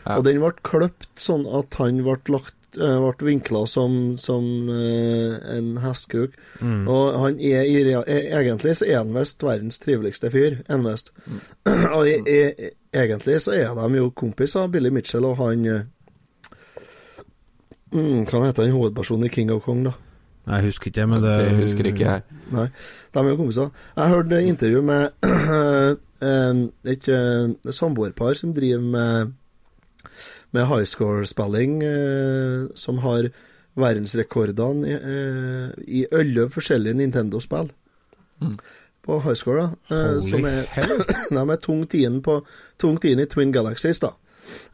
Ja. 0.05 0.15
Og 0.15 0.23
den 0.27 0.39
ble 0.39 0.53
klippet 0.63 1.19
sånn 1.19 1.43
at 1.59 1.75
han 1.81 1.99
ble 2.05 2.15
lagt 2.31 2.79
eh, 2.79 2.95
ble 3.03 3.27
vinkla 3.27 3.65
som, 3.67 4.15
som 4.21 4.47
uh, 4.71 5.35
en 5.51 5.73
hestkuk. 5.83 6.37
Mm. 6.61 6.87
Og 6.87 7.19
han 7.25 7.43
er 7.43 7.67
i 7.67 7.83
rea 7.89 8.05
e- 8.07 8.23
Egentlig 8.39 8.77
så 8.79 8.87
er 8.87 9.01
han 9.01 9.11
visst 9.17 9.43
verdens 9.43 9.81
triveligste 9.83 10.31
fyr. 10.31 10.61
En 10.71 10.87
visst. 10.87 11.11
og 11.97 12.07
i, 12.07 12.15
i, 12.23 12.71
egentlig 12.95 13.41
så 13.43 13.57
er 13.59 13.75
de 13.75 13.99
jo 13.99 14.13
kompiser, 14.15 14.71
Billy 14.71 14.95
Mitchell 14.95 15.27
og 15.27 15.43
han 15.43 15.67
uh, 15.67 15.83
mm, 17.91 18.23
Hva 18.31 18.47
heter 18.47 18.63
han 18.63 18.77
hovedpersonen 18.79 19.27
i 19.27 19.35
King 19.35 19.51
of 19.51 19.67
Kong, 19.67 19.83
da? 19.91 19.97
Jeg 20.45 20.63
husker 20.67 20.91
ikke, 20.91 21.07
men 21.09 21.23
det 21.23 21.33
Det 21.39 21.55
husker 21.57 21.87
ikke 21.89 22.05
jeg. 22.05 22.21
Nei, 22.53 22.67
de 23.13 23.19
er 23.19 23.29
jo 23.31 23.37
kompiser. 23.39 23.71
Jeg 23.97 24.09
hørte 24.13 24.43
intervju 24.45 24.81
med 24.85 25.09
et 26.93 27.09
samboerpar 27.73 28.37
som 28.37 28.53
driver 28.53 28.81
med, 28.81 29.33
med 30.53 30.65
high 30.69 30.85
score-spilling, 30.85 31.81
eh, 31.83 32.67
som 32.75 33.01
har 33.03 33.29
verdensrekordene 33.75 34.87
i, 34.87 34.93
eh, 34.95 35.69
i 35.87 36.05
elleve 36.11 36.49
forskjellige 36.53 36.93
Nintendo-spill. 37.01 37.71
Mm. 38.41 38.53
På 39.05 39.19
high 39.25 39.35
score, 39.35 39.65
da. 39.89 39.95
eh, 39.95 40.05
Holy 40.13 40.29
som 40.29 40.45
er, 40.45 40.61
hell. 40.77 40.95
de 41.35 41.41
er 41.41 41.61
tung 41.61 41.83
tiende 41.89 42.21
på 42.21 42.39
tung 42.79 43.01
tiende 43.01 43.25
i 43.25 43.31
Twin 43.33 43.51
Galaxies, 43.51 43.99
da. 43.99 44.13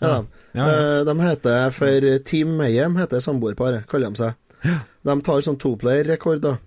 Ja. 0.02 0.08
Ja, 0.08 0.22
ja. 0.54 0.68
Eh, 0.68 1.02
de 1.08 1.16
heter 1.24 1.70
for 1.72 2.08
Team 2.28 2.58
Mayhem, 2.60 2.96
heter 3.00 3.20
samboerparet, 3.24 3.88
kaller 3.90 4.12
de 4.12 4.26
seg. 4.26 4.38
De 5.08 5.16
tar 5.26 5.42
sånn 5.46 5.58
toplayer-rekord, 5.62 6.44
da. 6.44 6.58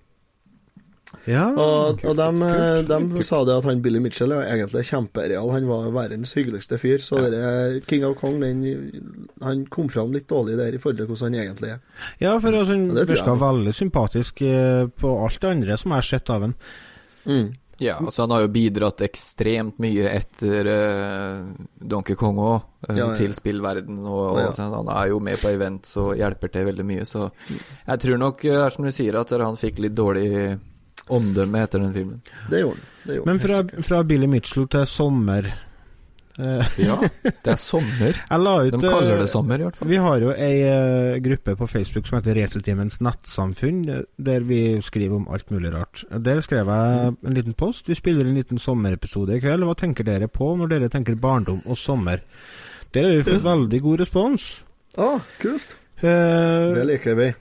ja. 1.31 1.45
Og, 1.53 2.03
og 2.03 2.17
de, 2.19 2.49
de 2.91 3.27
sa 3.27 3.43
det 3.47 3.55
at 3.61 3.69
han 3.69 3.83
Billy 3.85 4.01
Mitchell 4.03 4.35
er 4.35 4.49
egentlig 4.57 4.85
kjempereal. 4.89 5.53
Han 5.55 5.69
var 5.71 5.91
verdens 5.95 6.35
hyggeligste 6.35 6.79
fyr. 6.83 7.05
Så 7.05 7.23
dere, 7.23 7.81
King 7.87 8.07
of 8.09 8.17
Kong 8.21 8.41
den, 8.43 8.65
han 9.45 9.67
kom 9.73 9.91
fram 9.93 10.15
litt 10.17 10.27
dårlig 10.31 10.59
der 10.61 10.75
i 10.75 10.81
forhold 10.83 11.03
til 11.03 11.11
hvordan 11.13 11.31
han 11.31 11.43
egentlig 11.45 11.75
er. 11.77 11.85
Ja, 12.23 12.35
for 12.39 12.51
altså, 12.51 12.75
han 12.75 12.89
Ja, 12.99 13.07
virka 13.15 13.37
veldig 13.45 13.77
sympatisk 13.79 14.43
eh, 14.43 14.89
på 14.91 15.19
alt 15.25 15.43
det 15.45 15.55
andre 15.55 15.79
som 15.81 15.95
jeg 15.95 16.03
har 16.03 16.11
sett 16.11 16.35
av 16.35 16.49
han. 16.49 16.57
Mm. 17.25 17.53
Ja, 17.83 17.97
altså 17.99 18.23
han 18.23 18.31
har 18.31 18.45
jo 18.45 18.51
bidratt 18.55 19.01
ekstremt 19.03 19.79
mye 19.83 20.07
etter 20.15 20.69
uh, 20.71 21.49
Donkey 21.81 22.15
Kong 22.15 22.37
òg, 22.39 22.63
Ja, 22.89 22.95
ja. 23.01 23.09
til 23.19 23.35
spillverden. 23.35 23.99
Og, 24.05 24.23
og 24.35 24.39
Ja. 24.39 24.53
sånn. 24.53 24.75
Han 24.77 24.89
er 24.93 25.09
jo 25.11 25.19
med 25.25 25.41
på 25.41 25.51
events 25.51 25.97
og 25.97 26.15
hjelper 26.21 26.53
til 26.53 26.67
veldig 26.71 26.85
mye, 26.87 27.05
så 27.09 27.31
jeg 27.89 27.99
tror 28.05 28.19
nok, 28.21 28.45
uh, 28.45 28.61
er 28.67 28.71
som 28.71 28.85
du 28.85 28.93
sier, 28.95 29.19
at 29.21 29.31
han 29.31 29.57
fikk 29.57 29.79
litt 29.83 29.95
dårlig 29.97 30.59
omdømme 31.13 31.63
etter 31.65 31.83
den 31.83 31.93
filmen. 31.93 32.21
Det 32.51 32.61
gjorde 32.63 32.81
han. 32.81 32.91
Men 33.27 33.39
fra, 33.43 33.59
fra 33.85 34.03
Billy 34.09 34.27
Mitchell 34.27 34.65
til 34.73 34.87
sommer 34.89 35.45
eh, 35.51 35.64
Ja, 36.37 36.97
det 37.23 37.53
er 37.53 37.59
sommer. 37.61 38.17
Ut 38.35 38.75
De 38.75 38.81
kaller 38.83 39.13
eh, 39.15 39.21
det 39.23 39.29
sommer, 39.31 39.61
i 39.61 39.67
hvert 39.69 39.77
fall. 39.79 39.91
Vi 39.93 40.01
har 40.03 40.25
jo 40.25 40.33
ei 40.35 40.57
eh, 40.67 41.19
gruppe 41.23 41.55
på 41.61 41.69
Facebook 41.71 42.09
som 42.09 42.19
heter 42.19 42.35
Retrotimens 42.41 42.99
nettsamfunn, 43.05 43.85
eh, 43.91 44.03
der 44.17 44.47
vi 44.49 44.61
skriver 44.83 45.21
om 45.21 45.29
alt 45.31 45.53
mulig 45.55 45.71
rart. 45.75 46.03
Der 46.11 46.43
skrev 46.45 46.73
jeg 46.73 47.15
en 47.15 47.39
liten 47.39 47.55
post. 47.59 47.89
Vi 47.91 47.99
spiller 47.99 48.27
en 48.27 48.35
liten 48.39 48.59
sommerepisode 48.59 49.37
i 49.39 49.45
kveld. 49.45 49.67
Hva 49.69 49.79
tenker 49.79 50.07
dere 50.09 50.31
på 50.33 50.55
når 50.59 50.75
dere 50.75 50.91
tenker 50.93 51.19
barndom 51.21 51.63
og 51.65 51.79
sommer? 51.79 52.25
Der 52.95 53.09
har 53.09 53.17
vi 53.19 53.27
fått 53.27 53.47
veldig 53.47 53.81
god 53.83 54.05
respons. 54.05 54.51
Ah, 54.99 55.23
kult. 55.43 55.79
Uh, 56.03 56.75
Det 56.75 56.85
liker 56.87 57.19
vi. 57.19 57.33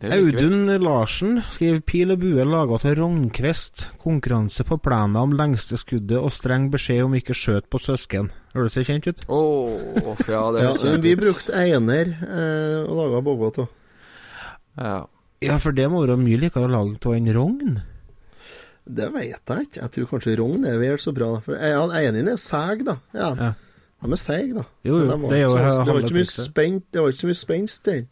Audun 0.00 0.62
Larsen 0.80 1.42
skriver 1.52 1.80
pil 1.84 2.10
og 2.14 2.20
bue 2.22 2.44
laga 2.48 2.78
til 2.80 2.94
Rognkvist. 2.96 3.82
Konkurranse 4.00 4.64
på 4.64 4.78
plena 4.80 5.20
om 5.26 5.34
lengste 5.36 5.76
skuddet 5.76 6.16
og 6.16 6.32
streng 6.32 6.70
beskjed 6.72 7.02
om 7.04 7.16
ikke 7.18 7.36
skjøt 7.36 7.68
på 7.68 7.80
søsken. 7.82 8.30
Høres 8.54 8.78
det 8.78 8.86
kjent 8.88 9.06
ut? 9.10 9.20
Åh, 9.28 9.76
ja, 10.00 10.14
det 10.16 10.62
Ja, 10.62 10.70
høres 10.70 10.80
kjent 10.80 10.94
kjent 10.94 11.04
vi 11.04 11.12
ut. 11.12 11.20
brukte 11.20 11.52
einer 11.60 12.14
eh, 12.16 12.88
og 12.88 12.96
laga 13.02 13.20
båtbåt 13.26 13.58
av. 13.58 13.68
Ja. 14.80 14.98
Ja, 15.40 15.56
for 15.60 15.72
det 15.76 15.86
må 15.92 16.00
være 16.06 16.16
mye 16.20 16.40
likere 16.46 16.64
å 16.68 16.72
lage 16.72 16.96
av 17.04 17.14
en 17.16 17.32
rogn. 17.36 17.78
Det 18.90 19.10
vet 19.14 19.52
jeg 19.52 19.66
ikke. 19.68 19.80
Jeg 19.84 19.90
tror 19.94 20.08
kanskje 20.14 20.36
rogn 20.40 20.64
er 20.66 20.78
vel 20.80 20.96
så 21.00 21.12
bra. 21.14 21.34
For 21.44 21.54
ene 21.60 22.24
er 22.32 22.40
seg, 22.40 22.86
da. 22.88 22.96
Ja, 23.14 23.34
Ja. 23.36 23.52
De 24.00 24.08
er 24.12 24.16
seige, 24.16 24.54
da. 24.56 24.62
Jo, 24.82 24.94
jo, 24.96 25.06
det, 25.10 25.16
var 25.20 25.28
det 25.28 25.36
er 25.36 25.42
jo 25.42 25.48
så- 25.50 25.84
det 25.84 25.92
var 25.92 26.00
ikke 26.00 26.14
mye 26.16 26.24
trikset. 26.24 26.54
Det 26.90 27.00
var 27.02 27.08
ikke 27.12 27.20
så 27.20 27.26
mye 27.28 27.36
spenst 27.36 27.88
i 27.88 27.92
den. 28.00 28.06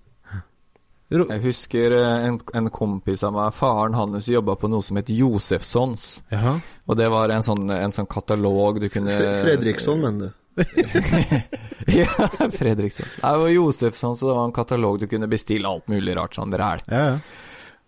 Ro 1.08 1.24
Jeg 1.30 1.40
husker 1.46 1.94
eh, 1.96 2.26
en, 2.28 2.36
en 2.58 2.68
kompis 2.72 3.22
av 3.24 3.32
meg, 3.32 3.54
faren 3.56 3.96
hans 3.96 4.28
jobba 4.28 4.58
på 4.60 4.68
noe 4.68 4.84
som 4.84 4.98
het 5.00 5.08
Josefssons. 5.08 6.08
Jaha. 6.34 6.58
Og 6.88 6.98
det 7.00 7.08
var 7.12 7.32
en 7.32 7.46
sånn, 7.46 7.64
en 7.72 7.94
sånn 7.94 8.08
katalog 8.10 8.82
du 8.82 8.90
kunne 8.92 9.16
Fredriksson, 9.16 10.04
mener 10.04 10.28
du. 10.28 10.34
ja, 12.00 12.08
Fredriksson. 12.52 13.08
Det 13.22 13.34
var 13.42 13.52
Josefsons, 13.54 14.22
og 14.22 14.30
det 14.30 14.36
var 14.36 14.48
en 14.50 14.56
katalog 14.56 15.00
du 15.00 15.06
kunne 15.08 15.30
bestille 15.30 15.70
alt 15.70 15.88
mulig 15.88 16.16
rart 16.18 16.36
sånn 16.36 16.52
ræl. 16.52 16.84
Ja, 16.90 17.04
ja. 17.14 17.20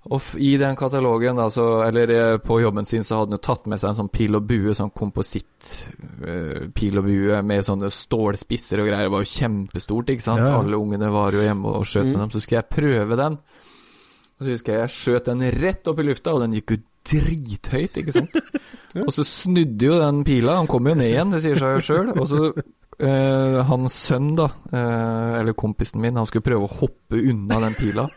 Og 0.09 0.23
i 0.41 0.55
den 0.57 0.77
katalogen, 0.81 1.37
altså, 1.39 1.83
eller 1.85 2.09
eh, 2.15 2.37
på 2.41 2.57
jobben 2.63 2.87
sin, 2.89 3.03
så 3.05 3.19
hadde 3.19 3.35
han 3.35 3.37
jo 3.37 3.43
tatt 3.45 3.67
med 3.69 3.79
seg 3.83 3.91
en 3.91 3.99
sånn 3.99 4.09
pil 4.15 4.39
og 4.39 4.47
bue, 4.49 4.73
sånn 4.75 4.93
kompositt 4.97 5.67
eh, 6.25 6.71
pil 6.73 6.97
og 6.97 7.05
bue 7.05 7.43
med 7.45 7.67
sånne 7.67 7.91
stålspisser 7.93 8.81
og 8.81 8.89
greier. 8.89 9.05
Det 9.11 9.13
var 9.13 9.27
jo 9.27 9.33
kjempestort, 9.35 10.09
ikke 10.15 10.25
sant. 10.25 10.47
Ja. 10.49 10.55
Alle 10.63 10.81
ungene 10.81 11.11
var 11.13 11.37
jo 11.37 11.45
hjemme 11.45 11.75
og 11.77 11.85
skjøt 11.85 12.09
med 12.09 12.17
Mm. 12.17 12.23
dem. 12.25 12.31
Så 12.33 12.41
skulle 12.41 12.63
jeg 12.63 12.71
prøve 12.73 13.17
den. 13.21 13.37
Og 14.41 14.47
så 14.47 14.55
husker 14.55 14.73
jeg 14.73 14.81
jeg 14.87 14.95
skjøt 14.97 15.29
den 15.29 15.45
rett 15.61 15.89
opp 15.93 15.99
i 16.01 16.07
lufta, 16.09 16.33
og 16.33 16.41
den 16.47 16.57
gikk 16.57 16.71
jo 16.73 16.81
drithøyt, 17.11 17.97
ikke 18.01 18.13
sant. 18.17 18.39
Og 19.05 19.13
så 19.15 19.23
snudde 19.25 19.85
jo 19.85 19.99
den 20.01 20.25
pila, 20.25 20.57
han 20.63 20.67
kom 20.67 20.89
jo 20.89 20.95
ned 20.97 21.11
igjen, 21.13 21.31
det 21.31 21.43
sier 21.45 21.61
seg 21.61 21.77
jo 21.77 21.85
sjøl. 21.85 22.09
Og 22.17 22.25
så 22.29 22.41
uh, 22.57 23.61
hans 23.69 23.95
sønn, 24.09 24.33
da, 24.39 24.49
uh, 24.73 25.37
eller 25.43 25.53
kompisen 25.61 26.01
min, 26.03 26.17
han 26.17 26.27
skulle 26.29 26.47
prøve 26.49 26.65
å 26.67 26.73
hoppe 26.81 27.21
unna 27.21 27.61
den 27.69 27.77
pila. 27.79 28.09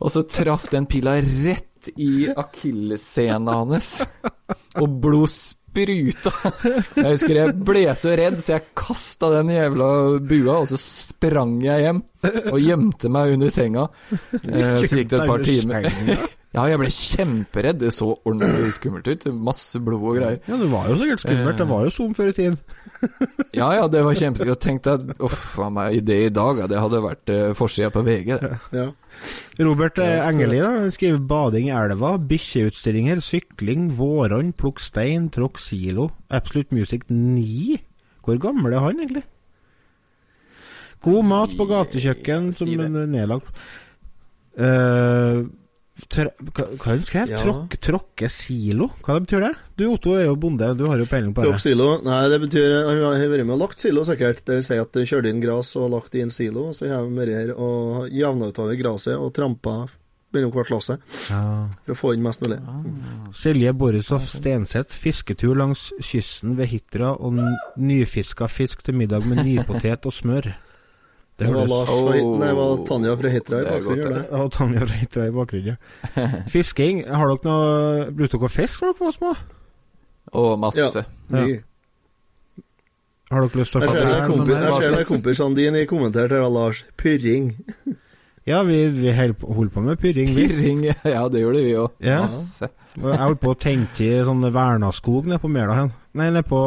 Og 0.00 0.12
så 0.12 0.24
traff 0.28 0.68
den 0.72 0.88
pila 0.90 1.18
rett 1.20 1.90
i 1.96 2.28
akillessena 2.28 3.60
hans, 3.62 4.00
og 4.80 5.00
blod 5.00 5.30
spruta. 5.32 6.32
Jeg 6.96 7.12
husker 7.14 7.38
jeg 7.38 7.54
ble 7.64 7.84
så 7.96 8.16
redd, 8.18 8.40
så 8.42 8.56
jeg 8.56 8.66
kasta 8.76 9.30
den 9.36 9.52
jævla 9.54 9.90
bua, 10.18 10.58
og 10.62 10.68
så 10.72 10.80
sprang 10.80 11.58
jeg 11.64 11.86
hjem. 11.86 12.02
og 12.52 12.58
gjemte 12.60 13.08
meg 13.12 13.36
under 13.36 13.52
senga. 13.52 13.86
Eh, 14.10 14.82
så 14.84 14.98
gikk 14.98 15.12
det 15.12 15.22
et 15.22 15.30
par 15.30 15.44
timer. 15.46 15.88
Ja, 16.50 16.64
jeg 16.66 16.80
ble 16.82 16.88
kjemperedd. 16.90 17.78
Det 17.78 17.92
så 17.94 18.08
ordentlig 18.26 18.72
skummelt 18.74 19.06
ut. 19.06 19.26
Masse 19.30 19.78
blod 19.86 20.02
og 20.02 20.16
greier. 20.18 20.40
Ja, 20.50 20.56
det 20.58 20.70
var 20.72 20.88
jo 20.90 20.96
sikkert 20.98 21.22
skummelt. 21.22 21.60
Det 21.60 21.66
var 21.70 21.84
jo 21.86 21.92
Zoom 21.94 22.16
før 22.18 22.32
i 22.32 22.34
tiden. 22.34 22.56
Ja 23.54 23.68
ja, 23.76 23.86
det 23.90 24.02
var 24.04 24.18
kjempeskummelt. 24.18 24.60
Tenk 24.64 24.88
at 24.90 25.04
uff 25.22 25.54
a 25.62 25.70
meg, 25.70 26.00
det 26.08 26.18
i 26.26 26.32
dag, 26.34 26.64
det 26.70 26.82
hadde 26.82 27.04
vært 27.06 27.32
uh, 27.32 27.44
forsida 27.58 27.92
på 27.94 28.02
VG. 28.06 28.34
det. 28.42 28.58
Ja. 28.74 28.88
Robert 29.60 29.98
eh, 30.00 30.22
Engeli 30.24 30.60
da, 30.62 30.70
skriver 30.94 31.20
bading 31.28 31.68
i 31.68 31.74
elva, 31.76 32.14
bikkjeutstillinger, 32.30 33.20
sykling, 33.24 33.90
våronn, 33.98 34.54
plukk 34.56 34.80
stein, 34.80 35.28
tråkk 35.34 35.60
silo. 35.60 36.10
Absolute 36.32 36.74
Music 36.76 37.04
9. 37.10 37.80
Hvor 38.24 38.40
gammel 38.40 38.76
er 38.76 38.84
han 38.84 39.02
egentlig? 39.02 39.24
God 41.04 41.24
mat 41.28 41.52
på 41.56 41.66
gatekjøkken 41.68 42.50
som 42.56 42.72
er 42.84 42.90
nedlagt. 43.08 43.48
Eh, 44.60 45.44
tra- 46.08 46.32
hva 46.40 46.64
hva 46.78 46.94
han? 46.94 47.28
Ja. 47.28 47.38
Tråkk, 47.42 47.76
tråkke 47.80 48.28
silo? 48.30 48.90
Hva 49.04 49.18
det 49.18 49.26
betyr 49.28 49.40
det? 49.48 49.52
Du 49.76 49.84
Otto 49.92 50.14
er 50.16 50.24
jo 50.26 50.36
bonde, 50.36 50.74
du 50.76 50.86
har 50.86 50.98
jo 50.98 51.04
peiling 51.10 51.34
på 51.34 51.42
Tråkk 51.44 51.58
det. 51.58 51.60
silo. 51.60 52.00
Nei, 52.04 52.28
det 52.28 52.40
betyr 52.40 52.86
Han 52.88 53.02
har 53.20 53.28
vært 53.28 53.46
med 53.46 53.54
og 53.56 53.62
lagt 53.66 53.78
silo, 53.80 54.04
sikkert. 54.04 54.44
Det 54.44 54.54
vil 54.60 54.64
si 54.64 54.76
at 54.80 54.92
de 54.92 55.04
kjørte 55.06 55.28
inn 55.32 55.40
gress 55.42 55.74
og 55.76 55.90
lagt 55.90 56.14
i 56.14 56.20
en 56.22 56.30
silo, 56.30 56.68
og 56.70 56.74
så 56.76 56.88
har 56.88 57.04
de 57.04 57.16
vært 57.20 57.34
her 57.36 57.54
og 57.56 58.08
jevna 58.10 58.48
utover 58.52 58.76
gresset 58.80 59.16
og 59.18 59.32
trampa 59.34 59.88
mellom 60.32 60.52
hvert 60.54 60.70
lasse 60.70 60.94
Ja. 61.28 61.66
for 61.84 61.92
å 61.92 61.98
få 61.98 62.14
inn 62.14 62.22
mest 62.22 62.40
mulig. 62.40 62.60
Silje 63.34 63.72
Borisov 63.74 64.22
Stenseth, 64.30 64.94
fisketur 64.94 65.56
langs 65.58 65.88
kysten 66.00 66.56
ved 66.56 66.68
Hitra 66.70 67.16
og 67.18 67.34
nyfiska 67.76 68.46
fisk 68.48 68.82
til 68.86 68.94
middag 68.94 69.26
med 69.26 69.42
nypotet 69.44 70.06
og 70.06 70.12
smør. 70.14 70.52
Det 71.40 71.46
Det 71.48 71.54
var, 71.56 71.68
Lars 71.72 71.88
Oh. 71.88 72.10
nei, 72.36 72.48
det 72.50 72.56
var 72.58 72.82
Tanja 72.84 73.14
fra 73.16 73.28
Hitra 73.32 73.60
i 73.62 73.64
bakgrunnen. 73.70 74.12
det. 74.12 74.24
Ja, 74.30 74.42
Tanja 74.52 74.80
fra 74.84 74.96
Hitra 75.00 75.26
i 75.26 75.30
bakgrunnen. 75.32 75.78
ja. 76.14 76.26
Fisking, 76.52 77.00
har 77.08 77.30
dere 77.32 77.48
noe 77.48 78.10
Brukte 78.12 78.36
dere 78.42 78.52
fisk 78.52 78.82
da 78.84 78.90
dere 78.92 79.06
var 79.06 79.14
små? 79.16 79.32
Å, 80.36 80.44
masse. 80.60 81.00
Ja. 81.00 81.04
Mye. 81.32 81.62
Har 83.30 83.46
dere 83.46 83.60
lyst 83.62 83.72
til 83.72 83.80
å 83.80 83.88
få 83.88 83.94
det? 83.96 84.52
jeg 84.52 84.82
ser 84.82 84.96
det 84.98 85.06
kompisene 85.08 85.56
dine 85.56 85.80
i 85.84 85.88
kommenterte 85.88 86.36
her, 86.36 86.50
Lars. 86.52 86.84
Pyrring. 87.00 87.52
Ja, 88.48 88.62
vi, 88.64 88.86
vi 88.88 89.12
holdt 89.12 89.72
på 89.74 89.82
med 89.84 89.98
pyrring, 90.00 90.30
Pyrring, 90.34 90.78
ja 91.04 91.26
det 91.28 91.42
gjorde 91.42 91.60
vi 91.62 91.74
òg. 91.76 91.90
Ja. 92.02 92.22
Masse. 92.24 92.70
Jeg 92.96 93.18
holdt 93.20 93.40
på 93.44 93.52
å 93.52 93.58
tenke 93.60 94.06
i 94.08 94.22
sånn 94.26 94.40
vernaskog 94.50 95.28
nede 95.28 95.38
på 95.42 95.50
Mela 95.52 95.76
hen. 95.76 95.90
Nei, 96.18 96.26
nede 96.34 96.42
på 96.42 96.60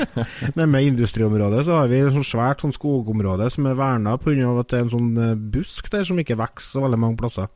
Nede 0.56 0.66
med 0.68 0.90
industriområdet 0.90 1.62
så 1.64 1.80
har 1.80 1.88
vi 1.88 2.02
et 2.04 2.12
sånn 2.12 2.26
svært 2.26 2.64
sånn 2.64 2.74
skogområde 2.74 3.48
som 3.52 3.68
er 3.70 3.78
verna 3.78 4.18
pga. 4.20 4.50
at 4.60 4.70
det 4.70 4.78
er 4.78 4.84
en 4.84 4.92
sånn 4.92 5.14
eh, 5.16 5.38
busk 5.56 5.88
der 5.92 6.04
som 6.04 6.20
ikke 6.20 6.36
vokser 6.36 6.76
så 6.76 6.84
veldig 6.84 7.00
mange 7.00 7.20
plasser. 7.20 7.48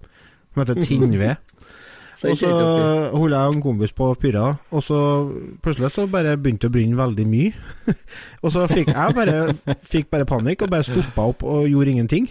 Som 0.55 0.65
heter 0.65 0.81
tinnved. 0.81 1.37
Og 2.19 2.35
så 2.35 2.49
holdt 2.51 3.31
jeg 3.31 3.47
og 3.47 3.55
en 3.55 3.61
kompis 3.63 3.93
på 3.95 4.09
å 4.11 4.15
pyrre, 4.19 4.57
og 4.75 4.83
så 4.83 4.97
plutselig 5.63 5.93
så 5.95 6.09
bare 6.11 6.33
begynte 6.35 6.67
det 6.67 6.73
å 6.73 6.75
brenne 6.75 6.99
veldig 6.99 7.27
mye. 7.31 7.53
og 8.43 8.51
så 8.51 8.65
fikk 8.67 8.91
jeg 8.91 9.15
bare, 9.15 9.37
fikk 9.87 10.11
bare 10.11 10.27
panikk 10.27 10.65
og 10.67 10.73
bare 10.73 10.89
stoppa 10.89 11.29
opp 11.31 11.45
og 11.47 11.69
gjorde 11.71 11.95
ingenting. 11.95 12.27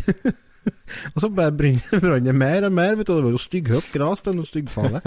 og 1.13 1.21
så 1.23 1.29
bare 1.33 1.51
brant 1.59 1.89
det 2.25 2.35
mer 2.35 2.67
og 2.67 2.73
mer, 2.75 2.95
vet 2.99 3.07
du, 3.07 3.13
det 3.15 3.23
var 3.27 3.33
jo 3.35 3.41
stygghøyt 3.41 3.93
det 3.93 4.01
er 4.31 4.35
noe 4.37 4.47
styggfale. 4.47 5.01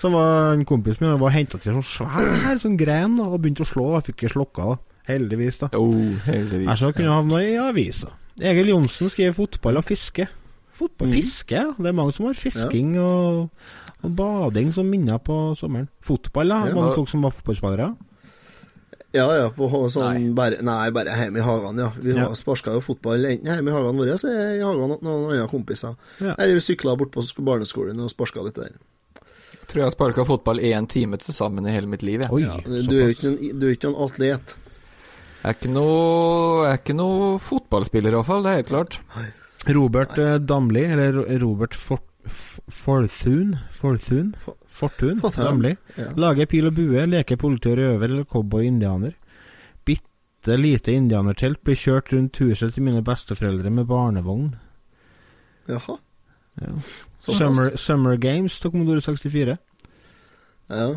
Så 0.00 0.10
var 0.12 0.52
en 0.54 0.64
kompis 0.68 1.00
min 1.00 1.12
og 1.14 1.20
var 1.24 1.34
henta 1.36 1.58
til 1.58 1.74
en 1.74 1.82
sånn 1.82 2.08
svær 2.08 2.60
sånn 2.62 2.76
gren 2.80 3.18
og 3.22 3.38
begynte 3.40 3.64
å 3.66 3.68
slå, 3.68 3.86
jeg 3.96 4.08
fikk 4.10 4.22
ikke 4.24 4.34
slokka 4.36 4.70
da. 4.72 4.76
Heldigvis, 5.06 5.60
da. 5.62 5.68
Oh, 5.78 5.94
heldigvis. 6.26 6.66
Jeg 6.66 6.78
så 6.80 6.88
kunne 6.96 7.14
havna 7.14 7.38
i 7.46 7.52
avisa. 7.62 8.08
Egil 8.42 8.72
Johnsen 8.72 9.08
skriver 9.12 9.36
fotball 9.36 9.78
og 9.78 9.84
fiske. 9.86 10.26
Fotball, 10.76 11.08
Mhm. 11.08 11.14
Fiske, 11.14 11.54
ja. 11.56 11.70
Det 11.78 11.86
er 11.88 11.94
mange 11.96 12.12
som 12.12 12.26
har 12.26 12.34
fisking 12.34 12.98
og, 13.00 13.48
og 14.02 14.10
bading 14.18 14.74
som 14.74 14.84
minner 14.90 15.18
på 15.22 15.54
sommeren. 15.56 15.86
Fotball, 16.04 16.50
da? 16.50 16.58
Ja. 16.66 16.74
mange 16.74 16.94
folk 16.98 17.08
som 17.08 17.22
var 17.22 17.30
fotballspillere? 17.30 17.94
Ja, 19.16 19.26
ja, 19.38 19.46
på 19.56 19.68
sånn 19.92 20.06
Nei. 20.12 20.32
Bare, 20.36 20.58
nei, 20.64 20.90
bare 20.94 21.14
hjemme 21.16 21.40
i 21.40 21.44
hagen, 21.46 21.78
ja. 21.80 21.90
Vi 21.96 22.12
Ja. 22.14 22.26
sparka 22.38 22.74
jo 22.76 22.82
fotball 22.84 23.24
enten 23.24 23.48
hjemme 23.48 23.72
i 23.72 23.76
hagen 23.76 23.96
vår, 24.00 24.12
så 24.20 24.28
er 24.30 24.42
jeg 24.52 24.60
i 24.60 24.66
hagen 24.66 24.92
til 24.98 25.08
noen 25.08 25.30
andre 25.32 25.48
kompiser. 25.50 25.96
Ja. 26.20 26.34
Eller 26.38 26.58
vi 26.60 26.64
sykla 26.66 26.96
bort 27.00 27.12
på 27.16 27.24
barneskolen 27.46 28.00
og 28.04 28.10
sparka 28.12 28.44
litt 28.44 28.54
der. 28.60 28.76
Tror 29.66 29.80
jeg 29.80 29.86
har 29.88 29.94
sparka 29.96 30.24
fotball 30.28 30.60
én 30.62 30.86
time 30.88 31.16
til 31.18 31.34
sammen 31.34 31.66
i 31.66 31.72
hele 31.74 31.88
mitt 31.90 32.02
liv. 32.06 32.20
Jeg, 32.22 32.30
Oi, 32.30 32.42
Ja, 32.44 32.56
du, 32.62 32.94
er 33.02 33.10
ikke 33.14 33.32
en, 33.32 33.58
du 33.58 33.66
er 33.66 33.74
ikke 33.74 33.90
atlet. 34.04 34.54
jeg 35.42 35.50
er 35.50 35.56
ikke 35.56 35.72
noe, 35.72 36.66
er 36.68 36.76
ikke 36.78 36.94
noe 36.94 37.38
fotballspiller, 37.42 38.12
i 38.14 38.18
hvert 38.20 38.26
fall. 38.28 38.42
Det 38.46 38.52
er 38.52 38.60
helt 38.60 38.70
klart. 38.70 39.00
Robert 39.74 40.18
eh, 40.22 40.36
Damli, 40.38 40.84
eller 40.84 41.18
Robert 41.42 41.74
For, 41.74 41.98
Forthun 42.70 43.56
Forthun? 43.74 44.34
Fortun 44.76 45.22
nemlig. 45.40 45.76
Ja. 45.96 46.10
Lager 46.20 46.48
pil 46.50 46.68
og 46.68 46.76
bue, 46.76 47.06
leker 47.08 47.38
politi 47.40 47.72
og 47.72 47.78
røver 47.80 48.10
eller 48.10 48.24
cowboy-indianer. 48.28 49.14
Bitte 49.86 50.58
lite 50.60 50.92
indianertelt 50.92 51.62
blir 51.64 51.78
kjørt 51.80 52.12
rundt 52.12 52.40
huset 52.42 52.74
til 52.74 52.84
mine 52.84 53.02
besteforeldre 53.04 53.72
med 53.72 53.88
barnevogn. 53.88 54.50
Jaha. 55.70 55.96
Ja. 56.60 56.72
Summer, 57.20 57.76
Summer 57.76 58.16
Games 58.16 58.60
til 58.60 58.70
Commodore 58.70 59.00
64. 59.00 59.56
Ja. 60.70 60.88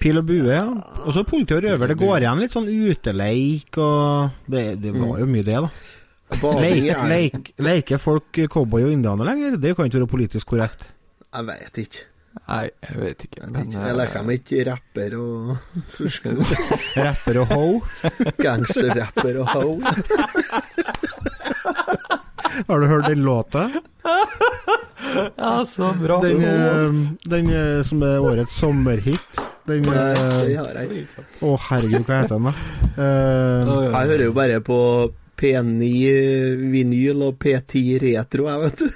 Pil 0.00 0.18
og 0.20 0.26
bue, 0.28 0.48
ja. 0.52 0.64
Og 1.04 1.14
så 1.16 1.22
politi 1.24 1.54
og 1.56 1.62
røver. 1.64 1.92
Det 1.92 1.98
går 2.00 2.24
igjen 2.24 2.40
litt 2.42 2.56
sånn 2.56 2.66
uteleik 2.68 3.78
og 3.80 4.40
Det, 4.50 4.64
det 4.82 4.92
var 4.96 5.20
jo 5.22 5.28
mye, 5.30 5.44
det, 5.46 5.60
da. 5.64 5.70
Leker 6.34 7.06
Leik, 7.08 7.52
leik, 7.62 7.92
folk 8.00 8.40
cowboy 8.50 8.88
og 8.88 8.92
indianer 8.96 9.28
lenger? 9.28 9.56
Det 9.60 9.76
kan 9.76 9.86
ikke 9.88 10.02
være 10.02 10.10
politisk 10.10 10.50
korrekt. 10.50 10.88
Jeg 11.34 11.46
vet 11.46 11.80
ikke. 11.84 12.04
Nei, 12.44 12.66
jeg 12.84 12.98
vet 13.00 13.24
ikke. 13.24 13.46
Men, 13.48 13.70
ikke. 13.70 13.84
jeg 13.86 13.96
leker 14.00 14.24
meg 14.28 14.42
ikke 14.42 14.64
rapper 14.68 15.14
og 15.16 15.56
Rapper 17.06 17.40
og 17.40 17.46
ho. 17.54 17.64
gangsterrapper 18.44 19.34
og 19.40 19.46
ho. 19.54 19.68
Har 22.68 22.80
du 22.80 22.86
hørt 22.86 23.08
den 23.08 23.24
låta? 23.24 23.70
Ja, 25.36 25.64
så 25.66 25.94
bra. 26.02 26.20
Den, 26.22 26.36
eh, 26.42 26.92
den 27.24 27.50
eh, 27.50 27.82
som 27.82 28.02
er 28.02 28.20
årets 28.20 28.56
sommerhit. 28.60 29.40
Den 29.64 29.82
Nei, 29.82 29.94
det 29.94 30.54
eh, 30.54 30.60
har 30.60 30.78
jeg 30.82 31.04
ikke. 31.04 31.24
Å, 31.40 31.54
herregud, 31.70 32.04
hva 32.06 32.20
heter 32.20 32.36
den, 32.36 32.50
da? 32.50 32.54
Uh, 32.94 33.70
Jeg 33.88 34.10
hører 34.12 34.24
jo 34.26 34.34
bare 34.36 34.58
på 34.64 34.78
P9 35.40 35.88
vinyl 36.74 37.24
og 37.30 37.38
P10 37.42 37.96
retro, 38.04 38.46
jeg, 38.50 38.60
vet 38.66 38.84
du. 38.84 38.88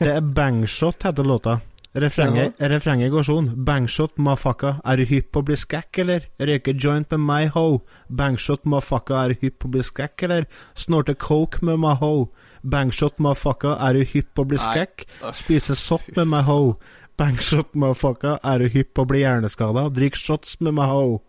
det 0.00 0.14
er 0.16 0.24
Bangshot, 0.40 1.04
heter 1.06 1.28
låta. 1.28 1.58
Refrenget, 1.92 2.54
refrenget 2.72 3.10
går 3.12 3.24
sånn. 3.28 3.48
Bangshot, 3.68 4.14
mafaka, 4.16 4.78
Er 4.88 4.96
du 4.96 5.04
hypp 5.04 5.26
på 5.32 5.42
å 5.42 5.44
bli 5.44 5.56
skækk, 5.60 5.98
eller? 6.00 6.22
Røyke 6.40 6.72
joint 6.72 7.10
med 7.12 7.20
my 7.20 7.46
ho. 7.52 7.82
Bangshot, 8.08 8.64
mafaka, 8.64 9.18
Er 9.24 9.28
du 9.34 9.34
hypp 9.42 9.58
på 9.60 9.68
å 9.68 9.72
bli 9.74 9.82
skækk, 9.84 10.22
eller? 10.24 10.46
Snorter 10.74 11.14
coke 11.14 11.60
med 11.62 11.78
my 11.78 11.92
ho. 12.00 12.30
Bangshot, 12.64 13.18
mafaka, 13.20 13.76
Er 13.78 13.92
du 13.92 14.04
hypp 14.08 14.32
på 14.34 14.40
å 14.44 14.48
bli 14.48 14.56
skækk? 14.58 15.04
Spise 15.36 15.76
sopp 15.76 16.08
med 16.16 16.28
my 16.32 16.40
ho. 16.48 16.78
Bangshot, 17.18 17.74
mafaka, 17.76 18.38
Er 18.42 18.58
du 18.64 18.68
hypp 18.72 18.94
på 18.94 19.04
å 19.04 19.08
bli 19.12 19.20
hjerneskada? 19.20 19.90
Drikk 19.92 20.16
shots 20.16 20.56
med 20.60 20.72
my 20.72 20.88
ho. 20.88 21.20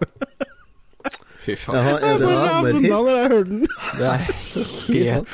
Fy 1.44 1.58
faen. 1.60 1.76
Jaha, 1.76 1.98
er 2.00 2.18
det 2.24 2.38
sommerhit? 2.40 2.90
når 2.90 3.12
jeg 3.20 3.30
hørte 3.36 3.50
den. 3.50 3.68
Det 4.00 4.08
er 4.08 4.34
så 4.40 4.64
helt 4.88 5.28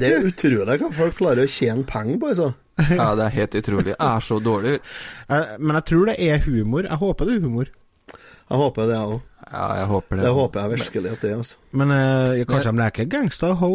Det 0.00 0.08
er 0.08 0.24
utrolig 0.24 0.80
hva 0.80 0.88
folk 0.96 1.18
klarer 1.20 1.44
å 1.44 1.50
tjene 1.52 1.84
penger 1.84 2.16
på, 2.22 2.32
altså. 2.32 2.54
Ja, 2.98 3.14
det 3.18 3.24
er 3.26 3.34
helt 3.36 3.54
utrolig. 3.60 3.92
Jeg 3.92 4.08
er 4.08 4.20
så 4.24 4.38
dårlig. 4.42 4.78
Eh, 5.28 5.56
Men 5.58 5.76
jeg 5.80 5.84
tror 5.90 6.06
det 6.12 6.16
er 6.18 6.38
humor. 6.46 6.86
Jeg 6.88 7.00
håper 7.02 7.28
det 7.28 7.36
er 7.36 7.40
humor. 7.46 7.72
Jeg 8.52 8.60
håper 8.60 8.88
det, 8.88 8.94
jeg 8.96 9.08
òg. 9.16 9.20
Ja, 9.52 9.66
jeg 9.78 9.86
håper 9.90 10.16
det. 10.16 10.24
Det 10.24 10.32
håper 10.36 10.60
jeg 10.60 10.70
virkelig 10.76 11.10
at 11.12 11.22
det 11.24 11.30
er, 11.30 11.36
altså. 11.42 11.54
Men 11.72 11.92
eh, 11.96 12.44
kanskje 12.48 12.72
de 12.72 12.82
leker 12.82 13.10
gangsta 13.12 13.52
ho. 13.60 13.70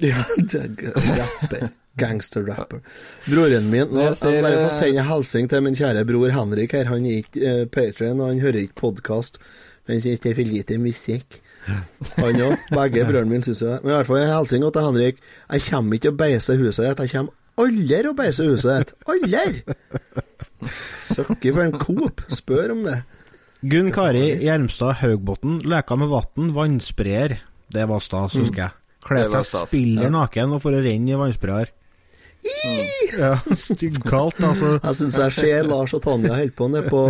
Ja, 0.00 0.22
det 0.52 0.60
er 0.60 1.18
rapper. 1.20 1.66
Gangster-rapper. 1.94 2.80
Broren 3.28 3.68
min 3.70 3.86
nå, 3.86 4.00
Jeg 4.08 4.16
ser, 4.18 4.32
Jeg 4.34 4.42
bare 4.42 4.56
får 4.64 4.70
eh, 4.70 4.78
sende 4.80 5.02
en 5.04 5.06
hilsen 5.12 5.48
til 5.52 5.62
min 5.62 5.76
kjære 5.78 6.02
bror 6.08 6.32
Henrik 6.34 6.72
her. 6.74 6.88
Han 6.90 7.06
er 7.06 7.20
ikke 7.22 7.52
uh, 7.52 7.66
Patrion, 7.70 8.20
og 8.20 8.32
han 8.32 8.40
hører 8.42 8.64
ikke 8.64 8.80
podkast. 8.80 9.38
Men 9.86 10.00
syns 10.02 10.24
det 10.24 10.32
er 10.32 10.38
for 10.40 10.50
lite 10.50 10.78
musikk. 10.80 11.38
Han 12.16 12.40
òg. 12.48 12.56
Begge 12.74 13.04
brødrene 13.06 13.30
mine 13.30 13.46
syns 13.46 13.62
det. 13.62 13.78
Men 13.84 13.92
i 13.92 13.96
hvert 13.98 14.10
fall 14.10 14.22
en 14.24 14.32
hilsen 14.32 14.66
til 14.66 14.86
Henrik. 14.88 15.22
Jeg 15.52 15.66
kommer 15.68 15.94
ikke 15.94 16.08
til 16.08 16.14
å 16.16 16.20
beise 16.24 16.56
huset 16.58 16.88
ditt. 16.88 17.04
Jeg 17.04 17.14
kommer 17.14 17.32
aldri 17.60 18.08
å 18.10 18.14
beise 18.16 18.46
huset 18.48 18.88
ditt. 18.88 18.94
Aldri! 19.10 19.62
Søkker 21.04 21.54
for 21.54 21.64
en 21.66 21.76
Coop. 21.80 22.24
Spør 22.32 22.74
om 22.74 22.82
det. 22.86 22.98
Gunn 23.64 23.92
Kari 23.94 24.26
Gjermstad 24.44 24.98
Haugbotn 25.00 25.62
leker 25.64 26.00
med 26.00 26.10
vann, 26.12 26.50
vannsprayer. 26.56 27.38
Det 27.72 27.86
var 27.88 28.02
stas, 28.04 28.36
husker 28.36 28.66
jeg. 28.66 28.76
Kle 29.04 29.24
Det 29.24 29.32
var 29.32 29.48
seg 29.48 29.70
spiller 29.70 30.12
naken 30.12 30.56
og 30.56 30.62
for 30.64 30.76
å 30.76 30.84
renne 30.84 31.12
i 31.12 31.18
vannsprayer. 31.20 31.72
Ja, 33.14 33.30
Styggkaldt, 33.56 34.40
altså. 34.44 34.74
Jeg 34.82 34.96
syns 34.98 35.16
jeg 35.16 35.32
ser 35.32 35.68
Lars 35.68 35.94
og 35.96 36.02
Tanja 36.04 36.34
holde 36.36 36.52
på 36.56 36.66
nede 36.68 36.90
på 36.92 37.00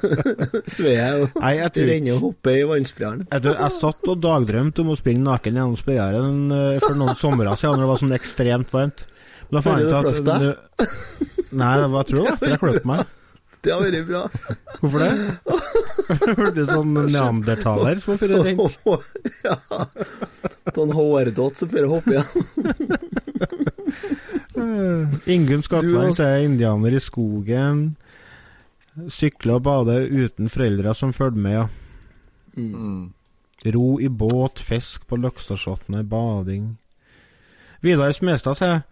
Svea 0.74 1.10
og 1.20 1.36
Nei, 1.38 1.52
jeg 1.60 1.74
tror 1.76 1.92
og 2.16 2.24
hopper 2.24 2.58
i 2.58 2.64
vannsprayeren. 2.72 3.26
Jeg, 3.30 3.44
jeg 3.52 3.74
satt 3.76 4.10
og 4.10 4.22
dagdrømte 4.24 4.82
om 4.82 4.90
å 4.94 4.98
springe 4.98 5.22
naken 5.28 5.60
gjennom 5.60 5.78
Spøyeren 5.78 6.40
eh, 6.56 6.80
for 6.82 6.98
noen 6.98 7.18
somre 7.18 7.54
siden, 7.54 7.76
når 7.78 7.84
det 7.84 7.90
var 7.92 8.02
sånn 8.02 8.16
ekstremt 8.18 8.74
varmt. 8.74 9.06
Da 9.54 9.62
fant 9.62 9.82
jeg 9.82 9.90
du 9.90 9.94
ut 9.94 10.30
at 10.34 10.48
Nei, 11.54 11.74
det 11.78 11.90
var, 11.92 12.00
jeg 12.02 12.08
tror 12.08 12.18
du 12.18 12.32
etter 12.32 12.54
jeg 12.54 12.60
kløp 12.62 12.88
meg. 12.90 13.04
Det 13.64 13.72
har 13.72 13.80
vært 13.80 14.04
bra. 14.10 14.22
Hvorfor 14.76 15.00
det? 15.00 15.12
Hørtes 16.36 16.68
sånn 16.68 16.90
neandertaler 17.08 18.00
som 18.02 18.18
for 18.20 18.28
å 18.28 18.40
renne. 18.44 18.66
ja. 19.46 19.54
Sånn 20.76 20.92
hårdott 20.92 21.62
som 21.62 21.70
bare 21.72 21.88
hoppe 21.88 22.12
igjen. 22.12 22.28
Ingunn 25.32 25.62
Du, 25.62 25.66
Skatland 25.66 26.18
sier 26.18 26.28
er 26.28 26.44
indianer 26.44 26.92
i 26.98 27.00
skogen. 27.00 27.82
Sykle 29.08 29.56
og 29.56 29.64
bade 29.64 29.96
uten 30.12 30.52
foreldre 30.52 30.92
som 30.98 31.16
følger 31.16 31.40
med, 31.46 31.56
ja. 31.56 31.64
Mm. 32.60 33.14
Ro 33.74 33.88
i 33.96 34.12
båt, 34.12 34.60
fisk 34.60 35.08
på 35.08 35.16
Løkstadslotnet, 35.24 36.04
bading. 36.12 36.74
Vidar 37.80 38.12
Smestad 38.12 38.60
sier 38.60 38.84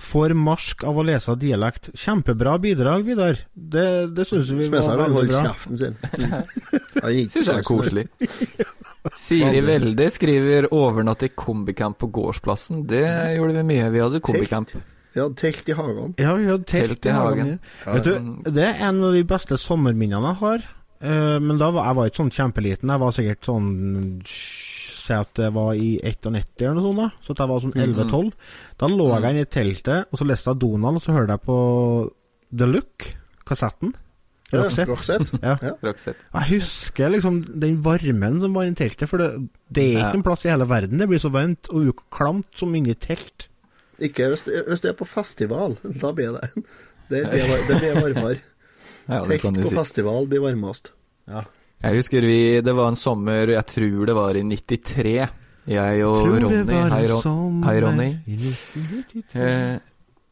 Får 0.00 0.32
marsk 0.38 0.84
av 0.88 0.96
å 0.96 1.02
lese 1.04 1.34
dialekt. 1.36 1.90
Kjempebra 1.94 2.54
bidrag, 2.62 3.02
Vidar. 3.04 3.36
Det, 3.52 3.84
det 4.16 4.24
syns 4.24 4.48
vi 4.56 4.68
var 4.72 4.96
veldig 4.96 5.26
bra. 5.28 5.42
kjeften 5.50 5.76
sin. 5.78 5.98
Han 7.02 7.18
Syns 7.32 7.36
jeg 7.50 7.58
er 7.58 7.66
koselig. 7.68 8.06
Siri 9.16 9.60
Velde 9.64 10.08
skriver 10.12 10.66
'overnatt 10.72 11.22
i 11.24 11.30
kombicamp 11.32 11.98
på 12.00 12.08
gårdsplassen'. 12.12 12.82
Det 12.88 13.04
gjorde 13.36 13.54
vi 13.60 13.62
mye. 13.74 13.90
Vi 13.92 14.00
hadde 14.02 14.20
kombicamp. 14.24 14.72
Vi 15.12 15.20
hadde 15.20 15.34
telt 15.40 15.68
i 15.68 15.76
hagen. 15.76 16.14
Ja, 16.18 16.34
vi 16.38 16.46
hadde 16.50 16.64
telt, 16.64 16.90
Telt 17.00 17.06
i 17.06 17.08
i 17.08 17.12
hagen. 17.12 17.38
hagen. 17.38 17.58
ja. 17.86 17.92
Vet 17.96 18.04
du, 18.04 18.50
det 18.56 18.66
er 18.68 18.84
en 18.88 19.00
av 19.04 19.12
de 19.16 19.22
beste 19.24 19.56
sommerminnene 19.58 20.32
jeg 20.34 20.40
har. 20.42 20.68
Eh, 21.00 21.38
men 21.40 21.56
da 21.58 21.70
var 21.72 21.88
jeg 21.88 21.96
var 21.96 22.10
ikke 22.10 22.20
sånn 22.22 22.34
kjempeliten. 22.36 22.92
Jeg 22.92 23.00
var 23.04 23.16
sikkert 23.16 23.48
sånn 23.48 23.70
Si 25.00 25.14
at 25.16 25.30
det 25.40 25.48
var 25.54 25.72
i 25.74 25.94
91 26.04 26.60
eller 26.60 26.74
noe 26.76 26.84
sånt. 26.84 27.00
da 27.00 27.08
Så 27.24 27.34
det 27.38 27.48
var 27.48 27.62
sånn 27.64 27.72
11-12. 27.74 28.30
Da 28.78 28.88
lå 28.92 29.08
jeg 29.14 29.30
inne 29.34 29.46
i 29.46 29.50
teltet, 29.56 30.06
og 30.12 30.20
så 30.20 30.26
leste 30.28 30.50
jeg 30.52 30.60
Donald, 30.60 31.00
og 31.00 31.02
så 31.06 31.16
hørte 31.16 31.36
jeg 31.38 31.44
på 31.48 31.58
The 32.60 32.66
Look, 32.68 33.10
kassetten. 33.48 33.94
Roxette. 34.52 34.90
Roxette. 34.90 35.38
Ja. 35.46 35.52
Ja. 35.62 35.72
Roxette. 35.86 36.24
Jeg 36.34 36.48
husker 36.56 37.12
liksom 37.14 37.36
den 37.62 37.76
varmen 37.84 38.40
som 38.42 38.54
var 38.56 38.66
inni 38.66 38.74
teltet, 38.80 39.06
for 39.08 39.22
det, 39.22 39.28
det 39.70 39.84
er 39.84 39.92
ikke 39.94 40.08
Ja. 40.08 40.12
en 40.18 40.24
plass 40.26 40.44
i 40.44 40.50
hele 40.50 40.66
verden 40.68 40.98
det 40.98 41.06
blir 41.08 41.22
så 41.22 41.30
varmt 41.30 41.70
og 41.70 41.92
uklamt 41.92 42.50
som 42.58 42.74
inni 42.74 42.96
telt. 42.98 43.46
Ikke 44.00 44.26
hvis 44.32 44.42
det, 44.48 44.64
hvis 44.66 44.80
det 44.82 44.90
er 44.90 44.98
på 44.98 45.06
festival. 45.06 45.76
Da 46.00 46.10
blir 46.16 46.32
det 46.34 46.50
Det 47.10 47.22
blir, 47.30 47.54
det 47.68 47.78
blir 47.78 48.00
varmere. 48.06 48.40
Ja, 49.10 49.22
Telt 49.26 49.42
på 49.42 49.68
si. 49.68 49.74
festival 49.74 50.26
blir 50.30 50.40
varmest. 50.44 50.90
Ja. 51.28 51.44
Jeg 51.80 51.96
husker 51.96 52.24
vi 52.28 52.40
Det 52.64 52.74
var 52.76 52.90
en 52.92 52.98
sommer, 52.98 53.54
jeg 53.54 53.66
tror 53.68 54.10
det 54.10 54.16
var 54.16 54.36
i 54.36 54.42
93. 54.44 55.14
Jeg 55.70 56.04
og 56.04 56.18
Ronny 56.26 56.74
Hei, 56.90 57.06
Ron 57.08 57.62
Hei, 57.64 57.78
Ronny. 57.84 58.10
Eh, 59.36 59.78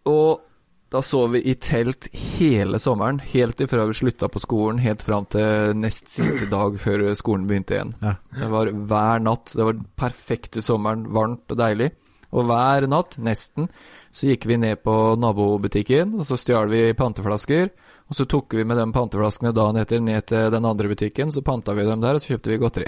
og 0.09 0.45
da 0.89 1.03
sov 1.05 1.35
vi 1.35 1.43
i 1.51 1.55
telt 1.61 2.09
hele 2.17 2.79
sommeren, 2.81 3.19
helt 3.33 3.61
ifra 3.61 3.85
vi 3.89 3.97
slutta 3.97 4.31
på 4.33 4.41
skolen, 4.41 4.81
helt 4.81 5.05
fram 5.05 5.27
til 5.29 5.77
nest 5.77 6.09
siste 6.09 6.49
dag 6.49 6.79
før 6.81 7.05
skolen 7.19 7.45
begynte 7.49 7.77
igjen. 7.77 7.93
Ja. 8.01 8.15
Det 8.41 8.49
var 8.53 8.73
hver 8.73 9.25
natt. 9.25 9.53
Det 9.53 9.67
var 9.69 9.77
den 9.77 9.89
perfekte 10.01 10.65
sommeren, 10.65 11.05
varmt 11.13 11.53
og 11.53 11.61
deilig. 11.61 11.91
Og 12.33 12.49
hver 12.49 12.89
natt, 12.89 13.19
nesten, 13.25 13.69
så 14.13 14.31
gikk 14.31 14.49
vi 14.49 14.57
ned 14.61 14.81
på 14.85 14.95
nabobutikken, 15.21 16.17
og 16.17 16.29
så 16.29 16.41
stjal 16.41 16.73
vi 16.73 16.87
panteflasker. 16.97 17.69
Og 18.09 18.17
så 18.17 18.25
tok 18.25 18.55
vi 18.57 18.63
med 18.65 18.79
de 18.81 18.87
panteflaskene 18.95 19.51
dagen 19.53 19.77
etter 19.83 20.01
ned 20.01 20.25
til 20.31 20.47
den 20.55 20.65
andre 20.65 20.89
butikken, 20.89 21.29
så 21.35 21.43
panta 21.45 21.75
vi 21.77 21.85
dem 21.85 22.01
der, 22.01 22.17
og 22.17 22.23
så 22.25 22.31
kjøpte 22.33 22.53
vi 22.55 22.57
godteri. 22.63 22.87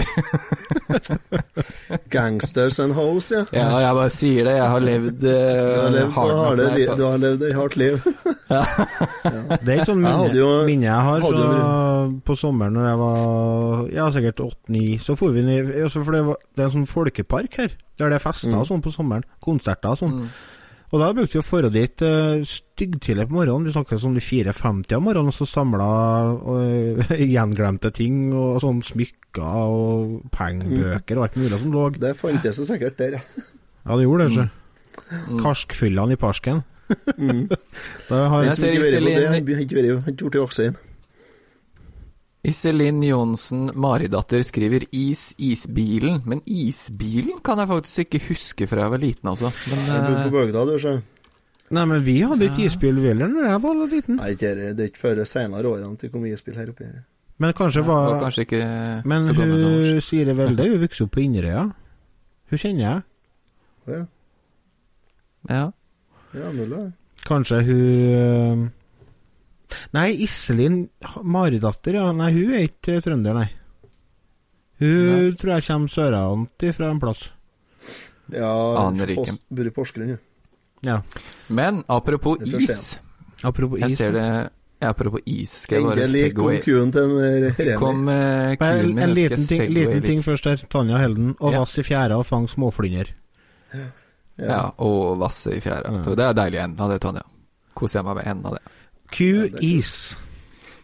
Gangsters 2.15 2.79
and 2.81 2.95
hoes, 2.97 3.29
ja. 3.31 3.43
ja, 3.53 3.67
jeg 3.83 3.97
bare 3.99 4.13
sier 4.13 4.47
det, 4.49 4.55
jeg 4.57 4.69
har 4.73 4.83
levd 4.83 5.19
Du 5.21 5.29
har 5.29 5.85
uh, 5.85 5.93
levd, 5.93 6.15
hard 6.15 6.33
har 6.39 6.57
det, 6.57 6.87
du 6.97 7.03
har 7.05 7.21
levd 7.21 7.45
et 7.47 7.55
hardt 7.59 7.77
liv. 7.77 7.99
Det 8.51 9.69
er 9.69 9.77
et 9.77 9.87
sånn 9.87 10.01
minne, 10.01 10.25
jeg, 10.27 10.39
jo- 10.41 10.63
minne 10.67 10.87
jeg 10.89 11.05
har 11.07 11.21
fra 11.23 11.51
på 12.27 12.35
sommeren 12.35 12.73
når 12.75 12.87
jeg 12.89 12.99
var 12.99 13.85
Ja, 13.95 14.07
sikkert 14.11 14.41
åtte-ni. 14.43 14.85
Så 14.99 15.15
for 15.19 15.31
vi 15.35 15.45
ned 15.45 15.69
For 15.93 16.11
det, 16.11 16.23
var, 16.27 16.41
det 16.55 16.65
er 16.65 16.67
en 16.67 16.73
sånn 16.79 16.89
folkepark 16.89 17.59
her, 17.61 17.77
der 18.01 18.11
det 18.11 18.17
er 18.17 18.25
fester 18.25 18.57
og 18.57 18.67
sånn 18.67 18.83
på 18.83 18.91
sommeren. 18.91 19.23
Konserter 19.43 19.93
og 19.93 20.01
sånn. 20.01 20.17
Mm. 20.25 20.33
Og 20.91 20.99
da 20.99 21.07
brukte 21.15 21.37
vi 21.37 21.39
å 21.39 21.59
dra 21.63 21.69
dit 21.71 22.03
uh, 22.03 22.41
styggtidlig 22.43 23.27
på 23.29 23.37
morgenen. 23.37 23.67
Vi 23.69 23.75
snakker 23.75 23.99
sånn 24.01 24.17
4.50 24.19 24.97
om 24.97 25.05
morgenen, 25.07 25.31
og 25.31 25.37
så 25.37 25.47
samla 25.47 25.87
uh, 26.43 27.13
gjenglemte 27.35 27.93
ting 27.95 28.25
og 28.35 28.59
sånn 28.63 28.81
smykker 28.83 29.61
og 29.71 30.17
pengebøker 30.35 31.21
og 31.21 31.29
alt 31.29 31.39
mulig 31.39 31.61
som 31.61 31.71
lå. 31.75 31.85
Det 31.95 32.11
fantes 32.19 32.59
det 32.59 32.67
sikkert 32.67 32.99
der, 32.99 33.19
ja. 33.21 33.45
Ja, 33.87 33.95
det 33.95 34.03
gjorde 34.03 34.27
det, 34.27 34.35
ikke? 34.35 34.49
Mm. 35.31 35.39
Karskfyllene 35.41 36.17
i 36.17 36.19
parken. 36.19 36.63
Mm. 37.15 37.45
det 38.09 38.23
har 38.33 38.49
Jeg 38.49 38.57
ikke 38.59 38.83
vært 38.83 38.97
på 38.99 39.05
det, 39.07 39.15
han 39.15 39.31
har 39.31 39.43
ikke 39.63 39.79
vært- 39.79 40.35
i 40.35 40.43
Oksein. 40.43 40.79
Iselin 42.43 43.03
Johnsen 43.05 43.69
Maridatter 43.75 44.41
skriver 44.43 44.85
'Is 44.91 45.33
isbilen'. 45.37 46.21
Men 46.25 46.41
isbilen 46.45 47.39
kan 47.43 47.57
jeg 47.59 47.67
faktisk 47.67 47.99
ikke 47.99 48.27
huske 48.29 48.67
fra 48.67 48.81
jeg 48.81 48.91
var 48.91 48.97
liten, 48.97 49.29
altså. 49.29 49.51
Men 49.69 49.79
Jeg 49.85 50.01
bodde 50.07 50.25
eh, 50.25 50.31
på 50.31 50.65
du, 50.65 50.79
så. 50.79 51.01
Nei, 51.71 51.85
men 51.85 52.01
vi 52.03 52.21
hadde 52.21 52.43
ikke 52.49 52.59
Ja. 52.61 52.65
isbil 52.65 52.97
heller 52.99 53.27
da 53.27 53.49
jeg 53.49 53.61
var 53.61 53.87
liten. 53.87 54.15
Nei, 54.15 54.33
det. 54.35 54.75
Det 54.77 54.79
er 54.79 54.89
ikke 54.89 54.99
før 55.07 55.23
senere 55.25 55.63
årene 55.69 55.97
til 55.97 56.09
hvor 56.09 56.19
kom 56.19 56.25
isbil 56.25 56.55
her 56.55 56.69
oppe. 56.69 56.89
Men 57.37 57.53
kanskje 57.53 57.85
var 57.85 58.09
var 58.09 58.21
kanskje 58.23 58.41
ikke 58.45 59.01
Men 59.05 59.23
så 59.23 59.33
hun 59.33 59.97
oss. 59.97 60.05
Siri 60.05 60.33
Welde 60.33 60.69
hun 60.69 60.81
vokste 60.81 61.03
opp 61.03 61.11
på 61.11 61.21
Inderøya. 61.21 61.71
Hun 62.49 62.57
kjenner 62.57 62.81
jeg. 62.81 63.01
Ja, 63.87 64.05
Ja. 65.49 65.71
ja 66.33 66.51
mulig. 66.51 66.93
Kanskje 67.25 67.63
hun 67.63 68.65
øh, 68.65 68.69
Nei, 69.93 70.09
Iselin 70.25 70.89
Maridatter, 71.23 71.93
ja. 71.99 72.11
Nei, 72.15 72.31
hun 72.35 72.53
er 72.57 72.67
ikke 72.69 72.99
trønder, 73.05 73.33
nei. 73.37 73.49
Hun 74.81 75.11
Nei. 75.11 75.31
tror 75.37 75.53
jeg 75.59 75.67
kommer 75.67 75.91
søraant 75.93 76.65
fra 76.75 76.89
en 76.89 76.99
plass. 77.03 77.27
Ja, 78.31 78.49
Aner 78.87 79.11
ikke. 79.13 79.35
Bor 79.51 79.67
i 79.69 79.73
Porsgrunn, 79.75 80.15
ja. 80.15 80.17
Ja. 80.81 80.95
Men 81.53 81.83
apropos 81.87 82.41
is. 82.41 82.97
Apropos 83.45 83.77
is. 83.77 83.83
Jeg 83.85 83.97
ser 83.99 84.11
det 84.17 84.25
Apropos 84.81 85.21
is, 85.29 85.51
skal 85.67 85.77
jeg 85.77 85.85
bare 85.85 86.01
Endelig 86.07 86.21
kom 86.33 86.47
segway 86.47 86.61
kuen 86.65 86.91
til 86.95 87.03
en 87.03 87.11
eh, 87.21 87.43
Remi. 87.59 87.75
Kom 87.77 87.99
eh, 88.09 88.55
kuen 88.57 88.79
en, 88.79 88.87
min, 88.95 89.01
en 89.05 89.11
liten, 89.13 89.43
ting, 89.45 89.61
liten 89.69 89.93
litt. 89.99 90.07
ting 90.09 90.23
først 90.25 90.47
der. 90.49 90.63
Tanja 90.73 90.97
Helden. 90.97 91.35
Å 91.37 91.51
Ja. 91.53 91.59
vasse 91.61 91.83
i 91.83 91.85
fjæra 91.85 92.17
og 92.17 92.25
fang 92.25 92.47
småflynder. 92.49 93.11
Ja, 94.41 94.61
og 94.81 95.19
vasse 95.21 95.53
i 95.53 95.61
fjæra. 95.61 95.91
Ja. 95.99 96.15
Det 96.17 96.25
er 96.25 96.33
deilig 96.33 96.63
enden 96.63 96.81
av 96.81 96.89
det, 96.89 96.97
Tanja. 97.03 97.21
Koser 97.77 97.99
jeg 97.99 98.07
meg 98.09 98.15
med 98.23 98.25
enden 98.31 98.49
av 98.49 98.57
det. 98.57 98.63
Q-is. 99.11 100.17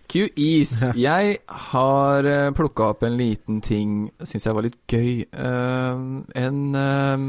Q-Is. 0.08 0.74
Jeg 0.96 1.38
har 1.48 2.28
uh, 2.28 2.50
plukka 2.56 2.92
opp 2.94 3.04
en 3.04 3.18
liten 3.20 3.62
ting 3.64 4.08
syns 4.24 4.48
jeg 4.48 4.56
var 4.56 4.66
litt 4.66 4.80
gøy. 4.88 5.26
Eh, 5.28 6.04
en 6.44 6.60
eh, 6.80 7.26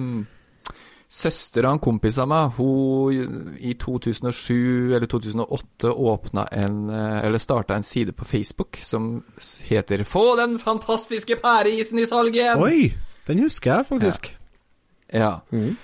søster 1.09 1.67
av 1.67 1.77
en 1.77 1.83
kompis 1.83 2.21
av 2.23 2.29
meg, 2.31 2.59
hun 2.59 3.57
i 3.59 3.75
2007 3.81 4.95
eller 4.95 5.09
2008 5.11 5.91
åpna 5.91 6.47
en 6.53 6.79
eh, 6.93 7.19
Eller 7.27 7.43
starta 7.43 7.75
en 7.75 7.87
side 7.87 8.13
på 8.13 8.29
Facebook 8.29 8.79
som 8.83 9.25
heter 9.67 10.05
'Få 10.05 10.37
den 10.39 10.59
fantastiske 10.59 11.37
pæreisen 11.43 11.99
i 11.99 12.07
salget'! 12.07 12.59
Oi! 12.59 12.95
Den 13.27 13.43
husker 13.43 13.75
jeg 13.75 13.87
faktisk. 13.87 14.39
Ja. 15.13 15.41
Ja 15.51 15.75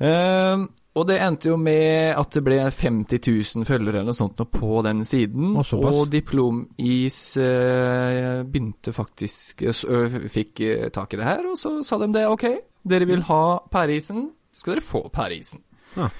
Ehm, 0.00 0.68
og 0.98 1.06
det 1.08 1.18
endte 1.22 1.52
jo 1.52 1.56
med 1.60 2.16
at 2.18 2.34
det 2.34 2.42
ble 2.46 2.58
50 2.66 3.20
000 3.22 3.68
følgere 3.68 4.00
eller 4.00 4.10
noe 4.10 4.18
sånt 4.18 4.40
nå 4.40 4.48
på 4.52 4.82
den 4.86 5.04
siden. 5.08 5.52
Og, 5.58 5.74
og 5.78 6.00
Diplomis 6.12 7.20
eh, 7.42 8.40
begynte 8.46 8.94
faktisk 8.96 9.62
eh, 9.68 10.18
Fikk 10.28 10.64
eh, 10.66 10.88
tak 10.94 11.14
i 11.14 11.20
det 11.20 11.28
her, 11.28 11.46
og 11.52 11.58
så 11.60 11.78
sa 11.86 12.00
de 12.02 12.10
det. 12.16 12.26
Ok, 12.30 12.48
dere 12.88 13.08
vil 13.08 13.22
ha 13.30 13.42
pæreisen, 13.70 14.30
skal 14.54 14.76
dere 14.76 14.88
få 14.88 15.06
pæreisen. 15.14 15.62
Ja. 15.96 16.10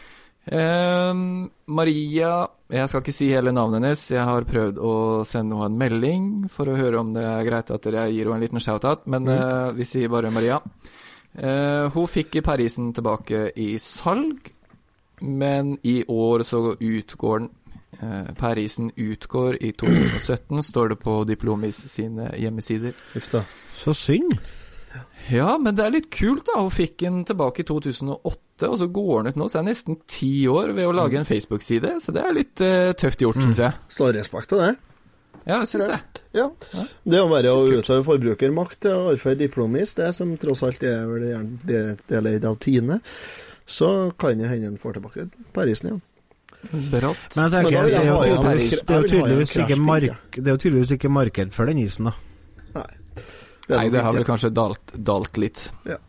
Ehm, 0.49 1.51
Maria 1.67 2.49
Jeg 2.73 2.89
skal 2.89 3.03
ikke 3.03 3.13
si 3.13 3.29
hele 3.33 3.53
navnet 3.53 3.83
hennes. 3.83 4.05
Jeg 4.13 4.25
har 4.29 4.47
prøvd 4.49 4.79
å 4.81 4.93
sende 5.29 5.57
henne 5.57 5.73
en 5.73 5.81
melding 5.81 6.29
for 6.53 6.69
å 6.69 6.77
høre 6.77 7.01
om 7.01 7.15
det 7.15 7.25
er 7.25 7.47
greit 7.47 7.73
at 7.73 7.85
dere 7.85 8.09
gir 8.13 8.29
henne 8.29 8.41
en 8.41 8.45
liten 8.45 8.65
shout-out, 8.65 9.07
men 9.09 9.29
eh, 9.33 9.73
vi 9.77 9.89
sier 9.89 10.13
bare 10.13 10.33
Maria. 10.33 10.61
Eh, 11.33 11.89
hun 11.95 12.09
fikk 12.11 12.41
Parisen 12.45 12.93
tilbake 12.97 13.49
i 13.57 13.71
salg, 13.81 14.51
men 15.21 15.77
i 15.83 16.03
år 16.09 16.47
så 16.47 16.75
utgår 16.75 17.45
den. 17.45 17.51
Uh, 18.03 18.35
Parisen 18.37 18.91
utgår 19.01 19.57
i 19.65 19.73
2017, 19.73 20.63
står 20.63 20.93
det 20.93 20.99
på 21.03 21.15
Diplomis 21.27 21.81
sine 21.91 22.29
hjemmesider. 22.37 22.93
Uff 23.17 23.31
da. 23.33 23.43
Så 23.81 23.95
synd. 23.97 24.37
Ja, 25.29 25.59
men 25.61 25.77
det 25.77 25.85
er 25.85 25.93
litt 25.93 26.11
kult, 26.15 26.47
da. 26.49 26.61
Hun 26.63 26.73
fikk 26.73 27.01
den 27.03 27.23
tilbake 27.29 27.63
i 27.63 27.69
2008, 27.69 28.69
og 28.69 28.77
så 28.81 28.89
går 28.93 29.25
den 29.25 29.33
ut 29.33 29.41
nå, 29.41 29.49
så 29.49 29.61
er 29.61 29.67
det 29.67 29.75
nesten 29.75 29.99
ti 30.09 30.33
år 30.51 30.73
ved 30.77 30.89
å 30.89 30.95
lage 30.97 31.19
en 31.21 31.29
Facebook-side. 31.29 31.99
Så 32.05 32.15
det 32.17 32.23
er 32.25 32.37
litt 32.37 32.63
eh, 32.65 32.93
tøft 32.99 33.25
gjort, 33.25 33.41
syns 33.45 33.61
jeg. 33.61 33.77
Står 33.99 34.15
respekt 34.17 34.55
av 34.57 34.65
det. 34.65 34.71
Ja, 35.45 35.61
jeg 35.61 35.69
syns 35.71 35.91
det. 35.91 35.99
Ja. 36.37 36.49
Det 37.09 37.21
å 37.23 37.29
være 37.31 37.53
å 37.57 37.67
utøve 37.69 38.05
forbrukermakt 38.07 38.89
overfor 38.91 39.37
diplomis, 39.39 39.95
det 39.97 40.11
som 40.17 40.35
tross 40.41 40.65
alt 40.67 40.83
er 40.85 41.07
vel 41.09 41.55
deler 42.09 42.49
av 42.49 42.59
Tine, 42.63 43.01
så 43.69 43.89
kan 44.19 44.41
det 44.41 44.49
hende 44.49 44.73
en 44.73 44.79
får 44.81 44.97
tilbake 44.97 45.29
Parisen 45.53 45.91
igjen. 45.91 46.01
Brått. 46.91 47.37
Men 47.37 47.45
jeg 47.45 47.53
tenker, 47.53 47.85
det 47.87 47.93
jeg 47.93 48.01
er 48.01 48.09
jo 48.09 49.03
tydeligvis, 49.13 49.53
det 49.53 49.63
er 49.63 49.69
ikke 49.69 49.83
mark, 49.85 50.35
det 50.35 50.47
er 50.47 50.57
jo 50.57 50.61
tydeligvis 50.65 50.95
ikke 50.97 51.11
marked 51.13 51.53
for 51.55 51.71
den 51.71 51.79
isen, 51.85 52.09
da. 52.09 52.15
Nei. 52.75 52.89
Nei, 53.69 53.85
det 53.93 54.03
har 54.03 54.17
vel 54.17 54.27
kanskje 54.27 54.51
dalt, 54.57 54.95
dalt 54.97 55.39
litt. 55.39 55.69
Ja. 55.87 56.01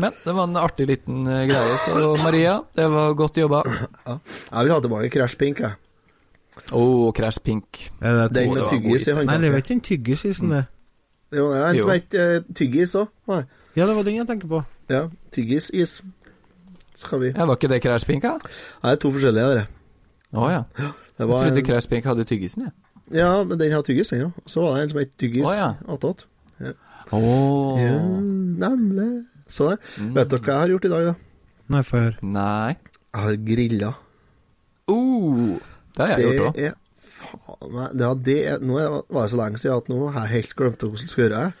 Men 0.00 0.16
det 0.24 0.32
var 0.34 0.48
en 0.48 0.56
artig 0.56 0.86
liten 0.88 1.26
eh, 1.28 1.44
greie. 1.50 1.78
Så 1.84 2.14
Maria, 2.24 2.56
det 2.74 2.88
var 2.90 3.14
godt 3.14 3.38
jobba. 3.42 3.62
Ja. 4.08 4.16
Jeg 4.50 4.64
vil 4.66 4.72
ha 4.72 4.78
tilbake 4.82 5.10
Crash 5.14 5.38
Pink, 5.38 5.60
jeg. 5.62 5.76
Å, 6.72 6.82
Crash 7.16 7.44
Pink. 7.44 7.84
Er 8.00 8.16
det 8.24 8.40
Den 8.40 8.54
med 8.56 8.64
tyggis 8.72 9.06
i 9.06 9.14
Nei, 9.20 9.36
det 9.40 9.52
er 9.52 9.60
ikke 9.60 9.76
en 9.76 9.78
den 9.78 9.84
tyggisisen, 9.86 10.56
det. 10.56 10.64
Jo, 11.32 11.46
det 11.52 11.60
er 11.60 11.68
en 11.68 11.78
som 11.78 11.92
heter 11.92 12.34
eh, 12.40 12.48
tyggis 12.56 12.96
òg. 12.98 13.12
Ja, 13.76 13.86
det 13.86 13.94
var 13.96 14.04
den 14.08 14.18
jeg 14.18 14.28
tenker 14.28 14.50
på. 14.50 14.64
Ja, 14.92 15.06
tyggisis. 15.32 16.00
Skal 16.94 17.20
vi 17.22 17.32
Ja, 17.32 17.44
var 17.48 17.56
ikke 17.56 17.68
det 17.72 17.80
Crash 17.82 18.08
Nei, 18.08 18.18
det 18.20 18.32
Nei, 18.84 18.94
to 19.00 19.10
forskjellige, 19.14 19.46
dere. 19.54 19.66
Å 20.32 20.50
ja. 20.50 20.62
Det 20.76 20.84
Jeg 21.18 21.28
trodde 21.28 21.58
en, 21.58 21.64
Crash 21.66 22.06
hadde 22.08 22.24
tyggisen, 22.28 22.62
jeg. 22.66 22.72
ja, 23.18 23.30
men 23.44 23.58
den 23.58 23.72
har 23.72 23.82
tyggis, 23.82 24.08
den 24.12 24.26
òg. 24.28 24.32
Så 24.46 24.62
var 24.64 24.76
det 24.76 24.82
en 24.82 24.92
som 24.92 24.98
het 25.02 25.16
tyggis 25.20 25.48
Å, 25.48 25.54
ja. 25.56 25.70
attåt. 25.88 26.24
Å 27.12 27.20
Ja, 27.80 27.96
nemlig. 28.66 29.24
Så 29.48 29.70
det. 29.72 29.78
Vet 30.16 30.30
dere 30.32 30.40
hva 30.40 30.52
jeg 30.54 30.60
har 30.62 30.72
gjort 30.72 30.84
i 30.88 30.92
dag, 30.92 31.08
da? 31.10 31.14
Nei, 31.72 31.82
få 31.84 31.98
høre. 32.00 32.16
Nei. 32.22 32.76
Jeg 33.12 33.22
har 33.26 33.36
grilla. 33.48 33.90
Uh, 34.88 35.58
det 35.96 36.06
har 36.06 36.14
jeg 36.16 36.24
gjort 36.28 36.46
òg. 36.46 36.56
Det 36.56 36.68
er 36.70 36.78
faen 37.32 37.72
meg 37.72 37.92
det, 37.96 38.08
det 38.26 38.36
er, 38.50 38.58
Nå 38.64 38.78
er- 38.80 38.94
var 39.08 39.22
det 39.26 39.30
så 39.32 39.38
lenge 39.38 39.60
siden 39.60 39.76
at 39.78 39.88
nå 39.88 39.98
har 40.12 40.26
jeg 40.26 40.32
helt 40.42 40.56
glemt 40.58 40.82
hvordan 40.82 41.06
du 41.06 41.12
skal 41.12 41.24
gjøre 41.24 41.42
det. 41.42 41.52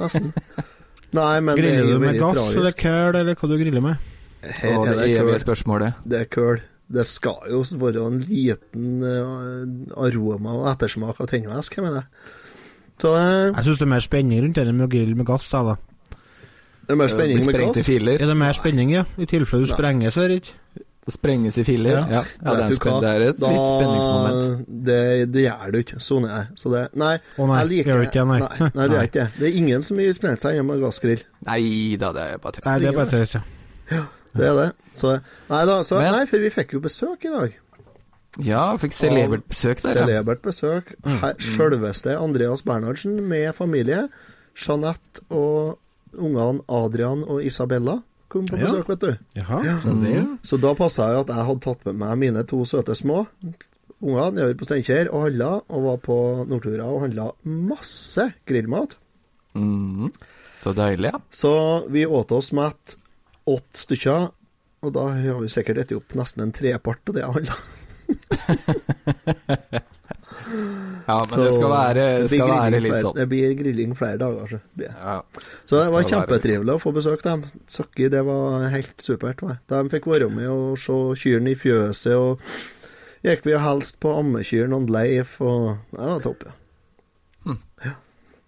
Nesten. 0.00 0.32
Nei, 1.20 1.40
men 1.40 1.56
det 1.56 1.64
er 1.64 1.76
Griller 1.76 1.88
jo 1.90 1.98
du 1.98 2.04
med 2.04 2.18
gass 2.20 2.54
eller 2.54 2.74
køl, 2.78 3.16
eller 3.20 3.34
hva 3.38 3.48
du 3.50 3.56
griller 3.58 3.84
med? 3.84 4.09
Her 4.42 4.76
Og 4.78 4.86
er 4.88 4.94
det 4.96 5.08
evige 5.10 5.32
køl. 5.34 5.40
spørsmålet. 5.44 5.94
Det 6.08 6.20
er 6.20 6.28
køl. 6.32 6.60
Det 6.90 7.06
skal 7.06 7.50
jo 7.50 7.60
være 7.78 8.06
en 8.06 8.18
liten 8.26 9.02
eh, 9.06 10.00
aroma 10.00 10.56
og 10.58 10.68
ettersmak 10.72 11.20
av 11.22 11.28
tennvæsk, 11.30 11.76
jeg 11.76 11.84
mener. 11.84 12.02
Så 13.00 13.12
det 13.14 13.54
Jeg 13.56 13.64
syns 13.64 13.78
det 13.78 13.86
er 13.86 13.92
mer 13.94 14.00
spenning 14.04 14.42
rundt 14.42 14.54
det 14.58 14.66
enn 14.66 14.76
med 14.76 14.88
å 14.88 14.90
grille 14.92 15.14
med 15.16 15.26
gass, 15.28 15.46
jeg, 15.52 15.64
da. 15.64 15.76
det 16.86 16.90
er 16.92 16.98
mer 17.00 17.08
spenning 17.08 17.46
med 17.46 17.60
gass. 17.62 17.86
filer. 17.86 18.20
Er 18.20 18.26
det 18.26 18.36
mer 18.36 18.52
spenning, 18.58 18.90
ja? 18.92 19.04
I 19.16 19.26
tilfelle 19.30 19.64
du 19.64 19.70
Nei. 19.70 19.76
sprenger, 19.78 20.10
så 20.10 20.24
er 20.24 20.28
det 20.34 20.40
ikke 20.42 20.84
Det 21.06 21.14
sprenges 21.14 21.56
i 21.56 21.64
filler? 21.64 21.96
Ja. 21.96 22.04
Ja, 22.10 22.20
ja, 22.44 22.52
det, 22.58 22.76
er 22.76 23.00
det 23.00 23.10
er 23.10 23.22
et 23.30 23.38
Da- 23.40 23.48
visst 23.54 23.70
spenningsmoment. 23.70 24.66
Det, 24.84 25.32
det 25.32 25.42
gjør 25.46 25.72
du 25.72 25.78
ikke. 25.78 25.96
Sånn 26.04 26.26
er 26.28 26.34
det. 26.36 26.58
Så 26.60 26.70
det 26.74 26.82
Nei, 26.94 27.14
oh, 27.38 27.46
nei, 27.48 27.60
jeg 27.62 27.68
liker 27.70 28.02
det, 28.04 28.26
nei. 28.26 28.38
Nei, 28.40 28.70
nei, 28.74 28.86
det 28.86 28.96
gjør 28.98 29.08
ikke 29.08 29.20
det. 29.20 29.28
Det 29.40 29.48
er 29.48 29.56
ingen 29.62 29.82
som 29.82 29.96
vil 29.96 30.12
sprenge 30.14 30.38
seg 30.42 30.54
hjemme 30.58 30.74
med 30.76 30.82
gassgrill. 30.84 31.22
Nei 31.46 31.96
da, 31.96 32.12
det 32.12 32.26
er 32.34 32.38
bare 32.38 32.52
tøys. 32.58 32.66
Nei, 32.66 32.78
det 32.82 32.88
er 32.90 32.98
bare 32.98 33.10
tøys, 33.14 33.34
ja. 33.38 34.02
Det 34.36 34.46
er 34.46 34.54
det. 34.60 34.68
Så 34.94 35.16
Nei 35.50 35.64
da, 35.66 35.80
så 35.82 35.98
Men- 35.98 36.12
Nei, 36.14 36.26
for 36.26 36.38
vi 36.38 36.50
fikk 36.50 36.72
jo 36.76 36.80
besøk 36.80 37.24
i 37.24 37.32
dag. 37.34 37.56
Ja, 38.46 38.76
fikk 38.78 38.92
celebert 38.94 39.42
besøk 39.50 39.80
der, 39.82 39.94
ja. 39.96 40.04
Celebert 40.06 40.42
besøk. 40.42 40.92
Her, 41.04 41.34
selveste 41.42 42.14
Andreas 42.16 42.62
Bernhardsen 42.62 43.16
med 43.28 43.54
familie. 43.54 44.08
Jeanette 44.54 45.24
og 45.30 45.78
ungene 46.16 46.60
Adrian 46.68 47.24
og 47.26 47.42
Isabella 47.44 48.02
kom 48.28 48.46
på 48.46 48.56
Ja. 48.58 48.66
besøk, 48.66 48.86
vet 48.88 49.00
du. 49.00 49.16
Jaha, 49.36 49.80
så 49.82 49.94
det 50.02 50.14
ja. 50.14 50.24
Så 50.44 50.60
da 50.60 50.74
passa 50.74 51.08
jeg 51.10 51.20
at 51.20 51.26
jeg 51.34 51.46
hadde 51.48 51.60
tatt 51.60 51.84
med 51.86 51.94
meg 51.98 52.18
mine 52.18 52.44
to 52.46 52.62
søte 52.64 52.94
små 52.94 53.26
unger 54.00 54.30
nedover 54.32 54.54
på 54.54 54.64
Steinkjer 54.64 55.10
og 55.12 55.24
handla, 55.26 55.50
og 55.68 55.82
var 55.84 55.96
på 55.98 56.46
Nordtura 56.48 56.86
og 56.86 57.02
handla 57.02 57.32
masse 57.44 58.32
grillmat. 58.46 58.94
Mm. 59.54 60.12
Så 60.62 60.72
deilig, 60.76 61.10
ja. 61.12 61.18
Så 61.32 61.84
vi 61.90 62.06
åt 62.06 62.30
oss 62.32 62.52
mett 62.52 62.94
åtte 63.46 63.78
stykker, 63.84 64.30
og 64.82 64.92
da 64.96 65.06
har 65.12 65.40
vi 65.40 65.48
sikkert 65.52 65.82
spist 65.84 65.96
opp 65.98 66.14
nesten 66.18 66.42
en 66.46 66.52
trepart 66.52 67.08
av 67.08 67.14
det 67.14 67.22
jeg 67.24 67.36
handla. 67.36 67.56
Ja, 71.06 71.16
men 71.30 71.44
det 71.44 71.52
skal 71.54 71.70
være, 71.70 72.04
det 72.22 72.30
skal 72.32 72.48
være 72.50 72.78
litt 72.80 72.92
flere- 72.92 73.02
sånn. 73.04 73.14
Det 73.18 73.26
blir 73.30 73.54
grilling 73.58 73.94
flere 73.98 74.18
dager, 74.18 74.46
så. 74.50 74.58
Det. 74.78 74.90
Ja. 74.94 75.16
Så 75.66 75.80
det 75.82 75.92
var 75.94 76.02
kjempetrivelig 76.08 76.74
å 76.74 76.82
få 76.82 76.92
besøk 76.96 77.22
dem. 77.26 77.44
Sakki, 77.70 78.08
det 78.10 78.22
var 78.26 78.68
helt 78.72 78.96
supert. 79.02 79.42
Var. 79.42 79.58
De 79.70 79.80
fikk 79.92 80.06
være 80.10 80.30
med 80.32 80.48
og 80.50 80.78
se 80.78 80.96
kyrne 81.24 81.52
i 81.52 81.58
fjøset, 81.58 82.14
og 82.16 82.40
gikk 83.26 83.44
vi 83.46 83.54
og 83.58 83.64
helst 83.66 83.98
på 84.02 84.14
ammekyrne 84.20 84.78
og 84.78 84.90
Leif, 84.94 85.36
og 85.44 85.76
det 85.92 86.00
var 86.12 86.20
topp, 86.24 86.46
ja. 86.46 86.56
Hm. 87.46 87.58
ja. 87.84 87.94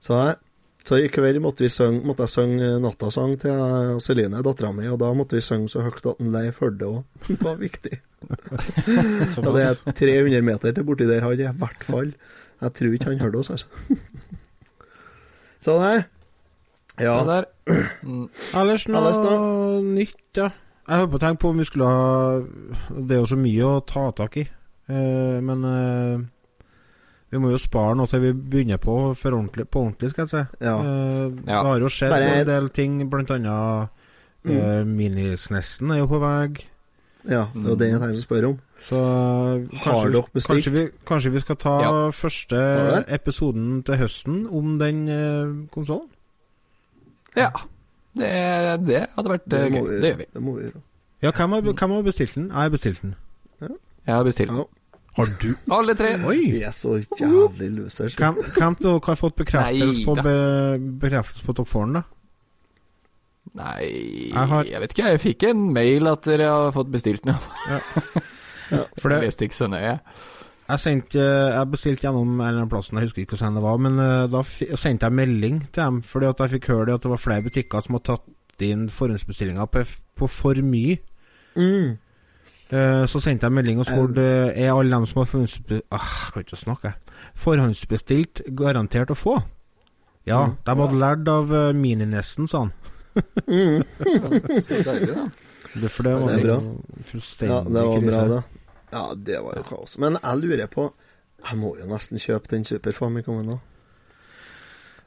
Så, 0.02 0.18
jeg- 0.26 0.38
så 0.82 0.98
i 0.98 1.08
kveld 1.12 1.38
måtte, 1.44 1.62
vi 1.62 1.70
synge, 1.70 2.00
måtte 2.06 2.24
jeg 2.26 2.32
synge 2.34 2.70
nattasang 2.82 3.36
til 3.42 3.52
eh, 3.54 3.98
Celine, 4.02 4.40
dattera 4.42 4.72
mi, 4.74 4.88
og 4.90 4.98
da 5.02 5.12
måtte 5.14 5.38
vi 5.38 5.44
synge 5.46 5.70
så 5.70 5.84
høyt 5.86 6.06
at 6.10 6.22
Leif 6.34 6.58
hørte 6.62 6.78
det 6.80 6.88
òg. 6.88 7.28
Det 7.28 7.38
var 7.42 7.60
viktig. 7.60 8.00
Ja, 8.22 9.50
det 9.50 9.62
er 9.66 9.78
300 9.98 10.42
meter 10.46 10.74
til 10.74 10.84
borti 10.86 11.06
der, 11.08 11.24
han 11.24 11.32
er 11.34 11.48
i 11.50 11.58
hvert 11.58 11.82
fall. 11.86 12.12
Jeg 12.62 12.74
tror 12.78 12.92
ikke 12.94 13.08
han 13.10 13.22
hørte 13.22 13.40
oss, 13.40 13.50
altså. 13.50 13.66
Så 15.64 15.78
det 15.82 16.04
Ja. 17.00 17.16
Mm. 18.02 18.28
Ellers 18.58 18.86
noe 18.88 19.00
Ellers 19.00 19.18
da? 19.22 19.32
nytt, 19.86 20.20
ja. 20.36 20.48
Jeg 20.82 20.98
holdt 20.98 21.12
på 21.14 21.18
å 21.18 21.22
tenke 21.22 21.40
på 21.42 21.50
om 21.52 21.60
vi 21.62 21.64
skulle 21.66 21.86
ha 21.86 22.40
Det 22.90 23.14
er 23.16 23.20
jo 23.22 23.28
så 23.30 23.38
mye 23.38 23.68
å 23.68 23.82
ta 23.86 24.08
tak 24.18 24.36
i, 24.42 24.44
eh, 24.90 25.38
men 25.46 25.62
eh, 25.68 26.24
vi 27.32 27.38
må 27.40 27.50
jo 27.50 27.58
spare 27.58 27.96
noe 27.96 28.06
til 28.06 28.20
vi 28.20 28.32
begynner 28.36 28.78
på 28.82 28.94
for 29.16 29.32
ordentlig, 29.38 29.64
på 29.72 29.80
ordentlig, 29.86 30.10
skal 30.12 30.26
jeg 30.26 30.30
si. 30.34 30.42
Ja. 30.66 30.74
Uh, 30.78 31.32
Ja. 31.48 31.62
Det 31.62 31.66
har 31.70 31.78
jo 31.80 31.88
skjedd 31.88 32.10
Bare- 32.12 32.34
en 32.42 32.46
del 32.46 32.68
ting, 32.68 32.98
blant 33.10 33.30
annet 33.30 33.88
Mm. 34.44 34.56
uh, 34.58 34.84
Minisnessen 34.84 35.90
er 35.94 35.98
jo 36.02 36.06
på 36.10 36.18
vei. 36.20 36.64
Ja, 37.30 37.44
det 37.54 37.62
var 37.64 37.76
det 37.78 37.88
jeg 37.92 38.00
tenkte 38.00 38.18
å 38.18 38.26
spørre 38.26 38.48
om. 38.50 38.56
Så 38.82 38.98
Har 38.98 39.92
kanskje, 39.92 40.12
dere 40.12 40.24
bestilt? 40.34 40.48
kanskje, 40.50 40.72
vi, 40.72 40.88
kanskje 41.06 41.30
vi 41.32 41.40
skal 41.40 41.56
ta 41.56 41.74
Ja. 41.82 42.10
første 42.10 43.04
episoden 43.08 43.84
til 43.84 43.94
høsten 43.96 44.46
om 44.50 44.78
den 44.78 45.08
uh, 45.08 45.68
konsollen? 45.70 46.08
Ja. 47.36 47.50
Det, 48.14 48.28
det 48.86 49.06
hadde 49.16 49.30
vært 49.30 49.46
det 49.48 49.60
gøy. 49.72 49.80
vi- 49.88 50.00
Det 50.00 50.10
gjør 50.12 50.18
vi. 50.18 50.26
Det 50.34 50.42
må 50.42 50.56
vi 50.56 50.62
gjøre. 50.66 50.82
Ja, 51.22 51.30
hvem 51.30 51.50
har, 51.50 51.60
hvem 51.62 51.90
har 51.90 52.02
bestilt 52.02 52.34
den? 52.34 52.48
Jeg 52.48 52.54
har 52.56 52.68
bestilt 52.70 53.00
den. 53.02 53.14
Jeg 53.60 54.14
har 54.16 54.24
bestilt. 54.24 54.50
Ja. 54.50 54.64
Har 55.18 55.28
du? 55.42 55.50
Alle 55.76 55.94
tre. 55.98 56.14
Oi! 56.24 56.38
Vi 56.54 56.62
er 56.64 56.72
så 56.72 56.94
jævlig 57.20 57.68
losers. 57.76 58.14
Hvem, 58.16 58.38
av 58.40 58.76
dere 58.80 59.00
har 59.10 59.18
fått 59.20 59.36
bekreftelse 59.36 60.04
på, 60.08 60.14
be, 60.24 60.36
bekreftelse 61.02 61.44
på 61.44 61.52
at 61.52 61.58
dere 61.60 61.68
får 61.68 61.84
den, 61.88 61.98
da? 61.98 62.02
Nei, 63.58 64.30
Jeg 64.32 64.46
har- 64.48 64.64
jeg 64.64 64.80
vet 64.80 64.92
ikke. 64.94 65.08
Jeg 65.10 65.20
fikk 65.20 65.42
en 65.50 65.72
mail 65.74 66.06
at 66.08 66.22
dere 66.24 66.46
har 66.48 66.72
fått 66.72 66.90
bestilt 66.90 67.26
noe. 67.26 67.36
For 69.02 69.10
Jeg 69.12 69.20
leste 69.26 69.44
ikke 69.44 69.54
så 69.58 69.68
nøye. 69.68 69.98
jeg, 70.68 70.78
sendte, 70.80 71.18
eh, 71.20 71.50
jeg 71.58 71.70
bestilte 71.74 72.06
gjennom 72.06 72.30
en 72.40 72.46
eller 72.46 72.62
annen 72.62 72.70
plass, 72.70 72.88
jeg 72.88 73.02
husker 73.04 73.20
ikke 73.26 73.36
hvordan 73.36 73.54
det 73.58 73.62
var, 73.66 73.76
men 73.84 73.98
eh, 74.00 74.26
da 74.32 74.40
sendte 74.80 75.04
jeg 75.10 75.12
melding 75.12 75.58
til 75.72 75.82
dem, 75.82 75.98
fordi 76.02 76.26
at 76.30 76.38
jeg 76.40 76.50
fikk 76.54 76.68
høre 76.72 76.86
det 76.86 76.94
at 76.94 77.02
det 77.04 77.10
var 77.12 77.20
flere 77.20 77.42
butikker 77.44 77.80
som 77.84 77.98
hadde 77.98 78.08
tatt 78.14 78.64
inn 78.64 78.86
forhåndsbestillinger 78.88 79.66
på, 79.68 79.82
på 80.16 80.28
for 80.30 80.54
mye. 80.64 80.96
Mm. 81.58 81.98
Eh, 82.72 83.04
Så 83.06 83.20
sendte 83.20 83.44
jeg 83.46 83.52
melding 83.52 83.78
og 83.82 83.86
spurte 83.86 84.22
Er 84.56 84.72
alle 84.72 84.90
dem 84.96 85.04
som 85.06 85.18
har 85.20 85.26
forhåndsbestilt 85.28 85.84
ah, 85.92 86.30
kan 86.32 86.42
ikke 86.46 86.56
snakke. 86.56 86.94
Forhåndsbestilt 87.34 88.42
garantert 88.56 89.10
å 89.12 89.18
få. 89.18 89.42
Ja, 90.26 90.46
Mm. 90.46 90.56
de 90.64 90.74
hadde 90.80 90.98
lært 91.00 91.28
av 91.28 91.74
Mininesten, 91.74 92.46
sa 92.48 92.58
han. 92.64 92.72
Så 94.62 94.78
deilig, 94.86 95.14
da. 95.14 95.28
Det, 95.74 95.88
for 95.90 96.02
det 96.04 96.12
var 96.12 96.28
det 96.28 96.38
er 96.38 96.46
jo 96.46 96.54
Ja, 97.48 97.60
det 97.64 97.82
var 97.82 98.00
bra, 98.06 98.22
det. 98.28 98.42
Ja, 98.92 99.02
det 99.16 99.38
var 99.42 99.54
jo 99.56 99.62
kaos. 99.68 99.98
Men 99.98 100.18
jeg 100.22 100.38
lurer 100.38 100.66
på 100.68 100.92
Jeg 101.48 101.58
må 101.58 101.74
jo 101.78 101.86
nesten 101.90 102.18
kjøpe 102.22 102.48
den 102.52 102.64
Superfamicomen 102.64 103.46
nå. 103.46 103.58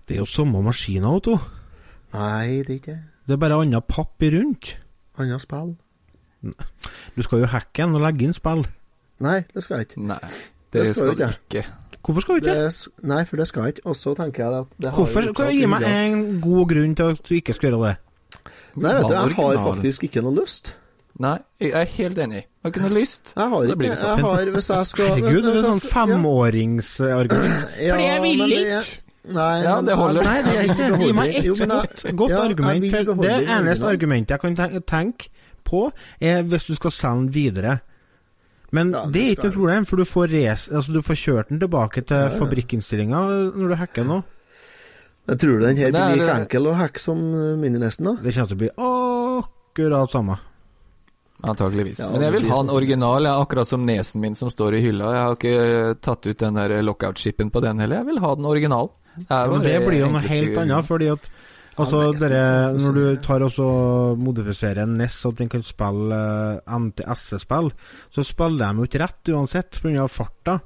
Det 0.08 0.16
er 0.18 0.20
jo 0.20 0.26
samme 0.26 0.62
maskiner, 0.62 1.16
Otto. 1.16 1.38
Nei, 2.14 2.62
det 2.62 2.70
er 2.70 2.76
ikke 2.80 2.92
det. 2.92 3.04
Det 3.28 3.34
er 3.34 3.38
bare 3.42 3.62
annet 3.62 3.88
papp 3.88 4.22
rundt. 4.22 4.76
Annet 5.18 5.42
spill. 5.42 5.76
Du 7.16 7.22
skal 7.26 7.40
jo 7.46 7.50
hacke 7.52 7.82
den 7.84 7.96
og 7.96 8.02
legge 8.06 8.26
inn 8.28 8.34
spill. 8.36 8.66
Nei, 9.26 9.40
det 9.54 9.64
skal 9.64 9.78
jeg 9.82 9.88
ikke. 9.90 10.02
Nei, 10.12 10.20
Det 10.74 10.82
det 10.82 10.86
skal 10.92 10.96
skal 10.96 11.08
du 11.08 11.24
ikke. 11.26 11.60
ikke. 11.64 11.66
Hvorfor 12.06 12.22
skal 12.22 12.36
du 12.36 12.46
ikke? 12.46 12.56
Det, 12.62 12.88
nei, 13.10 13.22
for 13.26 13.36
det 13.42 13.48
skal 13.50 13.64
jeg 13.64 13.76
ikke. 13.76 13.86
Og 13.90 13.96
så 13.96 14.14
tenker 14.18 14.44
jeg 14.44 14.54
at 14.62 14.74
det 14.82 14.90
har 14.92 14.98
Hvorfor? 15.00 15.22
Kan 15.34 15.46
du 15.48 15.52
gi 15.58 15.66
meg 15.72 15.86
en 15.90 16.42
god 16.44 16.68
grunn 16.74 16.96
til 16.96 17.04
at 17.16 17.22
du 17.30 17.34
ikke 17.40 17.54
skal 17.58 17.70
gjøre 17.72 17.88
det? 17.88 17.96
Nei, 18.76 18.92
vet 18.94 19.06
du, 19.08 19.14
jeg 19.16 19.38
har 19.40 19.62
faktisk 19.70 20.04
ikke 20.10 20.22
noe 20.26 20.36
lyst. 20.42 20.74
Nei, 21.24 21.38
jeg 21.64 21.72
er 21.72 21.86
helt 21.96 22.18
enig. 22.20 22.42
Jeg 22.44 22.62
har 22.68 22.74
ikke 22.74 22.82
noe 22.84 22.94
lyst. 23.00 23.32
Jeg 23.38 23.50
har 23.54 23.64
ikke 23.64 23.76
blir 23.80 23.90
det. 23.94 24.00
Jeg 24.04 24.24
har, 24.26 24.50
hvis 24.58 24.70
jeg 24.70 24.86
skal 24.92 25.06
Herregud, 25.16 25.42
det 25.46 25.54
er 25.56 25.62
sånn 25.64 25.82
femåringsargument. 25.86 27.66
Ja, 27.86 27.94
Fordi 27.96 28.04
jeg 28.10 28.22
vil 28.26 28.40
det 28.44 28.60
ikke. 28.60 28.82
Nei, 29.36 29.54
Ja, 29.64 29.78
det 29.82 29.96
holder. 29.98 30.24
Nei, 30.28 30.42
det 30.46 30.56
er 30.60 30.68
ikke 30.70 30.90
Gi 31.02 31.12
meg 31.18 31.36
ett 31.40 31.48
godt, 31.70 32.04
godt 32.20 32.32
ja, 32.36 32.42
argument. 32.44 32.84
det 32.84 33.00
er 33.00 33.40
det 33.40 33.50
eneste 33.58 33.88
argumentet 33.90 34.36
jeg 34.36 34.40
kan 34.44 34.84
tenke 34.86 35.30
på, 35.66 35.88
er 36.22 36.46
hvis 36.46 36.70
du 36.72 36.76
skal 36.78 36.94
selge 36.96 37.20
den 37.26 37.34
videre. 37.36 37.76
Men 38.76 38.92
Ja, 38.92 39.04
det 39.06 39.14
det 39.14 39.22
er 39.26 39.34
ikke 39.36 39.50
noe 39.50 39.58
problem, 39.58 39.86
for 39.90 40.02
du 40.02 40.06
får, 40.10 40.32
res, 40.34 40.70
altså, 40.70 40.94
du 40.96 41.02
får 41.06 41.20
kjørt 41.22 41.52
den 41.54 41.60
tilbake 41.62 42.02
til 42.06 42.18
ja. 42.26 42.32
fabrikkinnstillinga 42.40 43.22
når 43.56 43.70
du 43.72 43.76
hacker 43.82 44.08
nå. 44.10 44.24
Jeg 45.30 45.40
tror 45.42 45.60
du 45.60 45.64
den 45.66 45.78
her 45.78 45.88
er- 45.88 45.94
blir 45.96 46.20
like 46.22 46.34
enkel 46.44 46.68
å 46.70 46.74
hacke 46.78 47.02
som 47.02 47.18
uh, 47.34 47.56
Mininesten, 47.58 48.06
da? 48.12 48.18
Det 48.22 48.34
kommer 48.36 48.52
til 48.52 48.58
å 48.58 48.64
bli 48.64 48.74
akkurat 48.90 50.12
samme. 50.14 50.36
Antakeligvis. 51.46 52.00
Ja, 52.00 52.10
Men 52.14 52.22
jeg 52.24 52.32
vil 52.38 52.46
ha 52.48 52.58
den 52.62 52.70
sånn 52.70 52.76
original, 52.78 53.26
jeg, 53.28 53.42
akkurat 53.46 53.68
som 53.70 53.86
nesen 53.86 54.22
min 54.24 54.36
som 54.40 54.50
står 54.50 54.78
i 54.78 54.84
hylla. 54.86 55.10
Jeg 55.14 55.24
har 55.26 55.36
ikke 55.36 55.98
tatt 56.02 56.26
ut 56.30 56.40
den 56.40 56.56
der 56.58 56.76
lockout-chipen 56.86 57.52
på 57.52 57.62
den 57.66 57.82
heller. 57.84 58.02
Jeg 58.02 58.08
vil 58.12 58.22
ha 58.24 58.36
den 58.40 58.46
original. 58.50 58.90
Det, 59.16 59.26
Ja, 59.30 59.42
men 59.52 59.62
det 59.64 59.76
blir 59.86 60.00
jo 60.00 60.08
noe 60.12 60.22
helt 60.26 60.58
annet, 60.58 60.86
fordi 60.88 61.10
at 61.12 61.30
Altså, 61.76 62.06
Ja, 62.06 62.20
dere, 62.20 62.44
Når 62.80 62.94
du 62.96 63.16
tar 63.24 63.44
og 63.44 64.20
modifiserer 64.22 64.84
en 64.86 64.96
NES 65.00 65.18
så 65.22 65.34
at 65.34 65.42
den 65.42 65.50
kan 65.52 65.64
spille 65.66 66.16
uh, 66.16 66.78
NTSC-spill, 66.80 67.74
så 68.10 68.24
spiller 68.24 68.64
de 68.64 68.80
jo 68.80 68.88
ikke 68.88 69.02
rett 69.04 69.34
uansett 69.36 69.82
pga. 69.84 70.08
farta. 70.08 70.60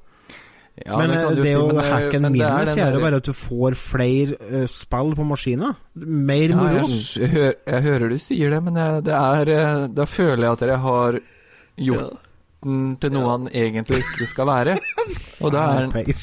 Ja, 0.86 0.95
men 0.95 1.12
det 1.12 1.18
eh, 1.18 1.32
det 1.36 1.43
si, 1.49 1.55
å 1.60 1.72
eh, 1.74 1.89
hacke 1.91 2.16
en 2.20 2.26
det 2.28 2.32
Midnes 2.38 2.78
gjør 2.78 2.95
jo 2.95 3.01
bare 3.03 3.20
at 3.20 3.28
du 3.28 3.34
får 3.36 3.76
flere 3.80 4.38
uh, 4.39 4.66
spill 4.72 5.12
på 5.18 5.26
maskina. 5.28 5.74
Mer 5.99 6.53
Ja, 6.53 6.60
moro. 6.60 6.86
jeg, 6.88 7.32
jeg, 7.34 7.57
jeg 7.68 7.86
hører 7.88 8.14
du 8.14 8.18
sier 8.24 8.55
det, 8.55 8.62
men 8.64 8.80
jeg, 8.80 9.03
det 9.10 9.18
er 9.18 9.53
eh, 9.55 9.86
Da 9.97 10.07
føler 10.07 10.45
jeg 10.45 10.55
at 10.55 10.64
dere 10.64 10.78
har 10.86 11.20
gjort 11.89 12.22
den 12.64 12.80
til 12.99 13.14
noe 13.16 13.34
han 13.34 13.49
egentlig 13.55 14.01
ikke 14.03 14.30
skal 14.30 14.49
være. 14.49 14.78
Og 15.43 15.51
da 15.55 15.66
er 15.74 15.89
den. 15.89 16.16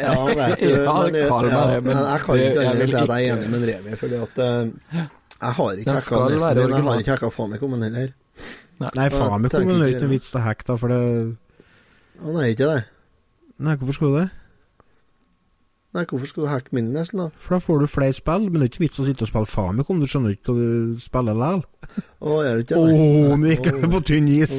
Ja, 0.00 0.14
vet 0.24 0.60
du, 0.60 0.68
Ja, 0.70 0.94
men, 1.04 1.14
jeg, 1.14 1.28
ja, 1.28 1.80
men 1.80 1.98
jeg 1.98 2.20
kan 2.24 2.36
ikke 2.36 2.62
jeg 2.62 2.70
ellers 2.70 2.80
vil 2.80 2.88
si 2.88 2.96
at 2.96 3.12
jeg 3.12 3.28
er 3.28 3.34
enig 3.34 3.50
med 3.50 3.58
en 3.60 3.66
Remi, 3.70 3.96
fordi 4.00 4.20
at 4.20 4.40
uh, 4.44 5.02
jeg 5.40 5.54
har 5.58 5.72
ikke 5.72 5.96
hacka 5.96 6.22
Nesten 6.30 6.58
min, 6.60 6.70
jeg 6.70 6.84
har 6.84 7.04
ikke 7.04 7.14
hacka 7.16 7.30
Famicom 7.34 7.76
heller. 7.82 8.10
Nei, 8.80 9.08
Famicom 9.12 9.72
er 9.76 9.86
ikke 9.92 10.04
noe 10.04 10.12
vits 10.14 10.32
til 10.32 10.40
å 10.40 10.44
hacke, 10.44 10.66
da, 10.68 10.76
for 10.80 10.92
det 10.92 11.00
Han 12.20 12.36
nei, 12.36 12.50
ikke 12.54 12.68
det. 12.68 12.84
Nei, 13.60 13.76
hvorfor 13.80 13.96
skulle 13.96 14.12
du 14.12 14.20
det? 14.22 14.28
Nei, 15.90 16.04
hvorfor 16.06 16.28
skal 16.30 16.44
du 16.44 16.48
hacke 16.52 16.74
Mininesten, 16.76 17.18
da? 17.18 17.28
For 17.34 17.56
da 17.56 17.64
får 17.64 17.80
du 17.82 17.86
flere 17.90 18.14
spill, 18.14 18.44
men 18.46 18.60
det 18.60 18.68
er 18.68 18.70
ikke 18.70 18.84
vits 18.84 19.00
å 19.02 19.06
sitte 19.08 19.26
og 19.26 19.30
spille 19.32 19.50
Famicom, 19.50 19.98
du 20.00 20.06
skjønner 20.06 20.36
ikke 20.36 20.54
hva 20.54 20.68
du 20.68 21.00
spiller 21.02 21.40
likevel. 21.40 21.64
Å, 22.20 22.36
er 22.46 22.60
det 22.60 22.60
Å, 22.60 22.62
ikke 22.62 22.76
det? 22.78 23.40
nå 23.40 23.50
gikk 23.50 23.66
jeg 23.70 23.90
på 23.96 24.02
tynn 24.06 24.30
is! 24.36 24.54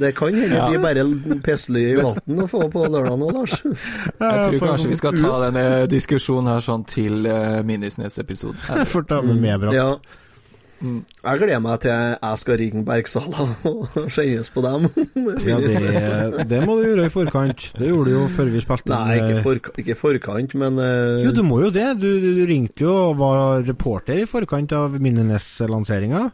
Det 0.00 0.12
kan 0.16 0.34
hende 0.34 0.48
det 0.50 0.62
blir 0.68 0.82
bare 0.82 1.04
pissly 1.44 1.84
i 1.92 1.98
vann 1.98 2.42
å 2.44 2.48
få 2.50 2.64
på 2.72 2.86
lørdag 2.86 3.18
nå, 3.20 3.28
Lars. 3.36 3.58
Jeg 3.62 3.74
tror 4.18 4.58
kanskje 4.64 4.92
vi 4.92 4.98
skal 4.98 5.18
ta 5.20 5.34
denne 5.46 5.66
diskusjonen 5.90 6.54
her 6.54 6.64
sånn 6.64 6.86
til 6.90 7.28
uh, 7.28 7.60
Minisnes-episoden. 7.66 8.58
Jeg 8.80 8.90
får 8.90 9.06
ta 9.10 9.20
med 9.26 9.38
medbrakt. 9.42 9.78
Ja. 9.78 9.92
Mm. 10.80 11.02
Jeg 11.20 11.40
gleder 11.42 11.58
meg 11.60 11.80
til 11.82 11.90
jeg 11.92 12.36
skal 12.40 12.56
ringe 12.56 12.82
Bergsala 12.88 13.44
og 13.68 13.96
skjennes 14.14 14.48
på 14.48 14.62
dem. 14.64 14.86
Ja, 15.44 15.58
det, 15.60 16.46
det 16.48 16.60
må 16.64 16.78
du 16.78 16.86
gjøre 16.86 17.04
i 17.04 17.12
forkant. 17.12 17.66
Det 17.76 17.90
gjorde 17.90 18.08
du 18.08 18.14
jo 18.14 18.22
før 18.32 18.48
vi 18.54 18.62
spilte 18.64 18.94
Nei, 18.94 19.18
ikke, 19.18 19.34
eh, 19.34 19.42
for, 19.44 19.60
ikke 19.82 19.96
forkant, 20.00 20.56
men 20.62 20.80
uh... 20.80 21.20
Jo, 21.20 21.34
du 21.36 21.42
må 21.44 21.60
jo 21.66 21.68
det. 21.74 21.90
Du, 22.00 22.08
du 22.24 22.44
ringte 22.48 22.86
jo 22.86 22.94
og 23.10 23.20
var 23.20 23.60
reporter 23.68 24.22
i 24.22 24.28
forkant 24.30 24.72
av 24.76 24.96
Minines-lanseringa. 24.96 26.30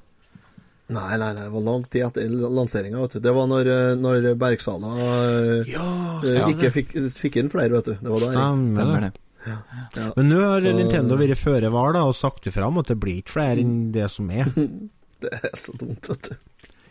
Nei, 0.88 1.16
nei, 1.18 1.32
nei, 1.34 1.42
det 1.42 1.50
var 1.50 1.62
lang 1.66 1.84
tid 1.90 2.04
etter 2.06 2.28
lanseringa. 2.30 3.06
Det 3.10 3.32
var 3.34 3.46
når, 3.50 3.66
eh, 3.74 3.94
når 3.98 4.26
Bergsala 4.38 4.92
eh, 5.02 5.70
Ja, 5.72 5.86
eh, 6.22 6.44
ikke 6.52 6.70
fikk, 6.76 6.92
fikk 7.10 7.38
inn 7.42 7.48
flere, 7.50 7.72
vet 7.74 7.88
du. 7.90 7.94
Det 7.98 8.12
var 8.12 8.20
der. 8.22 8.36
Stemmer 8.70 9.00
det. 9.08 9.12
Ja. 9.46 9.56
Ja. 9.96 10.12
Men 10.16 10.28
nå 10.30 10.38
har 10.42 10.60
Så- 10.60 10.74
Nintendo 10.76 11.16
vært 11.18 11.38
føre 11.38 11.70
var 11.72 11.96
og 11.96 12.14
sagt 12.14 12.46
ifra 12.46 12.66
om 12.68 12.78
at 12.78 12.86
det 12.86 12.98
blir 13.00 13.18
ikke 13.22 13.34
flere 13.34 13.58
enn 13.62 13.90
det 13.92 14.10
som 14.10 14.30
er. 14.30 14.46
Det 15.18 15.30
er 15.32 15.54
så 15.56 15.72
dumt, 15.80 16.06
vet 16.10 16.28
du. 16.28 16.34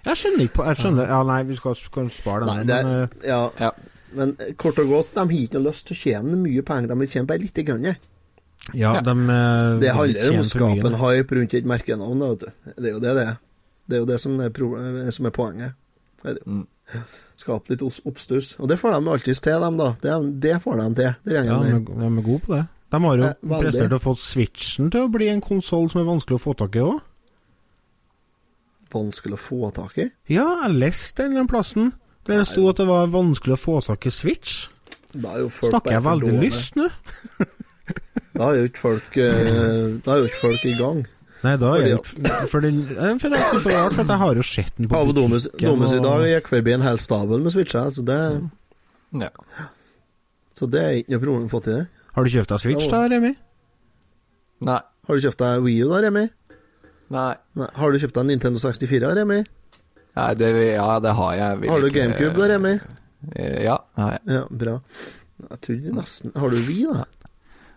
Jeg 0.05 0.17
skjønner 0.17 0.43
ikke 0.47 0.55
på 0.57 0.63
Jeg 0.65 0.77
skjønner 0.81 1.07
Ja, 1.07 1.19
nei, 1.23 1.43
vi 1.43 1.55
skal, 1.55 1.75
kan 1.93 2.07
spare 2.09 2.45
Nei, 2.49 2.55
den 2.63 2.67
det 2.67 2.79
men 2.85 2.95
eh, 3.03 3.29
ja, 3.29 3.49
Ja. 3.61 3.69
men 4.17 4.31
kort 4.57 4.79
og 4.81 4.89
godt, 4.89 5.11
de 5.13 5.19
har 5.21 5.29
ikke 5.29 5.59
noe 5.59 5.69
lyst 5.69 5.85
til 5.87 5.95
å 5.95 5.99
tjene 5.99 6.39
mye 6.41 6.63
penger, 6.65 6.87
de 6.89 6.97
vil 7.03 7.07
tjene 7.13 7.27
bare 7.29 7.43
lite 7.45 7.63
grann. 7.63 7.85
Ja, 8.73 8.95
de 8.99 9.13
Det 9.79 9.93
handler 9.93 10.31
om 10.33 10.41
å 10.41 10.47
skape 10.49 10.89
en 10.89 10.99
hype 11.03 11.37
rundt 11.37 11.53
et 11.53 11.65
merkenavn, 11.69 12.25
vet 12.31 12.39
du. 12.39 12.47
Det 12.81 12.89
er 12.89 12.93
jo 12.95 12.99
det 13.05 13.13
det 13.19 13.27
er. 13.27 13.37
Det 13.87 13.95
er 13.97 13.99
jo 14.01 14.05
det 14.09 14.19
som 14.21 14.39
er, 14.41 14.49
pro 14.49 14.71
eh, 14.79 15.09
som 15.13 15.25
er 15.25 15.33
poenget. 15.35 15.73
Det 16.23 16.35
det. 16.39 16.45
Mm. 16.47 16.67
Skape 17.37 17.69
litt 17.73 17.81
oppstuss. 17.83 18.53
Og 18.59 18.69
det 18.69 18.77
får 18.79 18.93
de 18.95 19.09
alltids 19.11 19.41
til, 19.41 19.59
dem, 19.61 19.77
da. 19.77 19.91
Det, 20.01 20.15
det 20.41 20.55
får 20.63 20.77
de 20.81 20.85
til, 20.95 21.15
det 21.25 21.33
Ja, 21.33 21.41
gjengen 21.43 21.61
der. 21.61 21.75
er- 21.75 22.09
de 22.09 22.19
er 22.19 22.21
gode 22.29 22.39
på 22.45 22.53
det. 22.55 22.65
De 22.91 22.99
har 23.01 23.17
jo 23.17 23.23
Eh, 23.23 23.59
prestert 23.59 23.91
å 23.91 23.99
få 23.99 24.13
Switchen 24.17 24.91
til 24.91 25.01
å 25.07 25.11
bli 25.11 25.27
en 25.29 25.41
konsoll 25.41 25.89
som 25.89 26.01
er 26.01 26.05
vanskelig 26.05 26.37
å 26.39 26.43
få 26.45 26.53
tak 26.57 26.75
i 26.75 26.79
òg. 26.85 27.01
Vanskelig 28.93 29.35
å 29.35 29.41
få 29.41 29.71
tak 29.75 29.97
i. 29.99 30.05
Ja, 30.31 30.45
jeg 30.67 30.77
leste 30.79 31.25
den 31.33 31.47
plassen 31.49 31.91
der 32.25 32.39
det 32.39 32.47
sto 32.47 32.69
at 32.69 32.77
det 32.79 32.85
var 32.87 33.07
vanskelig 33.11 33.57
å 33.57 33.59
få 33.59 33.79
tak 33.85 34.05
i 34.07 34.13
Switch. 34.13 34.67
Da 35.15 35.33
er 35.35 35.43
jo 35.45 35.49
folk 35.49 35.71
Snakker 35.73 35.91
jeg 35.95 36.03
veldig 36.05 36.33
lyst 36.41 36.75
nå? 36.79 36.87
Da 38.35 38.49
er 38.51 38.57
jo 38.59 38.63
ikke 38.67 38.81
folk 38.81 39.17
eh, 39.23 39.91
Da 40.03 40.11
er 40.11 40.17
jo 40.19 40.25
ikke 40.27 40.41
folk 40.41 40.63
i 40.67 40.73
gang. 40.75 41.05
Nei, 41.45 41.55
da 41.61 41.71
er 41.77 41.85
Fordi 42.01 42.29
jeg 42.29 42.49
For, 42.51 42.63
den, 42.65 42.79
eh, 42.95 43.17
for 43.21 43.35
jeg 43.35 43.45
synes 43.51 43.63
det 43.65 43.73
var 43.73 43.83
rart, 43.85 43.95
for 43.99 44.11
jeg 44.15 44.21
har 44.23 44.35
jo 44.39 44.45
sett 44.49 44.75
den 44.79 44.89
på 44.91 44.99
Av 44.99 45.11
Domus. 45.17 45.47
Domus 45.61 45.93
i 45.93 46.01
dag 46.03 46.25
gikk 46.31 46.47
forbi 46.51 46.73
en 46.75 46.85
hel 46.85 46.97
stabel 47.03 47.43
med 47.45 47.53
switcher, 47.53 47.91
så 47.93 48.05
det, 48.07 48.19
Ja. 49.21 49.29
så 50.57 50.69
det 50.71 50.81
er 50.83 50.93
ikke 51.01 51.13
noe 51.15 51.23
problem 51.25 51.47
å 51.49 51.53
få 51.53 51.61
til 51.65 51.73
det. 51.79 51.87
Har 52.15 52.23
du 52.23 52.29
kjøpt 52.31 52.51
deg 52.53 52.59
Switch 52.63 52.87
da, 52.91 53.03
Remi? 53.11 53.33
Nei. 54.65 54.79
Har 55.07 55.15
du 55.19 55.21
kjøpt 55.27 55.41
deg 55.43 55.63
Wii 55.65 55.83
U 55.85 55.89
da, 55.91 56.01
Remi? 56.07 56.25
Nei. 57.13 57.35
Nei. 57.59 57.67
Har 57.75 57.91
du 57.91 57.99
kjøpt 58.01 58.15
deg 58.17 58.25
Nintendo 58.31 58.61
64, 58.63 59.11
Remi? 59.19 59.41
Nei, 60.15 60.29
det, 60.39 60.49
ja, 60.73 60.87
det 61.03 61.11
har 61.17 61.33
jeg. 61.35 61.59
Vil 61.61 61.69
Har 61.73 61.79
du 61.83 61.87
ikke- 61.89 61.99
GameCube 62.07 62.37
da, 62.39 62.47
Remi? 62.55 62.79
Eh, 63.35 63.63
Ja, 63.65 63.77
har 63.97 64.11
jeg. 64.15 64.21
Ja, 64.37 64.43
bra. 64.49 64.79
Jeg 65.49 65.59
tror 65.61 65.93
nesten 65.99 66.31
Har 66.39 66.49
du 66.49 66.55
Wii, 66.55 66.85
da? 66.93 67.03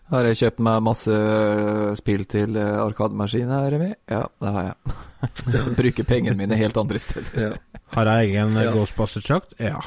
Har 0.08 0.24
jeg 0.24 0.38
kjøpt 0.40 0.60
meg 0.64 0.80
masse 0.86 1.12
øh, 1.12 1.90
spill 1.98 2.22
til 2.24 2.56
øh, 2.56 2.78
arkademaskin 2.80 3.50
her, 3.52 3.66
Remi? 3.74 3.88
Ja, 4.08 4.22
det 4.40 4.52
har 4.54 4.62
jeg. 4.70 4.94
Så 5.50 5.56
jeg 5.58 5.74
bruker 5.76 6.06
pengene 6.08 6.36
mine 6.38 6.56
helt 6.56 6.76
andre 6.80 6.98
steder. 7.02 7.32
Ja. 7.36 7.80
Har 7.92 8.08
jeg 8.08 8.30
egen 8.30 8.54
Ja. 8.56 8.62
ja. 8.62 8.70
Ghostbuster-trakt? 8.72 9.52
Ja. 9.60 9.82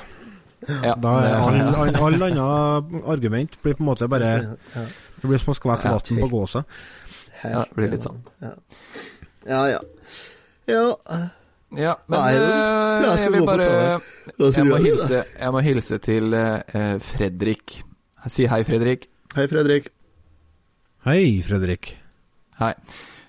Ja, 0.70 0.94
Da 1.02 1.12
er 1.26 1.36
alle 1.42 1.64
all, 1.74 1.96
all, 1.96 1.96
all 2.06 2.24
annet 2.28 3.06
argument 3.10 3.56
blir 3.64 3.74
på 3.74 3.82
en 3.82 3.88
måte 3.88 4.06
bare 4.08 4.28
Det 4.76 5.24
blir 5.26 5.40
som 5.42 5.56
å 5.56 5.56
skvette 5.58 5.90
vann 5.90 6.20
på 6.22 6.28
gåsa. 6.30 6.62
Ja, 7.42 7.64
det 7.66 7.78
blir 7.80 7.90
litt 7.96 8.06
sånn. 8.06 8.20
Ja, 8.44 8.52
ja. 9.50 9.62
ja. 9.74 9.80
ja. 10.70 10.84
Ja, 11.72 11.96
men 12.12 12.20
Nei, 12.20 12.36
øh, 12.36 13.08
jeg 13.24 13.32
vil 13.32 13.46
bare 13.48 13.66
jeg 14.38 14.68
må, 14.68 14.78
hilse, 14.84 15.24
jeg 15.40 15.56
må 15.56 15.64
hilse 15.66 15.98
til 16.04 16.36
Fredrik. 17.08 17.80
Si 18.30 18.46
hei, 18.46 18.62
Fredrik. 18.68 19.08
Hei, 19.34 19.48
Fredrik. 19.50 19.90
Hei, 21.02 21.42
Fredrik. 21.42 21.96
Hei. 22.60 22.76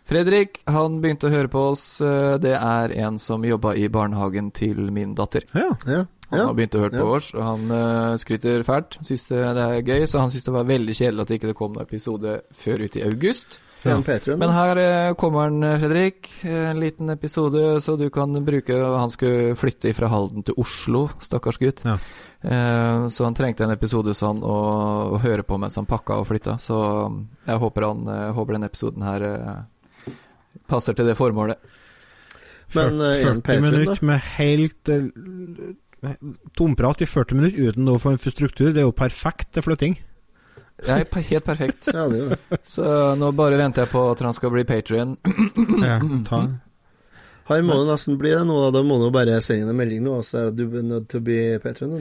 Fredrik 0.05 0.59
han 0.69 0.99
begynte 1.01 1.31
å 1.31 1.33
høre 1.33 1.49
på 1.49 1.61
oss. 1.71 2.03
øh, 2.05 2.37
Det 2.37 2.53
er 2.53 2.93
en 3.07 3.17
som 3.19 3.45
jobba 3.45 3.73
i 3.75 3.89
barnehagen 3.89 4.51
til 4.53 4.91
min 4.93 5.15
datter. 5.15 5.47
Ja. 5.55 5.71
Ja. 5.87 6.05
Han 6.29 6.47
har 6.47 6.55
begynt 6.55 6.75
å 6.77 6.83
høre 6.83 7.01
på 7.01 7.15
oss, 7.17 7.31
og 7.35 7.43
han 7.45 7.73
uh, 7.73 8.17
skryter 8.17 8.63
fælt. 8.65 8.99
Syns 9.05 9.25
det, 9.29 9.41
det 9.57 9.65
er 9.65 9.83
gøy, 9.85 10.07
så 10.09 10.21
han 10.21 10.31
syns 10.33 10.45
det 10.45 10.55
var 10.55 10.65
veldig 10.69 10.95
kjedelig 10.97 11.21
at 11.25 11.29
det 11.29 11.37
ikke 11.41 11.55
kom 11.57 11.75
noen 11.75 11.85
episode 11.85 12.39
før 12.57 12.85
ut 12.85 12.97
i 12.97 13.03
august. 13.05 13.59
Ja. 13.83 13.97
Men 14.39 14.53
her 14.55 14.79
eh, 14.79 15.15
kommer 15.19 15.49
han, 15.49 15.63
eh, 15.67 15.79
Fredrik. 15.83 16.29
En 16.47 16.81
liten 16.81 17.11
episode 17.11 17.81
så 17.83 17.97
du 17.99 18.09
kan 18.15 18.45
bruke 18.45 18.77
Han 18.79 19.11
skulle 19.11 19.57
flytte 19.59 19.91
fra 19.97 20.11
Halden 20.13 20.47
til 20.47 20.55
Oslo, 20.63 21.09
stakkars 21.23 21.59
gutt. 21.59 21.83
Ja. 21.85 21.99
Eh, 22.43 23.09
så 23.09 23.27
han 23.27 23.35
trengte 23.39 23.67
en 23.67 23.75
episode 23.75 24.15
sånn 24.15 24.43
å, 24.47 24.57
å 25.17 25.21
høre 25.23 25.43
på 25.47 25.59
mens 25.59 25.79
han 25.81 25.89
pakka 25.91 26.21
og 26.23 26.29
flytta. 26.31 26.59
Så 26.63 26.79
jeg 27.47 27.63
håper, 27.65 27.89
han, 27.91 28.07
jeg 28.07 28.35
håper 28.39 28.59
den 28.59 28.69
episoden 28.71 29.07
her 29.07 29.27
eh, 29.29 30.13
passer 30.71 30.97
til 30.99 31.11
det 31.11 31.19
formålet. 31.19 31.59
Men, 32.75 33.01
eh, 33.01 33.21
en 33.21 33.43
40 33.43 33.43
Patreon, 33.43 33.67
minutter 33.67 34.07
med 34.09 34.21
helt 34.39 34.89
eh, 34.89 36.15
tomprat 36.59 37.03
i 37.03 37.07
40 37.07 37.39
minutter 37.39 37.69
uten 37.69 37.87
noe 37.87 38.01
form 38.03 38.19
for 38.19 38.35
struktur, 38.35 38.73
det 38.73 38.83
er 38.83 38.89
jo 38.89 38.97
perfekt 38.97 39.53
til 39.55 39.67
flytting. 39.67 39.99
Er 40.89 41.05
helt 41.31 41.45
perfekt. 41.47 41.89
Ja, 41.95 42.09
det 42.11 42.21
er 42.25 42.33
det. 42.35 42.59
Så 42.69 42.85
nå 43.21 43.31
bare 43.39 43.59
venter 43.61 43.85
jeg 43.85 43.93
på 43.93 44.03
at 44.11 44.23
han 44.27 44.35
skal 44.37 44.51
bli 44.55 44.65
patrion. 44.69 45.17
Ja, 45.83 45.99
ta. 46.29 46.43
Her 47.51 47.63
må 47.67 47.75
det 47.83 47.89
nesten 47.91 48.17
bli 48.21 48.31
det 48.31 48.45
nå, 48.47 48.57
da. 48.65 48.71
Da 48.79 48.83
må 48.87 48.97
du 49.03 49.09
bare 49.15 49.41
sende 49.43 49.65
inn 49.67 49.73
en 49.75 49.79
melding 49.79 50.03
nå. 50.07 50.21
Så 50.25 50.47
er 50.47 50.51
du 50.57 50.65
nødt 50.83 51.09
til 51.11 51.21
å 51.21 51.25
bli 51.27 51.39
Patreon. 51.63 51.95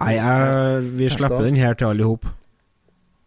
Nei, 0.00 0.12
jeg, 0.16 0.84
vi 0.98 1.08
slipper 1.12 1.44
den 1.44 1.58
her 1.60 1.76
til 1.78 1.90
alle 1.92 2.04
i 2.04 2.08
hop. 2.08 2.28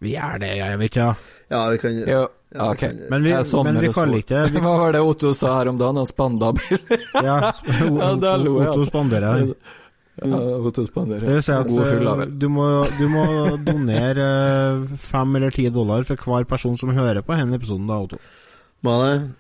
Vi 0.02 0.16
er 0.18 0.39
det, 0.41 0.49
jeg 0.58 0.78
vet 0.82 0.89
ikke. 0.95 1.10
Ja, 1.54 1.60
vi 1.70 1.78
kan 1.84 1.97
Jo, 1.99 2.22
ja, 2.56 2.70
okay. 2.72 2.89
vi 2.89 2.97
kan- 2.97 3.10
Men 3.12 3.24
vi, 3.28 3.34
men 3.68 3.78
vi 3.84 3.89
kaller 3.93 4.22
ikke 4.24 4.39
det 4.49 4.62
Hva 4.66 4.72
var 4.80 4.95
det 4.95 5.02
Otto 5.06 5.34
sa 5.38 5.52
her 5.60 5.70
om 5.70 5.78
dagen? 5.78 5.99
Og 6.02 6.08
spandabel? 6.10 6.80
ja, 7.22 7.22
Ja, 7.22 7.52
jeg, 7.70 7.91
Otto 7.91 8.08
altså. 8.08 8.32
Ja, 8.64 8.72
Otto 8.72 8.88
spanderer. 8.89 9.43
Det 11.24 11.39
si 11.45 11.53
at 11.55 11.70
eh, 11.72 12.24
du 12.41 12.47
må, 12.51 12.68
du 12.99 13.05
må 13.09 13.26
donere 13.68 14.28
eh, 14.28 14.95
fem 15.01 15.38
eller 15.39 15.55
ti 15.55 15.70
dollar 15.74 16.03
for 16.07 16.20
hver 16.28 16.47
person 16.49 16.76
som 16.80 16.91
hører 16.95 17.24
på 17.26 17.38
denne 17.38 17.57
episoden, 17.59 17.88
da, 17.89 18.01
Otto. 18.03 18.20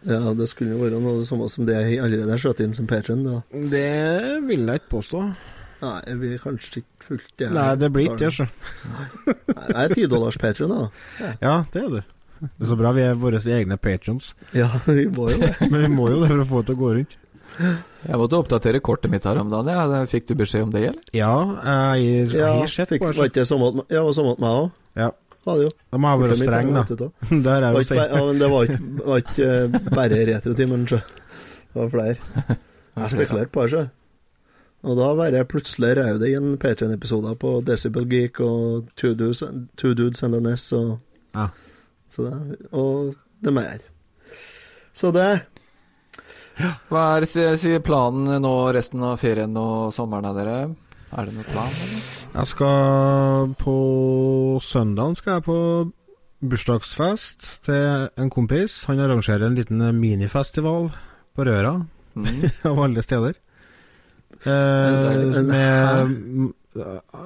Ja, 0.05 0.35
det 0.37 0.47
skulle 0.51 0.75
jo 0.75 0.83
være 0.83 1.01
noe 1.01 1.17
det 1.19 1.25
samme 1.27 1.47
som 1.49 1.65
det 1.65 1.75
jeg 1.79 1.99
allerede 2.03 2.29
har 2.29 2.41
skjøtt 2.41 2.61
inn 2.63 2.75
som 2.77 2.87
patron. 2.89 3.23
Da. 3.25 3.39
Det 3.73 4.39
vil 4.45 4.67
jeg 4.69 4.83
ikke 4.83 4.93
påstå. 4.99 5.23
Nei, 5.81 5.97
jeg 6.05 6.17
blir 6.21 6.41
kanskje 6.43 6.81
ikke 6.83 7.07
fullt 7.07 7.31
det. 7.41 7.47
Nei, 7.57 7.69
det 7.81 7.89
blir 7.93 8.11
ikke 8.11 8.19
det, 8.21 8.31
sjø. 8.35 8.45
Jeg 9.25 9.77
er 9.81 9.95
tidollars 9.97 10.37
patron, 10.41 10.75
da. 10.75 10.83
Ja, 11.47 11.55
det 11.73 11.81
er 11.81 11.95
du. 11.95 12.01
Det 12.41 12.65
er 12.65 12.69
så 12.71 12.77
bra 12.77 12.91
vi 12.97 13.03
er 13.05 13.17
våre 13.21 13.41
egne 13.53 13.77
patrons. 13.81 14.31
Ja, 14.57 14.69
vi 14.85 15.07
må 15.09 15.27
jo 15.29 15.41
det. 15.41 15.55
Men 15.71 15.87
vi 15.87 15.89
må 15.93 16.07
jo 16.13 16.21
det 16.21 16.29
for 16.31 16.43
å 16.43 16.47
få 16.51 16.61
det 16.61 16.69
til 16.69 16.77
å 16.77 16.81
gå 16.81 16.93
rundt. 16.99 17.17
Jeg 17.59 18.17
måtte 18.17 18.37
oppdatere 18.39 18.79
kortet 18.83 19.11
mitt 19.11 19.23
her 19.27 19.37
om 19.41 19.49
dagen. 19.51 19.67
Ja. 19.69 20.05
Fikk 20.09 20.27
du 20.31 20.35
beskjed 20.39 20.63
om 20.67 20.71
det, 20.73 20.81
eller? 20.89 21.03
Ja, 21.13 21.33
jeg, 21.99 22.29
jeg 22.33 22.47
har 22.47 22.67
sett 22.71 22.91
var 22.95 23.13
det. 23.13 23.31
ikke 23.31 23.41
det 23.43 23.47
samme 23.49 23.67
at 23.69 23.75
var 24.07 24.13
meg 24.41 24.49
òg. 24.61 24.71
Ja, 25.01 25.09
Var 25.45 25.57
det 25.57 25.63
jo. 25.65 25.71
da 25.91 25.97
må 25.97 26.09
jeg 26.11 26.21
være 26.21 26.35
streng, 26.37 26.67
da. 26.75 26.83
er 27.55 27.63
Det 27.63 27.63
var 27.73 27.79
jo 27.81 27.95
ja, 27.97 28.25
men 28.27 28.39
det 28.41 28.49
var 28.51 28.67
ikke, 28.69 28.89
var 29.07 29.21
ikke 29.23 29.47
eh, 29.47 29.79
bare 29.95 30.19
retrotimen, 30.29 30.83
sjø. 30.89 30.99
Det 31.71 31.79
var 31.79 31.89
flere. 31.89 32.57
Jeg 33.01 33.09
spekulerte 33.13 33.53
på 33.55 33.63
det, 33.63 33.71
sjø. 33.71 33.83
Og 34.81 34.97
da 34.97 35.07
bare 35.15 35.45
plutselig 35.45 35.91
rev 35.97 36.17
det 36.19 36.31
i 36.31 36.35
en 36.39 36.55
Patrion-episode 36.61 37.35
på 37.41 37.53
Decibel 37.65 38.07
Geek 38.09 38.39
og 38.43 38.87
Two 38.97 39.13
Dudes, 39.13 39.43
Two 39.77 39.93
Dudes 39.93 40.23
and 40.25 40.33
the 40.33 40.41
Ness 40.41 40.71
og 40.73 40.97
Ja. 41.37 41.47
så 42.11 42.25
det, 42.25 42.57
Og 42.73 43.13
det 43.45 43.53
mer. 43.53 43.77
Så 44.93 45.11
det 45.15 45.27
Hva 46.91 47.03
er 47.17 47.25
planen 47.85 48.41
nå 48.43 48.53
resten 48.75 49.03
av 49.07 49.17
ferien 49.21 49.55
og 49.57 49.93
sommeren 49.95 50.29
av 50.31 50.35
dere? 50.39 50.57
Er 51.11 51.27
det 51.27 51.33
noen 51.35 51.47
plan? 51.51 51.71
Eller? 51.85 52.03
Jeg 52.31 52.47
skal 52.47 53.55
på 53.59 53.75
søndagen 54.63 55.17
skal 55.19 55.39
jeg 55.39 55.43
på 55.49 55.57
bursdagsfest 56.41 57.47
til 57.67 58.07
en 58.17 58.31
kompis. 58.33 58.85
Han 58.89 59.01
arrangerer 59.03 59.45
en 59.49 59.57
liten 59.59 59.83
minifestival 59.99 60.91
på 61.35 61.47
Røra, 61.47 61.79
Mm. 62.11 62.41
av 62.67 62.79
alle 62.83 62.99
steder. 63.05 63.37
Eh, 64.43 65.41
med 65.47 66.51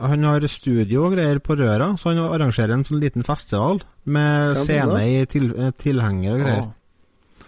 Han 0.02 0.24
har 0.28 0.46
studio 0.46 1.08
og 1.08 1.16
greier 1.16 1.40
på 1.42 1.56
Røra, 1.58 1.88
så 1.98 2.12
han 2.14 2.20
arrangerer 2.22 2.76
en 2.76 2.84
sånn 2.86 3.02
liten 3.02 3.26
festival 3.26 3.80
med 4.06 4.56
Ja, 4.56 4.64
scene 4.64 5.00
i 5.10 5.26
til, 5.26 5.50
tilhenger 5.82 6.36
og 6.36 6.44
greier. 6.44 6.62
Åh, 6.68 6.72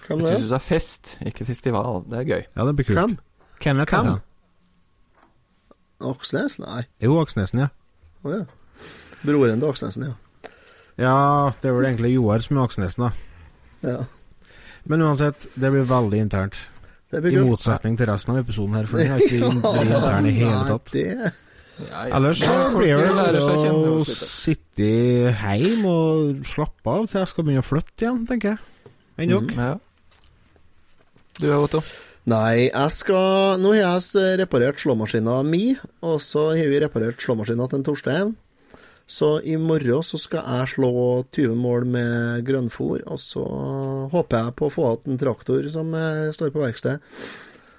Hvem 0.08 0.20
jeg 0.22 0.28
det? 0.28 0.34
syns 0.38 0.44
du 0.48 0.52
sa 0.54 0.60
fest, 0.64 1.18
ikke 1.26 1.46
festival. 1.48 2.04
Det 2.10 2.20
er 2.22 2.28
gøy. 2.30 2.44
Ja, 2.56 2.66
det 2.68 2.76
blir 2.78 2.86
kult. 2.88 2.98
Hvem? 3.00 3.18
Kenneth 3.60 3.92
Hvem? 3.94 4.06
heter 4.06 4.12
han. 4.12 4.24
Aksnes? 6.12 6.60
Nei. 6.62 6.84
Jo, 7.02 7.18
Aksnesen, 7.24 7.64
ja. 7.66 7.70
Å 8.24 8.34
ja. 8.36 8.44
Broren 9.26 9.60
til 9.62 9.70
Aksnesen, 9.72 10.08
ja. 10.12 10.52
Ja, 10.98 11.16
det 11.62 11.70
er 11.70 11.76
vel 11.78 11.88
egentlig 11.92 12.14
Joar 12.16 12.42
som 12.46 12.58
er 12.60 12.68
Aksnesen, 12.70 13.08
da. 13.08 13.90
ja. 13.92 13.98
Men 14.88 15.02
uansett, 15.04 15.50
det 15.60 15.68
blir 15.74 15.84
veldig 15.90 16.20
internt. 16.24 16.56
Det 17.12 17.20
I 17.20 17.22
blir 17.26 17.34
kult. 17.42 17.50
motsetning 17.58 17.98
til 18.00 18.08
resten 18.08 18.32
av 18.34 18.38
episoden 18.40 18.78
her, 18.78 18.86
for 18.88 19.02
vi 19.02 19.08
er 19.10 19.20
ikke 19.26 19.42
vi 19.42 19.98
interne 19.98 20.30
i 20.32 20.36
hele 20.38 20.62
tatt. 20.70 20.94
Nei, 20.94 21.04
det 21.04 21.34
Ja, 21.78 22.06
ja. 22.08 22.16
Ellers 22.18 22.40
så 22.42 22.54
blir 22.74 23.02
det 23.04 23.10
bare 23.14 23.42
å 23.44 23.98
sitte 24.08 24.88
hjemme 24.88 25.92
og 25.92 26.40
slappe 26.50 26.90
av 26.94 27.04
til 27.12 27.20
jeg 27.22 27.30
skal 27.34 27.46
begynne 27.46 27.62
å 27.62 27.68
flytte 27.68 28.06
igjen, 28.08 28.24
tenker 28.30 28.56
jeg. 28.56 28.94
Enn 29.18 29.34
dere? 29.34 29.44
Mm. 29.44 29.60
Ja. 29.62 29.76
Du 31.38 31.48
Otto? 31.54 31.84
Nei, 32.28 32.68
jeg 32.68 32.92
skal 32.92 33.62
Nå 33.62 33.72
har 33.78 34.02
jeg 34.02 34.40
reparert 34.42 34.82
slåmaskina 34.82 35.38
mi, 35.48 35.78
og 36.04 36.20
så 36.24 36.50
har 36.58 36.68
vi 36.72 36.80
reparert 36.82 37.22
slåmaskina 37.24 37.70
til 37.72 37.86
Torstein. 37.86 38.34
Så 39.08 39.38
i 39.48 39.56
morgen 39.56 40.04
så 40.04 40.20
skal 40.20 40.44
jeg 40.44 40.72
slå 40.74 40.92
20 41.32 41.54
mål 41.56 41.86
med 41.88 42.42
grønnfôr, 42.48 43.06
og 43.08 43.22
så 43.24 43.44
håper 44.12 44.42
jeg 44.42 44.56
på 44.60 44.68
å 44.68 44.74
få 44.74 44.88
igjen 44.90 45.14
en 45.14 45.22
traktor 45.22 45.70
som 45.72 45.94
eh, 45.96 46.26
står 46.36 46.52
på 46.52 46.66
verksted. 46.66 47.06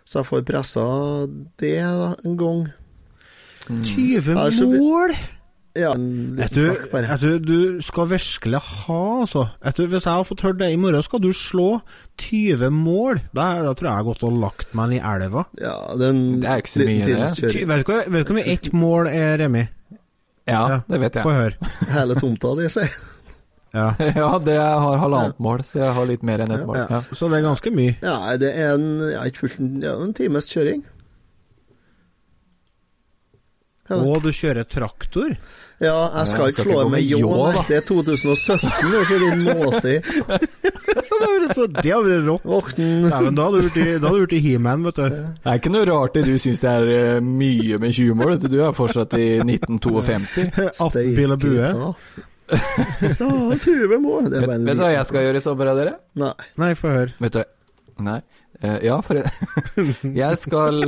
Så 0.08 0.22
jeg 0.22 0.28
får 0.30 0.46
pressa 0.48 0.86
det 1.60 1.74
da, 1.82 2.14
en 2.24 2.38
gang. 2.40 2.62
20 3.68 4.32
Ja, 4.32 4.46
så 4.54 4.70
mål! 4.72 5.12
Ja, 5.78 5.92
jeg 5.94 6.50
tror, 6.54 6.68
jeg 6.90 7.08
vet 7.08 7.20
du, 7.22 7.38
du 7.38 7.82
skal 7.86 8.08
virkelig 8.10 8.60
ha, 8.66 8.98
altså. 9.22 9.44
Jeg 9.64 9.76
tror, 9.78 9.86
hvis 9.92 10.06
jeg 10.08 10.12
har 10.18 10.24
fått 10.26 10.42
hørt 10.46 10.58
det 10.58 10.70
i 10.74 10.78
morgen, 10.80 11.02
skal 11.06 11.20
du 11.22 11.28
slå 11.36 11.68
20 12.18 12.70
mål. 12.74 13.20
Da, 13.36 13.46
da 13.62 13.72
tror 13.78 13.86
jeg 13.88 13.92
jeg 13.92 14.00
har 14.00 14.08
gått 14.08 14.24
og 14.26 14.38
lagt 14.42 14.74
meg 14.78 14.96
i 14.96 15.02
elva. 15.02 15.44
Ja, 15.60 15.76
er 15.94 16.00
Det 16.02 16.48
er 16.50 16.62
ikke 16.64 16.72
så 16.74 16.86
mye, 16.88 17.06
det. 17.06 17.68
Vet 17.68 17.86
du 17.86 18.32
hvor 18.32 18.38
mye 18.40 18.48
ett 18.56 18.72
mål 18.74 19.10
er, 19.12 19.36
Remi? 19.44 19.64
Ja, 20.48 20.80
det 20.88 21.00
vet 21.02 21.20
Få 21.20 21.30
jeg. 21.34 21.38
høre. 21.42 21.70
Hele 21.98 22.14
tomta 22.18 22.54
di, 22.58 22.68
sier. 22.72 22.98
Ja. 23.76 23.90
Ja, 24.16 24.28
det 24.40 24.54
jeg 24.56 24.78
har 24.84 24.94
halvannet 25.02 25.38
mål, 25.44 25.60
så 25.68 25.82
jeg 25.82 25.92
har 25.94 26.06
litt 26.08 26.22
mer 26.24 26.40
enn 26.40 26.54
ett 26.56 26.62
mål. 26.66 26.78
ja. 26.80 26.86
Ja. 26.96 27.00
Så 27.12 27.28
det 27.28 27.38
er 27.42 27.44
ganske 27.50 27.70
mye. 27.74 27.96
Ja, 28.00 28.36
det 28.40 28.54
er 28.56 28.70
en, 28.78 28.86
ja, 29.12 29.26
ikke 29.28 29.44
fullt, 29.44 29.58
en- 29.60 29.82
ja, 29.84 29.92
en 30.02 30.14
times 30.16 30.48
kjøring. 30.50 30.80
Ja, 33.88 33.96
det. 34.02 34.22
Du 34.22 34.28
kjører 34.36 34.64
traktor? 34.68 35.36
Ja, 35.80 35.94
jeg 36.18 36.26
skal 36.32 36.48
ikke 36.50 36.64
slå 36.66 36.88
med 36.90 37.04
ljå. 37.06 37.28
Det 37.68 37.76
er 37.78 37.84
2017 37.86 38.94
år 38.98 39.04
siden, 39.06 39.44
måsi. 39.46 39.92
Det 40.02 41.04
hadde 41.08 41.28
vært 41.38 41.54
så- 41.54 41.68
det 41.70 41.92
hadde 41.92 42.08
vært 42.10 42.26
rått. 42.26 42.42
Våkten 42.50 43.06
da 43.08 43.20
hadde 43.20 43.60
du 43.62 43.68
blitt 43.68 43.76
i- 43.86 43.98
da 43.98 44.08
hadde 44.08 44.18
du 44.18 44.26
blitt 44.26 44.32
i 44.32 44.42
He-Man, 44.48 44.82
vet 44.88 44.94
du. 44.96 45.08
Det 45.08 45.46
er 45.46 45.58
ikke 45.60 45.70
noe 45.72 45.84
rart 45.86 46.14
det 46.18 46.24
du 46.26 46.34
syns 46.38 46.60
det 46.60 46.70
er 46.70 46.88
eh, 47.16 47.20
mye 47.20 47.78
med 47.78 47.94
20 47.94 48.14
mål. 48.18 48.30
vet 48.34 48.40
Du 48.40 48.48
Du 48.48 48.58
er 48.66 48.72
fortsatt 48.72 49.14
i 49.14 49.38
1952. 49.44 50.50
18 50.80 51.14
bil 51.14 51.32
og 51.32 51.38
bue. 51.38 51.54
Ja, 51.68 51.94
Ja, 52.48 53.56
20 53.60 53.98
mål. 54.00 54.30
Det 54.30 54.36
er 54.36 54.40
Vet, 54.40 54.46
bare 54.48 54.54
en 54.56 54.64
vet 54.64 54.76
du 54.78 54.82
hva 54.82 54.92
jeg 54.94 55.06
skal 55.06 55.20
gjøre 55.26 55.36
i 55.36 55.44
sommer 55.44 55.64
dere? 55.76 55.94
Nei. 56.16 56.32
Nei, 56.56 56.70
få 56.74 56.88
høre. 56.94 57.12
Vet 57.20 57.32
du 57.32 57.44
Nei. 58.00 58.20
Eh, 58.60 58.78
ja, 58.88 58.96
for 59.06 59.20
Jeg 60.02 60.38
skal 60.44 60.82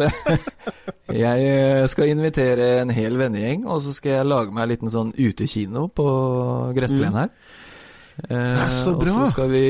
Jeg 1.24 1.46
eh, 1.46 1.86
skal 1.90 2.10
invitere 2.10 2.80
en 2.82 2.90
hel 2.94 3.16
vennegjeng, 3.20 3.64
og 3.70 3.82
så 3.84 3.94
skal 3.94 4.16
jeg 4.20 4.26
lage 4.30 4.52
meg 4.54 4.64
en 4.66 4.72
liten 4.74 4.90
sånn 4.92 5.12
utekino 5.14 5.88
på 5.94 6.06
gressplenen 6.76 7.18
her. 7.24 7.32
Eh, 8.20 8.64
så 8.82 8.92
bra. 8.98 9.12
og 9.14 9.20
så 9.22 9.28
skal 9.32 9.48
vi 9.48 9.60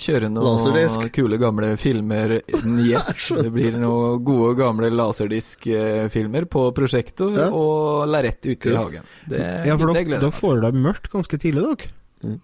kjøre 0.00 0.26
noen 0.32 0.48
Laserdisk. 0.56 1.04
kule 1.14 1.36
gamle 1.38 1.74
filmer. 1.78 2.38
Yes, 2.82 3.28
det 3.36 3.52
blir 3.54 3.76
noen 3.78 4.24
gode 4.26 4.56
gamle 4.58 4.88
laserdisk-filmer 4.90 6.48
på 6.50 6.64
prosjektor 6.74 7.36
Ja. 7.36 7.50
og 7.54 8.08
lerret 8.10 8.40
ute 8.48 8.72
i 8.72 8.76
hagen. 8.76 9.04
Det, 9.28 9.42
Ja, 9.68 9.76
for 9.78 9.92
det 9.92 10.02
da, 10.02 10.08
dere 10.16 10.20
til. 10.24 10.34
får 10.40 10.60
det 10.64 10.72
mørkt 10.74 11.10
ganske 11.12 11.38
tidlig, 11.38 11.62
dere. 11.68 12.40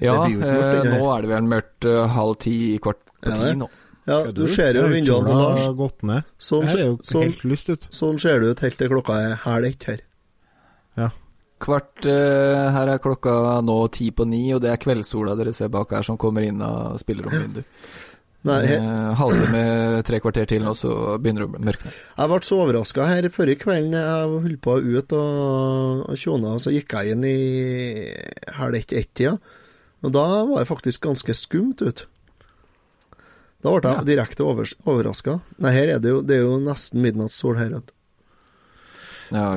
Ja, 0.00 0.14
mørkt, 0.24 0.46
eh, 0.46 0.88
nå 0.94 1.04
er 1.10 1.22
det 1.26 1.30
vel 1.34 1.46
mørkt 1.50 1.86
eh, 1.90 2.06
halv 2.14 2.36
ti, 2.38 2.56
kvart 2.78 3.02
på 3.18 3.34
ti 3.34 3.54
nå. 3.58 3.68
Ja, 4.08 4.18
du 4.32 4.46
ser 4.48 4.72
jo 4.78 4.86
Ja, 4.86 4.88
vinduene 4.94 5.28
på 5.28 5.38
Lars. 5.38 5.62
har 5.68 5.74
gått 5.78 6.02
ned. 6.08 6.24
Sånn, 6.40 6.64
Det 6.64 6.70
her 6.72 6.78
er 6.80 6.86
jo 6.88 6.98
sånn, 7.04 7.22
helt 7.28 7.42
lyst 7.44 7.68
ut. 7.68 7.88
sånn 7.92 8.18
ser 8.22 8.40
det 8.40 8.52
ut 8.54 8.60
helt 8.64 8.78
til 8.80 8.88
klokka 8.88 9.18
er 9.20 9.34
halv 9.44 9.68
ett 9.68 9.84
her. 9.90 10.04
Kvart 11.58 12.06
uh, 12.06 12.70
Her 12.70 12.86
er 12.92 13.00
klokka 13.02 13.32
nå 13.66 13.78
ti 13.90 14.12
på 14.14 14.22
ni, 14.30 14.44
og 14.54 14.60
det 14.62 14.70
er 14.70 14.78
kveldssola 14.78 15.34
dere 15.38 15.50
ser 15.52 15.68
bak 15.74 15.90
her 15.90 16.04
som 16.06 16.16
kommer 16.20 16.44
inn 16.46 16.60
av 16.62 17.00
spilleromvinduet. 17.02 17.66
Nei, 18.46 18.60
he, 18.70 18.76
Halve 18.78 19.16
Halvtime, 19.18 19.62
tre 20.06 20.20
kvarter 20.22 20.46
til, 20.46 20.62
og 20.70 20.76
så 20.78 20.92
begynner 21.18 21.42
det 21.42 21.58
å 21.58 21.64
mørkne. 21.66 21.90
jeg 21.90 22.30
ble 22.30 22.38
så 22.46 22.58
overraska 22.62 23.08
her 23.10 23.26
forrige 23.34 23.58
kvelden. 23.64 23.96
Jeg 23.98 24.28
holdt 24.44 24.60
på 24.62 24.76
ut 24.78 25.14
og, 25.18 26.04
og 26.06 26.20
tjona, 26.22 26.54
og 26.54 26.62
så 26.62 26.70
gikk 26.70 26.94
jeg 26.94 27.16
inn 27.16 27.26
i 27.26 27.34
halv 28.60 28.78
ett-ett-tida. 28.78 29.34
Og 30.06 30.14
da 30.14 30.24
var 30.46 30.62
jeg 30.62 30.70
faktisk 30.70 31.02
ganske 31.08 31.34
skumt 31.34 31.82
ut. 31.82 32.06
Da 33.62 33.72
ble 33.74 33.90
jeg 33.96 34.06
direkte 34.06 34.44
over, 34.46 34.68
overraska. 34.86 35.40
Nei, 35.58 35.72
her 35.74 35.94
er 35.96 36.02
det 36.02 36.12
jo, 36.12 36.20
det 36.22 36.36
er 36.38 36.44
jo 36.46 36.58
nesten 36.62 37.02
midnattssol 37.02 37.56
her. 37.58 37.72
Ja, 37.74 37.82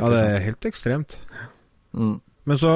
Ja, 0.02 0.10
det 0.10 0.20
er 0.26 0.40
helt 0.48 0.66
ekstremt. 0.68 1.18
Mm. 1.94 2.18
Men 2.50 2.58
så 2.58 2.72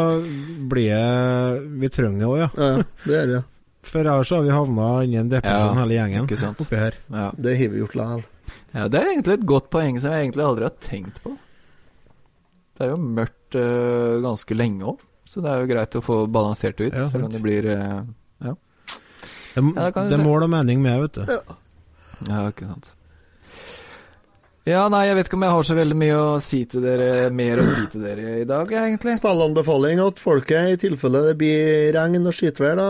blir 0.69 0.91
det 0.93 1.61
Vi 1.81 1.89
trenger 1.89 2.19
det 2.21 2.27
òg, 2.29 2.37
ja. 2.43 2.49
Ja, 2.55 2.67
ja, 2.77 2.83
det 3.07 3.15
er 3.23 3.27
det. 3.31 3.41
For 3.85 4.01
ellers 4.01 4.29
har 4.33 4.41
vi 4.45 4.53
havna 4.53 4.85
inni 5.05 5.17
en 5.21 5.29
depresjon 5.29 5.73
Ja, 5.75 5.81
hele 5.81 5.97
gjengen 5.97 6.27
oppi 6.53 6.77
her. 6.79 6.95
Ja. 7.13 7.31
Det 7.37 7.55
har 7.57 7.73
vi 7.73 7.81
gjort 7.81 7.97
likevel. 7.97 8.23
ja, 8.73 8.87
det 8.87 8.99
er 9.01 9.09
egentlig 9.13 9.33
et 9.39 9.45
godt 9.49 9.69
poeng 9.73 9.99
som 10.01 10.11
jeg 10.13 10.25
egentlig 10.27 10.45
aldri 10.45 10.67
har 10.69 10.77
tenkt 10.85 11.19
på. 11.23 11.33
Det 12.75 12.85
er 12.85 12.89
jo 12.91 12.97
mørkt 13.01 13.55
øh, 13.55 14.21
ganske 14.25 14.57
lenge 14.57 14.83
òg, 14.93 15.03
så 15.25 15.41
det 15.41 15.51
er 15.51 15.61
jo 15.63 15.69
greit 15.73 15.95
å 15.95 16.01
få 16.03 16.17
balansert 16.27 16.77
det 16.77 16.89
ut, 16.91 16.97
Ja, 16.99 17.05
selv 17.09 17.27
om 17.27 17.31
det 17.33 17.41
blir 17.45 17.65
eh, 17.71 18.01
Det, 19.55 19.63
Ja, 19.63 19.89
det 19.89 20.05
det 20.11 20.19
er 20.19 20.23
mål 20.23 20.45
og 20.45 20.51
mening 20.51 20.83
med, 20.83 21.07
vet 21.07 21.21
du. 21.21 21.55
Ja, 22.29 22.45
ikke 22.49 22.67
sant. 22.69 22.91
Ja, 24.65 24.87
nei, 24.89 25.03
jeg 25.05 25.17
vet 25.19 25.27
ikke 25.29 25.37
om 25.37 25.43
jeg 25.45 25.53
har 25.53 25.65
så 25.67 25.75
veldig 25.77 25.95
mye 26.01 26.13
å 26.17 26.29
si 26.41 26.63
til 26.69 26.81
dere, 26.81 27.29
mer 27.29 27.59
å 27.61 27.65
si 27.67 27.83
til 27.93 28.01
dere 28.01 28.39
i 28.41 28.47
dag, 28.49 28.71
egentlig. 28.73 29.13
Spillanbefaling 29.19 30.01
at 30.01 30.21
folket, 30.21 30.71
i 30.73 30.79
tilfelle 30.81 31.21
det 31.27 31.35
blir 31.37 31.91
regn 31.93 32.25
og 32.25 32.33
skitvær, 32.33 32.79
da 32.79 32.87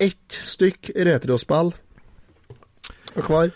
Ett 0.00 0.32
stykk 0.32 0.94
retrospill 1.04 1.74
hver 3.16 3.54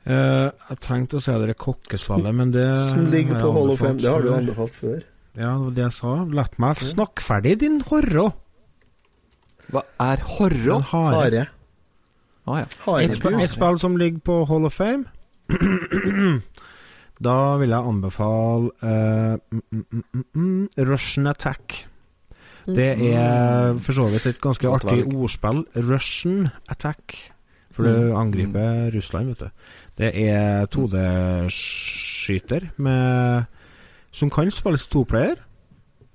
Uh, 0.00 0.48
jeg 0.70 0.78
tenkte 0.80 1.18
å 1.18 1.20
si 1.20 1.32
dere 1.42 1.52
kokkesvallet 1.60 2.32
men 2.32 2.50
det 2.54 2.64
som 2.88 3.04
ligger 3.12 3.36
på 3.36 3.50
Hall 3.52 3.72
of 3.74 3.82
Fame. 3.82 4.00
Det 4.00 4.08
har 4.08 4.24
du 4.24 4.30
anbefalt 4.32 4.72
før. 4.72 5.02
Ja, 5.36 5.50
det 5.52 5.66
var 5.66 5.74
det 5.76 5.82
jeg 5.84 5.94
sa. 5.98 6.14
La 6.38 6.44
meg 6.64 6.80
snakke 6.88 7.22
ferdig, 7.22 7.52
din 7.60 7.76
horro. 7.90 8.30
Hva 9.70 9.82
er 10.00 10.22
horro? 10.36 10.76
En 10.80 10.86
hare. 10.92 11.14
Hare. 11.16 11.46
Å 12.50 12.58
ja. 12.58 12.66
Et, 13.04 13.14
sp 13.14 13.30
et 13.36 13.52
spill 13.52 13.78
som 13.78 13.96
ligger 14.00 14.18
på 14.26 14.36
Hall 14.48 14.64
of 14.66 14.72
Fame 14.74 15.04
Da 17.20 17.34
vil 17.60 17.68
jeg 17.74 17.88
anbefale 17.90 18.70
uh, 18.80 19.36
mm, 19.52 19.60
mm, 19.70 19.84
mm, 19.92 20.24
mm, 20.34 20.68
Russian 20.88 21.26
Attack. 21.28 21.86
Det 22.66 22.86
er 23.12 23.74
for 23.82 23.92
så 23.92 24.06
vidt 24.08 24.26
et 24.30 24.40
ganske 24.40 24.68
artig 24.72 25.04
ordspill. 25.14 25.64
Russian 25.76 26.48
Attack. 26.72 27.16
For 27.76 27.84
du 27.86 28.14
angriper 28.16 28.88
Russland, 28.94 29.28
vet 29.34 29.40
du. 29.40 29.48
Det 30.00 30.10
er 30.30 30.66
2D-skyter 30.72 32.70
med 32.76 33.44
Som 34.12 34.30
kan 34.30 34.50
spilles 34.50 34.88
toplayer. 34.90 35.36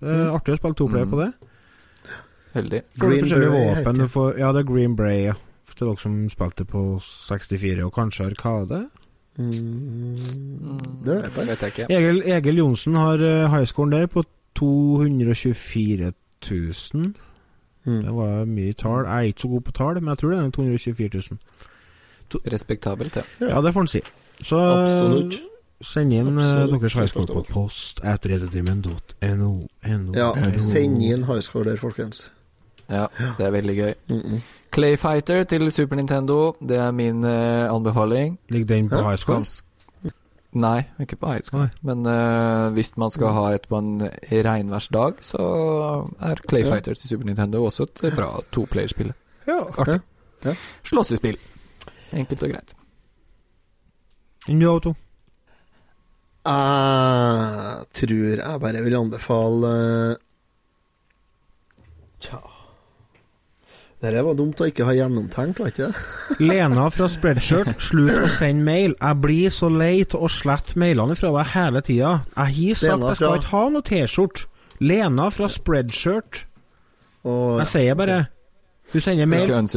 Er 0.02 0.34
artig 0.36 0.56
å 0.56 0.58
spille 0.60 0.76
toplayer 0.76 1.06
Mm. 1.06 1.12
på 1.12 1.22
det. 1.22 1.32
Heldig. 2.56 2.82
Green 3.00 3.26
våpen. 3.52 3.76
heter 3.76 3.92
Du 3.94 4.08
får, 4.08 4.38
ja, 4.40 4.52
det 4.56 4.64
er 4.64 4.74
Green 4.74 4.96
Bray, 4.96 5.26
ja. 5.26 5.34
Til 5.76 5.88
dere 5.88 6.00
som 6.00 6.30
spilte 6.32 6.66
på 6.66 7.00
64 7.04 7.84
og 7.84 7.94
kanskje 7.94 8.26
Arkade. 8.30 8.86
Mm, 9.38 10.80
det 11.06 11.16
vet 11.16 11.38
jeg. 11.38 11.48
Vet 11.48 11.62
jeg 11.62 11.68
ikke. 11.74 11.88
Egil, 11.90 12.22
Egil 12.26 12.58
Johnsen 12.58 12.96
har 12.96 13.20
uh, 13.20 13.52
highscoren 13.52 13.92
der 13.92 14.06
på 14.08 14.24
224 14.56 16.14
000. 16.52 17.14
Mm. 17.86 18.04
Det 18.04 18.16
var 18.16 18.46
mye 18.46 18.74
tall. 18.74 19.06
Jeg 19.06 19.18
er 19.18 19.22
ikke 19.22 19.42
så 19.42 19.48
god 19.48 19.62
på 19.62 19.72
tall, 19.72 20.02
men 20.02 20.08
jeg 20.10 20.18
tror 20.18 20.30
det 20.30 20.40
er 20.40 20.50
224 20.50 21.10
000. 21.32 21.40
Respektabelt, 22.54 23.16
ja. 23.16 23.22
Ja, 23.42 23.62
det 23.62 23.74
får 23.74 23.80
han 23.80 23.88
si. 23.88 24.02
Så 24.42 24.58
Absolutt. 24.58 25.36
send 25.82 26.14
inn 26.14 26.28
eh, 26.38 26.44
Absolutt. 26.44 26.82
deres 26.82 26.94
highscore 26.94 27.28
på 27.28 27.46
post 27.50 28.00
at 28.04 28.26
redetimen.no. 28.26 29.68
Ja, 30.16 30.32
send 30.58 31.04
inn 31.04 31.24
highscore 31.24 31.70
der, 31.70 31.78
folkens. 31.78 32.32
Ja, 32.90 33.06
det 33.38 33.46
er 33.46 33.52
veldig 33.52 33.76
gøy. 33.76 33.94
Mm 34.10 34.20
-mm. 34.20 34.42
Clayfighter 34.74 35.44
til 35.44 35.72
Super 35.72 35.96
Nintendo, 35.96 36.56
det 36.70 36.78
er 36.78 36.92
min 36.92 37.24
uh, 37.24 37.76
anbefaling. 37.76 38.40
Ligger 38.50 38.68
den 38.68 38.90
på 38.90 38.96
high 38.96 39.18
school? 39.18 39.36
Gans 39.36 39.64
Nei, 40.56 40.84
ikke 41.00 41.16
på 41.16 41.32
high 41.32 41.44
school. 41.44 41.62
Nei. 41.62 41.70
Men 41.82 42.06
uh, 42.06 42.74
hvis 42.74 42.98
man 42.98 43.10
skal 43.10 43.28
ha 43.28 43.50
et 43.54 43.68
på 43.70 43.78
en 43.78 44.10
regnværsdag, 44.32 45.14
så 45.22 45.38
er 46.20 46.36
Clayfighter 46.50 46.94
til 46.94 47.10
Super 47.10 47.26
Nintendo 47.26 47.66
også 47.66 47.84
et 47.84 48.14
bra 48.16 48.40
toplayerspill. 48.52 49.14
Ja. 49.48 49.60
Artig. 49.78 50.00
Ja. 50.46 50.50
Ja. 50.50 50.56
Slåssespill. 50.84 51.38
Enkelt 52.14 52.44
og 52.44 52.50
greit. 52.50 52.76
Du, 54.48 54.70
Auto. 54.72 54.94
Jeg 56.46 57.86
tror 57.94 58.36
jeg 58.38 58.60
bare 58.62 58.84
vil 58.84 58.96
anbefale 58.96 59.70
eh, 60.12 60.16
Tja 62.22 62.55
Dette 64.06 64.22
var 64.28 64.36
dumt 64.38 64.60
å 64.62 64.68
ikke 64.70 64.86
ha 64.86 64.94
gjennomtenkt, 64.94 65.60
var 65.64 65.72
ikke 65.72 65.88
det? 65.90 66.04
Lena 66.50 66.84
fra 66.94 67.08
Spreadshirt, 67.10 67.72
slutt 67.82 68.14
å 68.22 68.30
sende 68.30 68.64
mail. 68.68 68.94
Jeg 69.02 69.20
blir 69.24 69.54
så 69.56 69.70
lei 69.74 70.04
av 70.06 70.22
å 70.28 70.30
slette 70.30 70.78
mailene 70.82 71.16
fra 71.18 71.32
deg 71.34 71.52
hele 71.56 71.82
tida. 71.88 72.12
Jeg 72.36 72.54
har 72.60 72.80
sagt 72.84 73.08
jeg 73.10 73.20
skal 73.22 73.38
ikke 73.40 73.52
ha 73.56 73.64
noe 73.74 73.86
T-skjorte. 73.90 74.46
Lena 74.86 75.30
fra 75.34 75.48
Spreadshirt. 75.50 76.44
Og 77.26 77.62
Jeg 77.64 77.72
sier 77.74 77.96
bare 77.98 78.18
Hun 78.94 79.02
sender 79.02 79.26
mail. 79.26 79.50
Hun, 79.50 79.68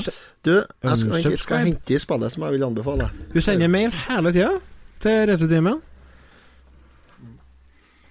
se- 0.00 0.14
du, 0.44 0.54
jeg 0.84 0.96
skal, 1.02 1.18
jeg 1.20 1.40
skal 1.42 1.66
hente 1.66 1.92
i 1.92 1.98
spillet 2.00 2.32
som 2.32 2.46
jeg 2.46 2.54
vil 2.56 2.64
anbefale. 2.64 3.10
hun 3.34 3.42
sender 3.44 3.68
mail 3.68 3.92
hele 4.06 4.32
tida 4.32 4.54
til 5.04 5.26
Returtimen. 5.28 5.82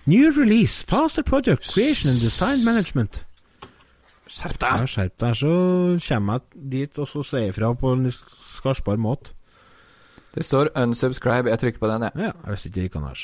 New 0.05 0.31
release, 0.35 0.83
faster 0.83 1.23
project, 1.23 1.63
creation 1.73 2.09
and 2.11 2.19
design 2.19 2.65
management. 2.65 3.23
Skjerp 4.33 4.57
Ja, 4.63 4.69
deg! 4.79 4.87
skjerp 4.89 5.15
deg, 5.21 5.35
så 5.37 5.51
kommer 6.07 6.39
jeg 6.39 6.63
dit 6.73 6.99
og 7.03 7.07
så 7.11 7.21
sier 7.27 7.43
jeg 7.45 7.53
ifra 7.53 7.69
på 7.77 7.91
en 7.93 8.07
skarpere 8.15 8.97
måte. 9.01 9.35
Det 10.33 10.41
står 10.47 10.71
unsubscribe. 10.81 11.51
Jeg 11.53 11.59
trykker 11.61 11.79
på 11.83 11.89
den, 11.91 12.07
jeg. 12.07 12.11
Ja, 12.23 12.31
jeg 12.33 12.55
visste 12.55 12.69
ikke 12.71 12.79
det 12.79 12.85
gikk 12.87 12.95
an 12.97 13.07
her. 13.11 13.23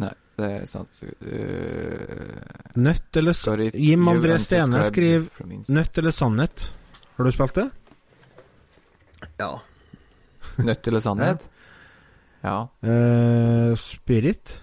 Nei, 0.00 0.12
det 0.40 0.46
er 0.56 0.64
sant. 0.66 1.02
Uh, 1.04 2.80
Nødt 2.80 3.16
eller 3.20 3.36
sorry. 3.36 3.68
Jim 3.76 4.08
André 4.10 4.38
Stene 4.42 4.80
skriver. 4.88 5.28
Nødt 5.68 5.98
eller 6.00 6.10
sannhet. 6.16 6.64
Har 7.18 7.28
du 7.28 7.30
spilt 7.36 7.54
det? 7.60 7.66
Ja. 9.38 9.52
Nødt 10.64 10.88
eller 10.92 11.00
sannhet? 11.04 11.44
Ja. 12.40 12.62
Uh, 12.80 13.74
Spirit? 13.76 14.54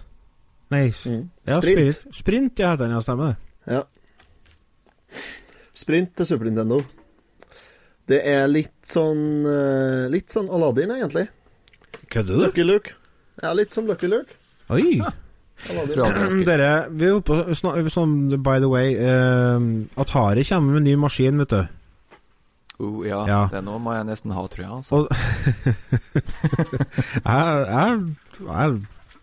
Nei, 0.74 0.88
Mm. 1.06 1.28
ja, 1.46 1.60
Sprint. 1.60 1.94
Spirit. 1.94 2.06
Sprint, 2.16 2.58
ja, 2.58 2.72
den 2.76 2.90
ja, 2.90 2.98
stemmer 3.00 3.26
det. 3.30 3.36
Ja. 3.76 3.82
Sprint 5.78 6.14
til 6.18 6.26
Super 6.26 6.48
Nintendo. 6.48 6.80
Det 8.08 8.22
er 8.24 8.46
litt 8.48 8.72
sånn 8.88 9.44
eh, 9.46 10.06
Litt 10.10 10.32
sånn 10.32 10.48
Aladdin, 10.50 10.90
egentlig. 10.96 11.26
Kødder 12.08 12.34
du? 12.38 12.44
Lucky 12.46 12.64
Luke. 12.64 12.94
Ja, 13.42 13.52
litt 13.54 13.72
som 13.76 13.86
Lucky 13.86 14.08
Luke. 14.10 14.32
Oi! 14.72 14.98
Skulle 15.58 16.44
Dere, 16.46 16.70
vi 16.94 17.08
er 17.08 17.16
oppe 17.18 17.54
sånn, 17.58 18.14
By 18.42 18.60
the 18.62 18.68
way, 18.70 18.92
uh, 18.94 19.58
Atari 19.98 20.44
kommer 20.46 20.76
med 20.76 20.82
en 20.84 20.86
ny 20.86 20.94
maskin, 21.02 21.38
vet 21.42 21.50
du. 21.50 21.62
oh, 22.78 23.00
ja, 23.06 23.24
Ja. 23.26 23.40
det 23.50 23.64
nå 23.66 23.74
må 23.82 23.92
jeg 23.96 24.06
nesten 24.06 24.30
ha, 24.36 24.44
tror 24.46 24.62
jeg. 24.64 24.70
Altså. 24.70 24.94
Og 24.94 25.08
jeg, 27.26 27.66
jeg, 27.68 27.98
jeg 28.38 28.78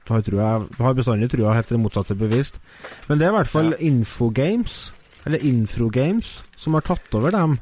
har, 0.09 0.21
trua, 0.27 0.49
har 0.79 0.93
bestandig 0.99 1.31
trua 1.31 1.55
helt 1.55 1.71
det 1.71 1.79
motsatte 1.79 2.15
bevist. 2.19 2.59
Men 3.07 3.17
det 3.19 3.27
er 3.27 3.31
i 3.33 3.37
hvert 3.39 3.49
fall 3.51 3.71
Ja. 3.73 3.79
Infogames, 3.87 4.93
eller 5.25 5.45
Infrogames, 5.45 6.43
som 6.55 6.77
har 6.77 6.85
tatt 6.85 7.15
over 7.17 7.33
dem. 7.33 7.57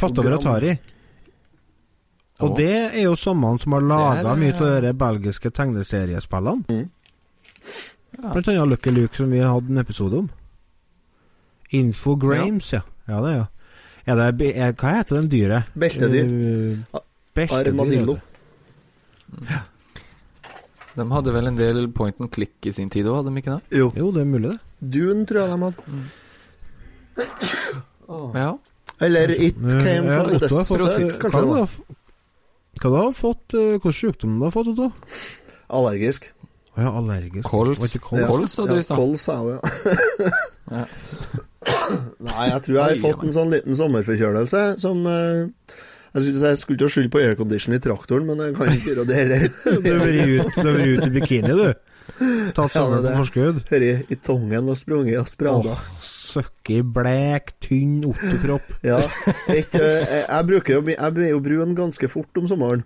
Tatt 0.00 0.18
over 0.18 0.38
Atari. 0.38 0.76
Og 2.42 2.50
oh. 2.50 2.56
det 2.58 2.72
er 2.74 3.04
jo 3.04 3.14
sommeren 3.18 3.60
som 3.62 3.76
har 3.76 3.84
laga 3.86 4.32
mye 4.38 4.54
av 4.56 4.70
eh, 4.70 4.80
de 4.88 4.92
belgiske 4.98 5.52
tegneseriespillene. 5.54 6.64
Mm. 6.66 6.86
Ja. 8.16 8.32
Blant 8.32 8.48
annet 8.48 8.72
Lucky 8.72 8.94
Luke, 8.94 9.16
som 9.16 9.30
vi 9.30 9.42
hadde 9.42 9.70
en 9.70 9.82
episode 9.82 10.22
om. 10.24 10.30
Infogrames, 11.74 12.72
ja. 12.72 12.82
Ja, 13.06 13.20
det 13.20 13.34
er 13.34 13.36
ja. 13.36 13.50
Er 14.04 14.18
det, 14.20 14.48
er, 14.52 14.74
hva 14.76 14.96
heter 14.98 15.16
den 15.16 15.30
dyret? 15.32 15.70
Beltedyr. 15.80 16.26
Uh, 16.28 16.98
beltedyr, 17.36 17.70
Armadillo. 17.72 18.18
Ja. 19.48 19.62
De 20.94 21.06
hadde 21.10 21.32
vel 21.34 21.48
en 21.50 21.56
del 21.58 21.88
point 21.90 22.20
and 22.20 22.30
click 22.34 22.68
i 22.68 22.74
sin 22.74 22.90
tid 22.92 23.08
òg, 23.08 23.22
hadde 23.22 23.32
de 23.32 23.40
ikke 23.40 23.56
det? 23.56 23.78
Jo. 23.80 23.88
Jo, 23.96 24.10
det 24.14 24.22
er 24.22 24.28
mulig, 24.28 24.52
det. 24.52 24.90
Dune, 24.94 25.24
tror 25.26 25.40
jeg 25.40 25.54
de 25.54 25.64
hadde. 25.64 26.02
Ja. 28.34 28.58
Eller 29.00 29.30
It 29.40 29.56
Came 29.58 30.10
Ja, 30.12 30.22
From 30.22 30.34
Otto 30.36 30.48
The 30.48 30.54
har 30.54 30.64
fått, 30.64 30.90
Set, 30.92 31.18
hva 31.18 31.30
du 31.30 31.30
det 31.30 31.40
har 31.40 31.46
var. 31.46 31.68
Hva 32.80 32.90
du 32.90 32.96
har 32.98 33.12
fått 33.16 33.54
eh, 33.54 33.66
Hvilken 33.74 33.92
sykdom 33.98 34.36
du 34.38 34.44
har 34.46 34.52
fått, 34.54 34.70
Otto? 34.74 34.90
Allergisk. 35.74 36.28
Å 36.74 36.82
ja, 36.84 36.90
allergisk. 36.98 37.46
Kols. 37.48 37.82
Kols? 38.02 38.20
Ja. 38.20 38.46
Sa 38.50 38.66
du 38.66 38.74
i 38.78 38.82
stad. 38.84 38.98
Kols, 38.98 39.24
sa 39.24 39.36
jeg 39.38 39.42
òg, 39.44 39.50
ja. 39.54 40.34
Ja. 40.74 40.84
Nei, 42.28 42.44
jeg 42.50 42.60
tror 42.66 42.74
jeg 42.76 42.84
har 42.84 43.00
fått 43.02 43.22
en 43.24 43.34
sånn 43.36 43.52
liten 43.54 43.76
sommerforkjølelse 43.78 44.62
som 44.82 45.00
eh, 45.08 45.46
Jeg 46.14 46.22
skulle, 46.26 46.50
jeg 46.52 46.58
skulle 46.60 46.78
ikke 46.78 46.92
skylde 46.94 47.12
på 47.14 47.22
aircondition 47.24 47.74
i 47.76 47.80
traktoren, 47.82 48.26
men 48.28 48.42
jeg 48.44 48.54
kan 48.58 48.70
ikke 48.74 48.90
gjøre 48.92 49.06
det 49.08 49.16
heller. 49.22 49.46
Du 49.84 49.88
har 49.88 50.02
vært 50.04 50.18
ut- 50.28 51.00
ute 51.00 51.08
i 51.08 51.14
bikini, 51.16 51.54
du. 51.56 51.66
Tatt 52.54 52.68
Ja, 52.68 52.84
sommeren 52.84 53.02
det 53.06 53.14
på 53.14 53.22
forskudd. 53.24 53.62
Hørt 53.70 53.86
i, 53.88 53.92
i 54.12 54.18
tongen 54.22 54.68
og 54.70 54.76
sprunget 54.78 55.18
og 55.22 55.30
sprada. 55.32 55.74
Søkke 56.34 56.78
i 56.78 56.82
blek, 56.96 57.54
tynn 57.64 58.00
Otto-kropp. 58.10 58.72
Ja. 58.90 58.98
Ikke, 59.54 59.80
jeg, 59.80 60.24
jeg, 60.26 60.46
bruker 60.50 60.76
jo, 60.78 60.82
jeg 60.92 61.14
blir 61.16 61.30
jo 61.32 61.40
brun 61.44 61.76
ganske 61.78 62.10
fort 62.12 62.40
om 62.40 62.48
sommeren. 62.50 62.82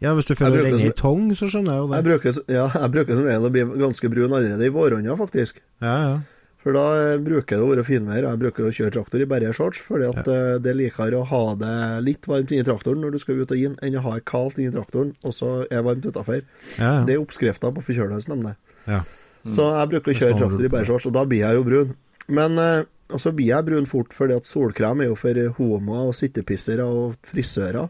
Ja, 0.00 0.14
hvis 0.16 0.30
du 0.30 0.34
føler 0.36 0.64
deg 0.64 0.80
i 0.80 0.92
tong, 0.96 1.26
så 1.36 1.48
skjønner 1.52 1.74
jeg 1.76 1.80
jo 1.82 1.88
Jeg 1.90 1.96
det. 1.96 2.04
bruker, 2.08 2.36
ja, 2.48 2.66
jeg 2.72 2.92
bruker 2.94 3.18
som 3.18 3.26
regel 3.28 3.48
å 3.48 3.50
bli 3.52 3.64
ganske 3.82 4.10
brun 4.12 4.32
allerede 4.36 4.68
i 4.68 4.72
våronna, 4.72 5.16
faktisk. 5.20 5.58
Ja, 5.84 5.96
ja. 6.06 6.12
For 6.60 6.76
da 6.76 6.82
eh, 6.92 7.18
bruker 7.24 7.56
det 7.56 7.64
å 7.64 7.68
være 7.70 7.84
finvær. 7.88 8.24
Jeg 8.26 8.40
bruker 8.40 8.66
å 8.68 8.72
kjøre 8.76 8.92
traktor 8.92 9.22
i 9.24 9.28
bare 9.28 9.52
shorts, 9.56 9.80
fordi 9.80 10.08
at 10.10 10.26
ja. 10.28 10.58
det 10.60 10.72
er 10.74 10.76
likere 10.76 11.16
å 11.16 11.24
ha 11.28 11.42
det 11.56 11.76
litt 12.04 12.28
varmt 12.28 12.52
inni 12.52 12.64
traktoren 12.68 13.00
når 13.00 13.14
du 13.16 13.20
skal 13.22 13.40
ut 13.40 13.54
og 13.54 13.62
inn, 13.62 13.78
enn 13.80 13.96
å 13.96 14.02
ha 14.04 14.18
det 14.18 14.26
kaldt 14.28 14.60
inni 14.60 14.72
traktoren, 14.74 15.14
og 15.24 15.32
så 15.36 15.54
er 15.72 15.84
varmt 15.86 16.04
utafor. 16.04 16.42
ja, 16.76 16.92
Det 17.08 17.16
er 17.16 17.22
oppskrifta 17.22 17.72
på 17.72 17.84
forkjølelse, 17.88 18.28
nemlig. 18.32 18.56
ja. 18.88 19.00
Så 19.48 19.64
jeg 19.72 19.88
bruker 19.88 20.12
å 20.12 20.18
kjøre 20.18 20.36
traktor 20.36 20.64
i 20.66 20.68
bare 20.76 20.84
shorts, 20.84 21.06
og 21.08 21.14
da 21.16 21.22
blir 21.24 21.40
jeg 21.40 21.56
jo 21.56 21.62
brun. 21.64 21.94
Men 22.28 22.58
eh, 22.58 22.82
og 23.10 23.18
så 23.22 23.32
blir 23.34 23.50
jeg 23.50 23.66
brun 23.66 23.88
fort, 23.90 24.12
fordi 24.14 24.36
at 24.38 24.46
solkrem 24.46 25.02
er 25.02 25.10
jo 25.10 25.16
for 25.18 25.40
homoer 25.58 26.10
og 26.10 26.16
sittepissere 26.16 26.86
og 26.86 27.16
frisører. 27.26 27.88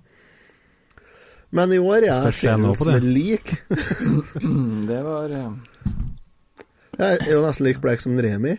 Men 1.57 1.73
i 1.75 1.81
år 1.83 2.07
er 2.07 2.09
jeg 2.09 2.31
ut 2.31 2.39
som 2.41 2.91
det. 2.91 2.97
en 2.97 3.13
lik. 3.15 3.55
Mm, 4.41 4.87
Det 4.87 5.01
var 5.05 5.33
eh, 5.35 5.53
Jeg 6.99 7.19
er 7.27 7.33
jo 7.33 7.43
nesten 7.45 7.67
like 7.67 7.83
blek 7.83 8.03
som 8.03 8.19
Remi. 8.19 8.57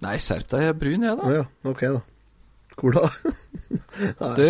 Nei, 0.00 0.16
skjerp 0.16 0.48
deg, 0.48 0.62
jeg 0.64 0.72
er 0.72 0.78
brun, 0.80 1.04
jeg, 1.04 1.16
da. 1.18 1.28
da. 1.28 1.32
ja, 1.36 1.44
ok 1.68 1.82
da. 1.84 2.00
Hvor 2.80 2.96
da? 2.96 3.10
Du, 4.38 4.46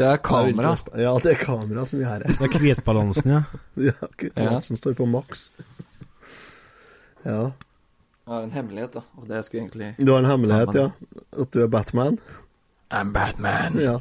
det 0.00 0.06
er 0.06 0.20
kamera. 0.24 0.72
Ja, 0.96 1.12
det 1.20 1.34
er 1.34 1.40
kamera 1.42 1.84
som 1.86 2.00
gjør 2.00 2.24
det. 2.24 2.36
Det 2.38 2.48
er 2.48 2.62
hvitbalansen, 2.64 3.34
ja. 3.34 3.42
Ja, 3.90 3.96
hvitbalansen 4.16 4.78
ja. 4.78 4.80
står 4.80 4.96
på 4.96 5.08
maks. 5.10 5.50
Ja. 7.26 7.50
Jeg 8.30 8.36
har 8.36 8.44
en 8.46 8.52
hemmelighet, 8.54 8.92
da. 8.94 9.00
Og 9.18 9.24
det 9.26 9.40
skulle 9.42 9.64
egentlig 9.64 9.88
Du 9.98 10.12
har 10.12 10.20
en 10.22 10.28
hemmelighet, 10.30 10.76
ja? 10.78 10.90
At 11.42 11.50
du 11.50 11.64
er 11.64 11.66
Batman? 11.66 12.20
I'm 12.94 13.10
Batman. 13.10 13.78
Ja. 13.82 13.96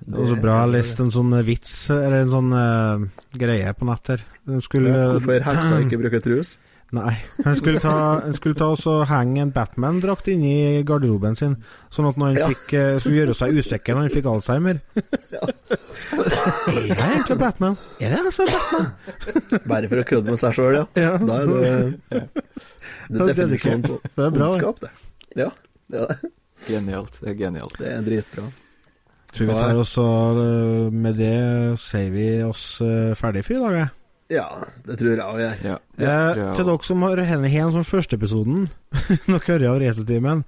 Det 0.00 0.16
var 0.16 0.26
så 0.26 0.38
bra 0.42 0.56
jeg 0.64 0.72
leste 0.72 1.04
en 1.04 1.12
sånn 1.14 1.36
vits, 1.46 1.74
eller 1.94 2.24
en 2.24 2.32
sånn 2.32 2.48
uh, 2.50 3.04
greie 3.38 3.70
på 3.78 3.86
nett 3.86 4.10
her. 4.10 4.24
Den 4.48 4.64
skulle 4.64 4.90
Ja, 4.90 5.12
hvorfor 5.14 5.46
heksa 5.46 5.78
ikke 5.84 6.00
bruker 6.02 6.24
trus? 6.24 6.56
Nei. 6.96 7.14
Han 7.44 7.56
skulle 7.58 7.80
ta, 7.84 7.90
han 8.24 8.32
skulle 8.32 8.56
ta 8.56 8.70
og 8.72 9.02
henge 9.10 9.42
en 9.42 9.50
Batman-drakt 9.52 10.30
inni 10.32 10.80
garderoben 10.88 11.34
sin, 11.36 11.56
sånn 11.92 12.08
at 12.08 12.16
når 12.16 12.30
han 12.30 12.38
Ja. 12.38 12.46
fikk, 12.48 12.72
eh, 12.78 12.94
skulle 13.02 13.18
gjøre 13.18 13.34
seg 13.36 13.58
usikker 13.60 13.92
når 13.94 14.06
han 14.06 14.14
fikk 14.14 14.28
Alzheimer 14.32 14.78
Er 16.08 16.86
jeg 16.88 16.96
egentlig 16.96 17.36
Batman? 17.42 17.76
Er 18.00 18.14
det 18.14 18.20
jeg 18.22 18.32
som 18.32 18.46
er 18.46 18.54
Batman? 18.56 18.88
Bare 19.74 19.90
for 19.92 20.00
å 20.00 20.06
kødde 20.08 20.32
med 20.32 20.40
seg 20.40 20.56
sjøl, 20.56 20.78
ja. 20.78 20.86
Ja. 20.96 21.12
Da 21.20 21.36
er 21.42 21.52
det, 21.52 21.60
det 22.08 22.22
Det 23.08 23.20
er 23.20 23.30
definisjonen 23.34 23.84
på. 23.84 23.98
Det 24.08 24.24
er 24.24 24.32
bra, 24.38 24.48
ondskap, 24.48 24.80
det. 24.86 24.90
Ja, 25.42 25.50
det 25.92 26.00
er, 26.06 26.16
det. 26.24 26.32
Genialt. 26.68 27.20
Det 27.20 27.30
er 27.34 27.38
genialt. 27.44 27.76
det 27.78 27.92
er 27.92 28.02
dritbra. 28.08 28.46
Tror 29.36 29.50
vi 29.52 29.54
tar 29.60 29.76
også 29.76 30.02
eh, 30.40 30.92
Med 31.04 31.18
det 31.20 31.34
sier 31.84 32.08
vi 32.14 32.28
oss 32.48 32.78
eh, 32.80 33.12
ferdig 33.18 33.44
for 33.44 33.58
i 33.58 33.62
dag, 33.66 33.76
jeg. 33.82 33.94
Ja, 34.28 34.44
det 34.84 34.98
tror 35.00 35.14
jeg 35.16 35.36
vi 35.36 35.44
gjør. 35.44 35.60
Ja. 35.64 35.76
Eh, 35.98 36.38
Ja. 36.38 36.48
til 36.54 36.66
dere 36.68 36.84
som 36.84 37.02
har 37.02 37.16
henne 37.24 37.48
igjen 37.48 37.72
som 37.72 37.84
førsteepisoden, 37.84 38.66
dere 39.26 39.46
hører 39.46 39.70
av 39.70 39.78
Retrotimen 39.80 40.42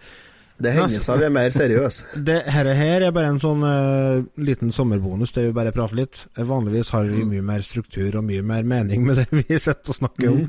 Det 0.61 0.74
hender 0.76 1.01
seg 1.01 1.16
vi 1.22 1.24
er 1.24 1.33
mer 1.33 1.49
seriøse. 1.57 2.05
Dette 2.28 2.53
her 2.53 3.01
er 3.01 3.14
bare 3.16 3.31
en 3.33 3.39
sånn 3.41 3.62
uh, 3.64 4.20
liten 4.37 4.68
sommerbonus, 4.76 5.33
det 5.33 5.41
er 5.41 5.49
jo 5.49 5.55
bare 5.57 5.72
å 5.72 5.76
prate 5.78 5.97
litt. 5.97 6.26
Eh, 6.37 6.45
Vanligvis 6.45 6.91
har 6.93 7.09
vi 7.09 7.24
mye 7.24 7.41
mer 7.41 7.64
struktur 7.64 8.18
og 8.20 8.26
mye 8.28 8.45
mer 8.45 8.68
mening 8.68 9.07
med 9.09 9.22
det 9.22 9.26
vi 9.39 9.57
sitter 9.57 9.95
og 9.95 9.97
snakker 10.03 10.28
om. 10.28 10.45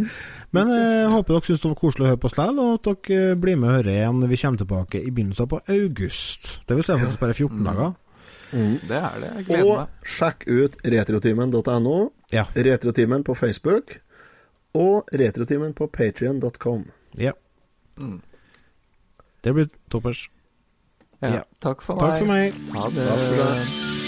Men 0.51 0.67
eh, 0.75 0.99
jeg 1.05 1.13
håper 1.15 1.37
dere 1.37 1.47
syns 1.47 1.63
det 1.63 1.71
var 1.71 1.79
koselig 1.85 2.03
å 2.03 2.11
høre 2.11 2.19
på 2.25 2.33
likevel, 2.33 2.59
og 2.59 2.73
at 2.75 2.91
dere 3.07 3.39
blir 3.39 3.55
med 3.63 3.69
og 3.71 3.77
hører 3.79 3.93
igjen 3.95 4.19
når 4.19 4.33
vi 4.35 4.41
kommer 4.43 4.65
tilbake 4.65 4.99
i 5.05 5.11
begynnelsen 5.15 5.47
på 5.55 5.63
august. 5.79 6.51
Det 6.67 6.75
vil 6.75 6.83
si 6.89 6.99
faktisk 6.99 7.23
bare 7.23 7.37
14 7.39 7.63
dager. 7.71 7.93
Det 8.51 8.97
er 8.97 9.19
det. 9.21 9.29
Jeg 9.37 9.45
gleder 9.47 9.69
Og 9.71 10.07
sjekk 10.17 10.47
ut 10.47 10.75
retrotimen.no, 10.83 12.09
Ja. 12.31 12.45
Retrotimen 12.55 13.23
på 13.23 13.35
Facebook 13.35 13.97
og 14.73 15.07
Retrotimen 15.11 15.73
på 15.73 15.87
patrion.com. 15.91 16.85
ja. 17.17 17.31
Mm. 17.97 18.21
Det 19.43 19.53
blir 19.53 19.69
toppers. 19.89 20.29
Ja. 21.21 21.27
Ja. 21.33 21.41
Takk 21.59 21.81
for 21.81 21.97
Takk 21.99 22.19
for 22.19 22.29
meg. 22.29 22.53
Ha 22.75 22.89
det. 22.89 23.07
Takk 23.07 23.25
for 23.25 23.41
seg. 23.41 24.00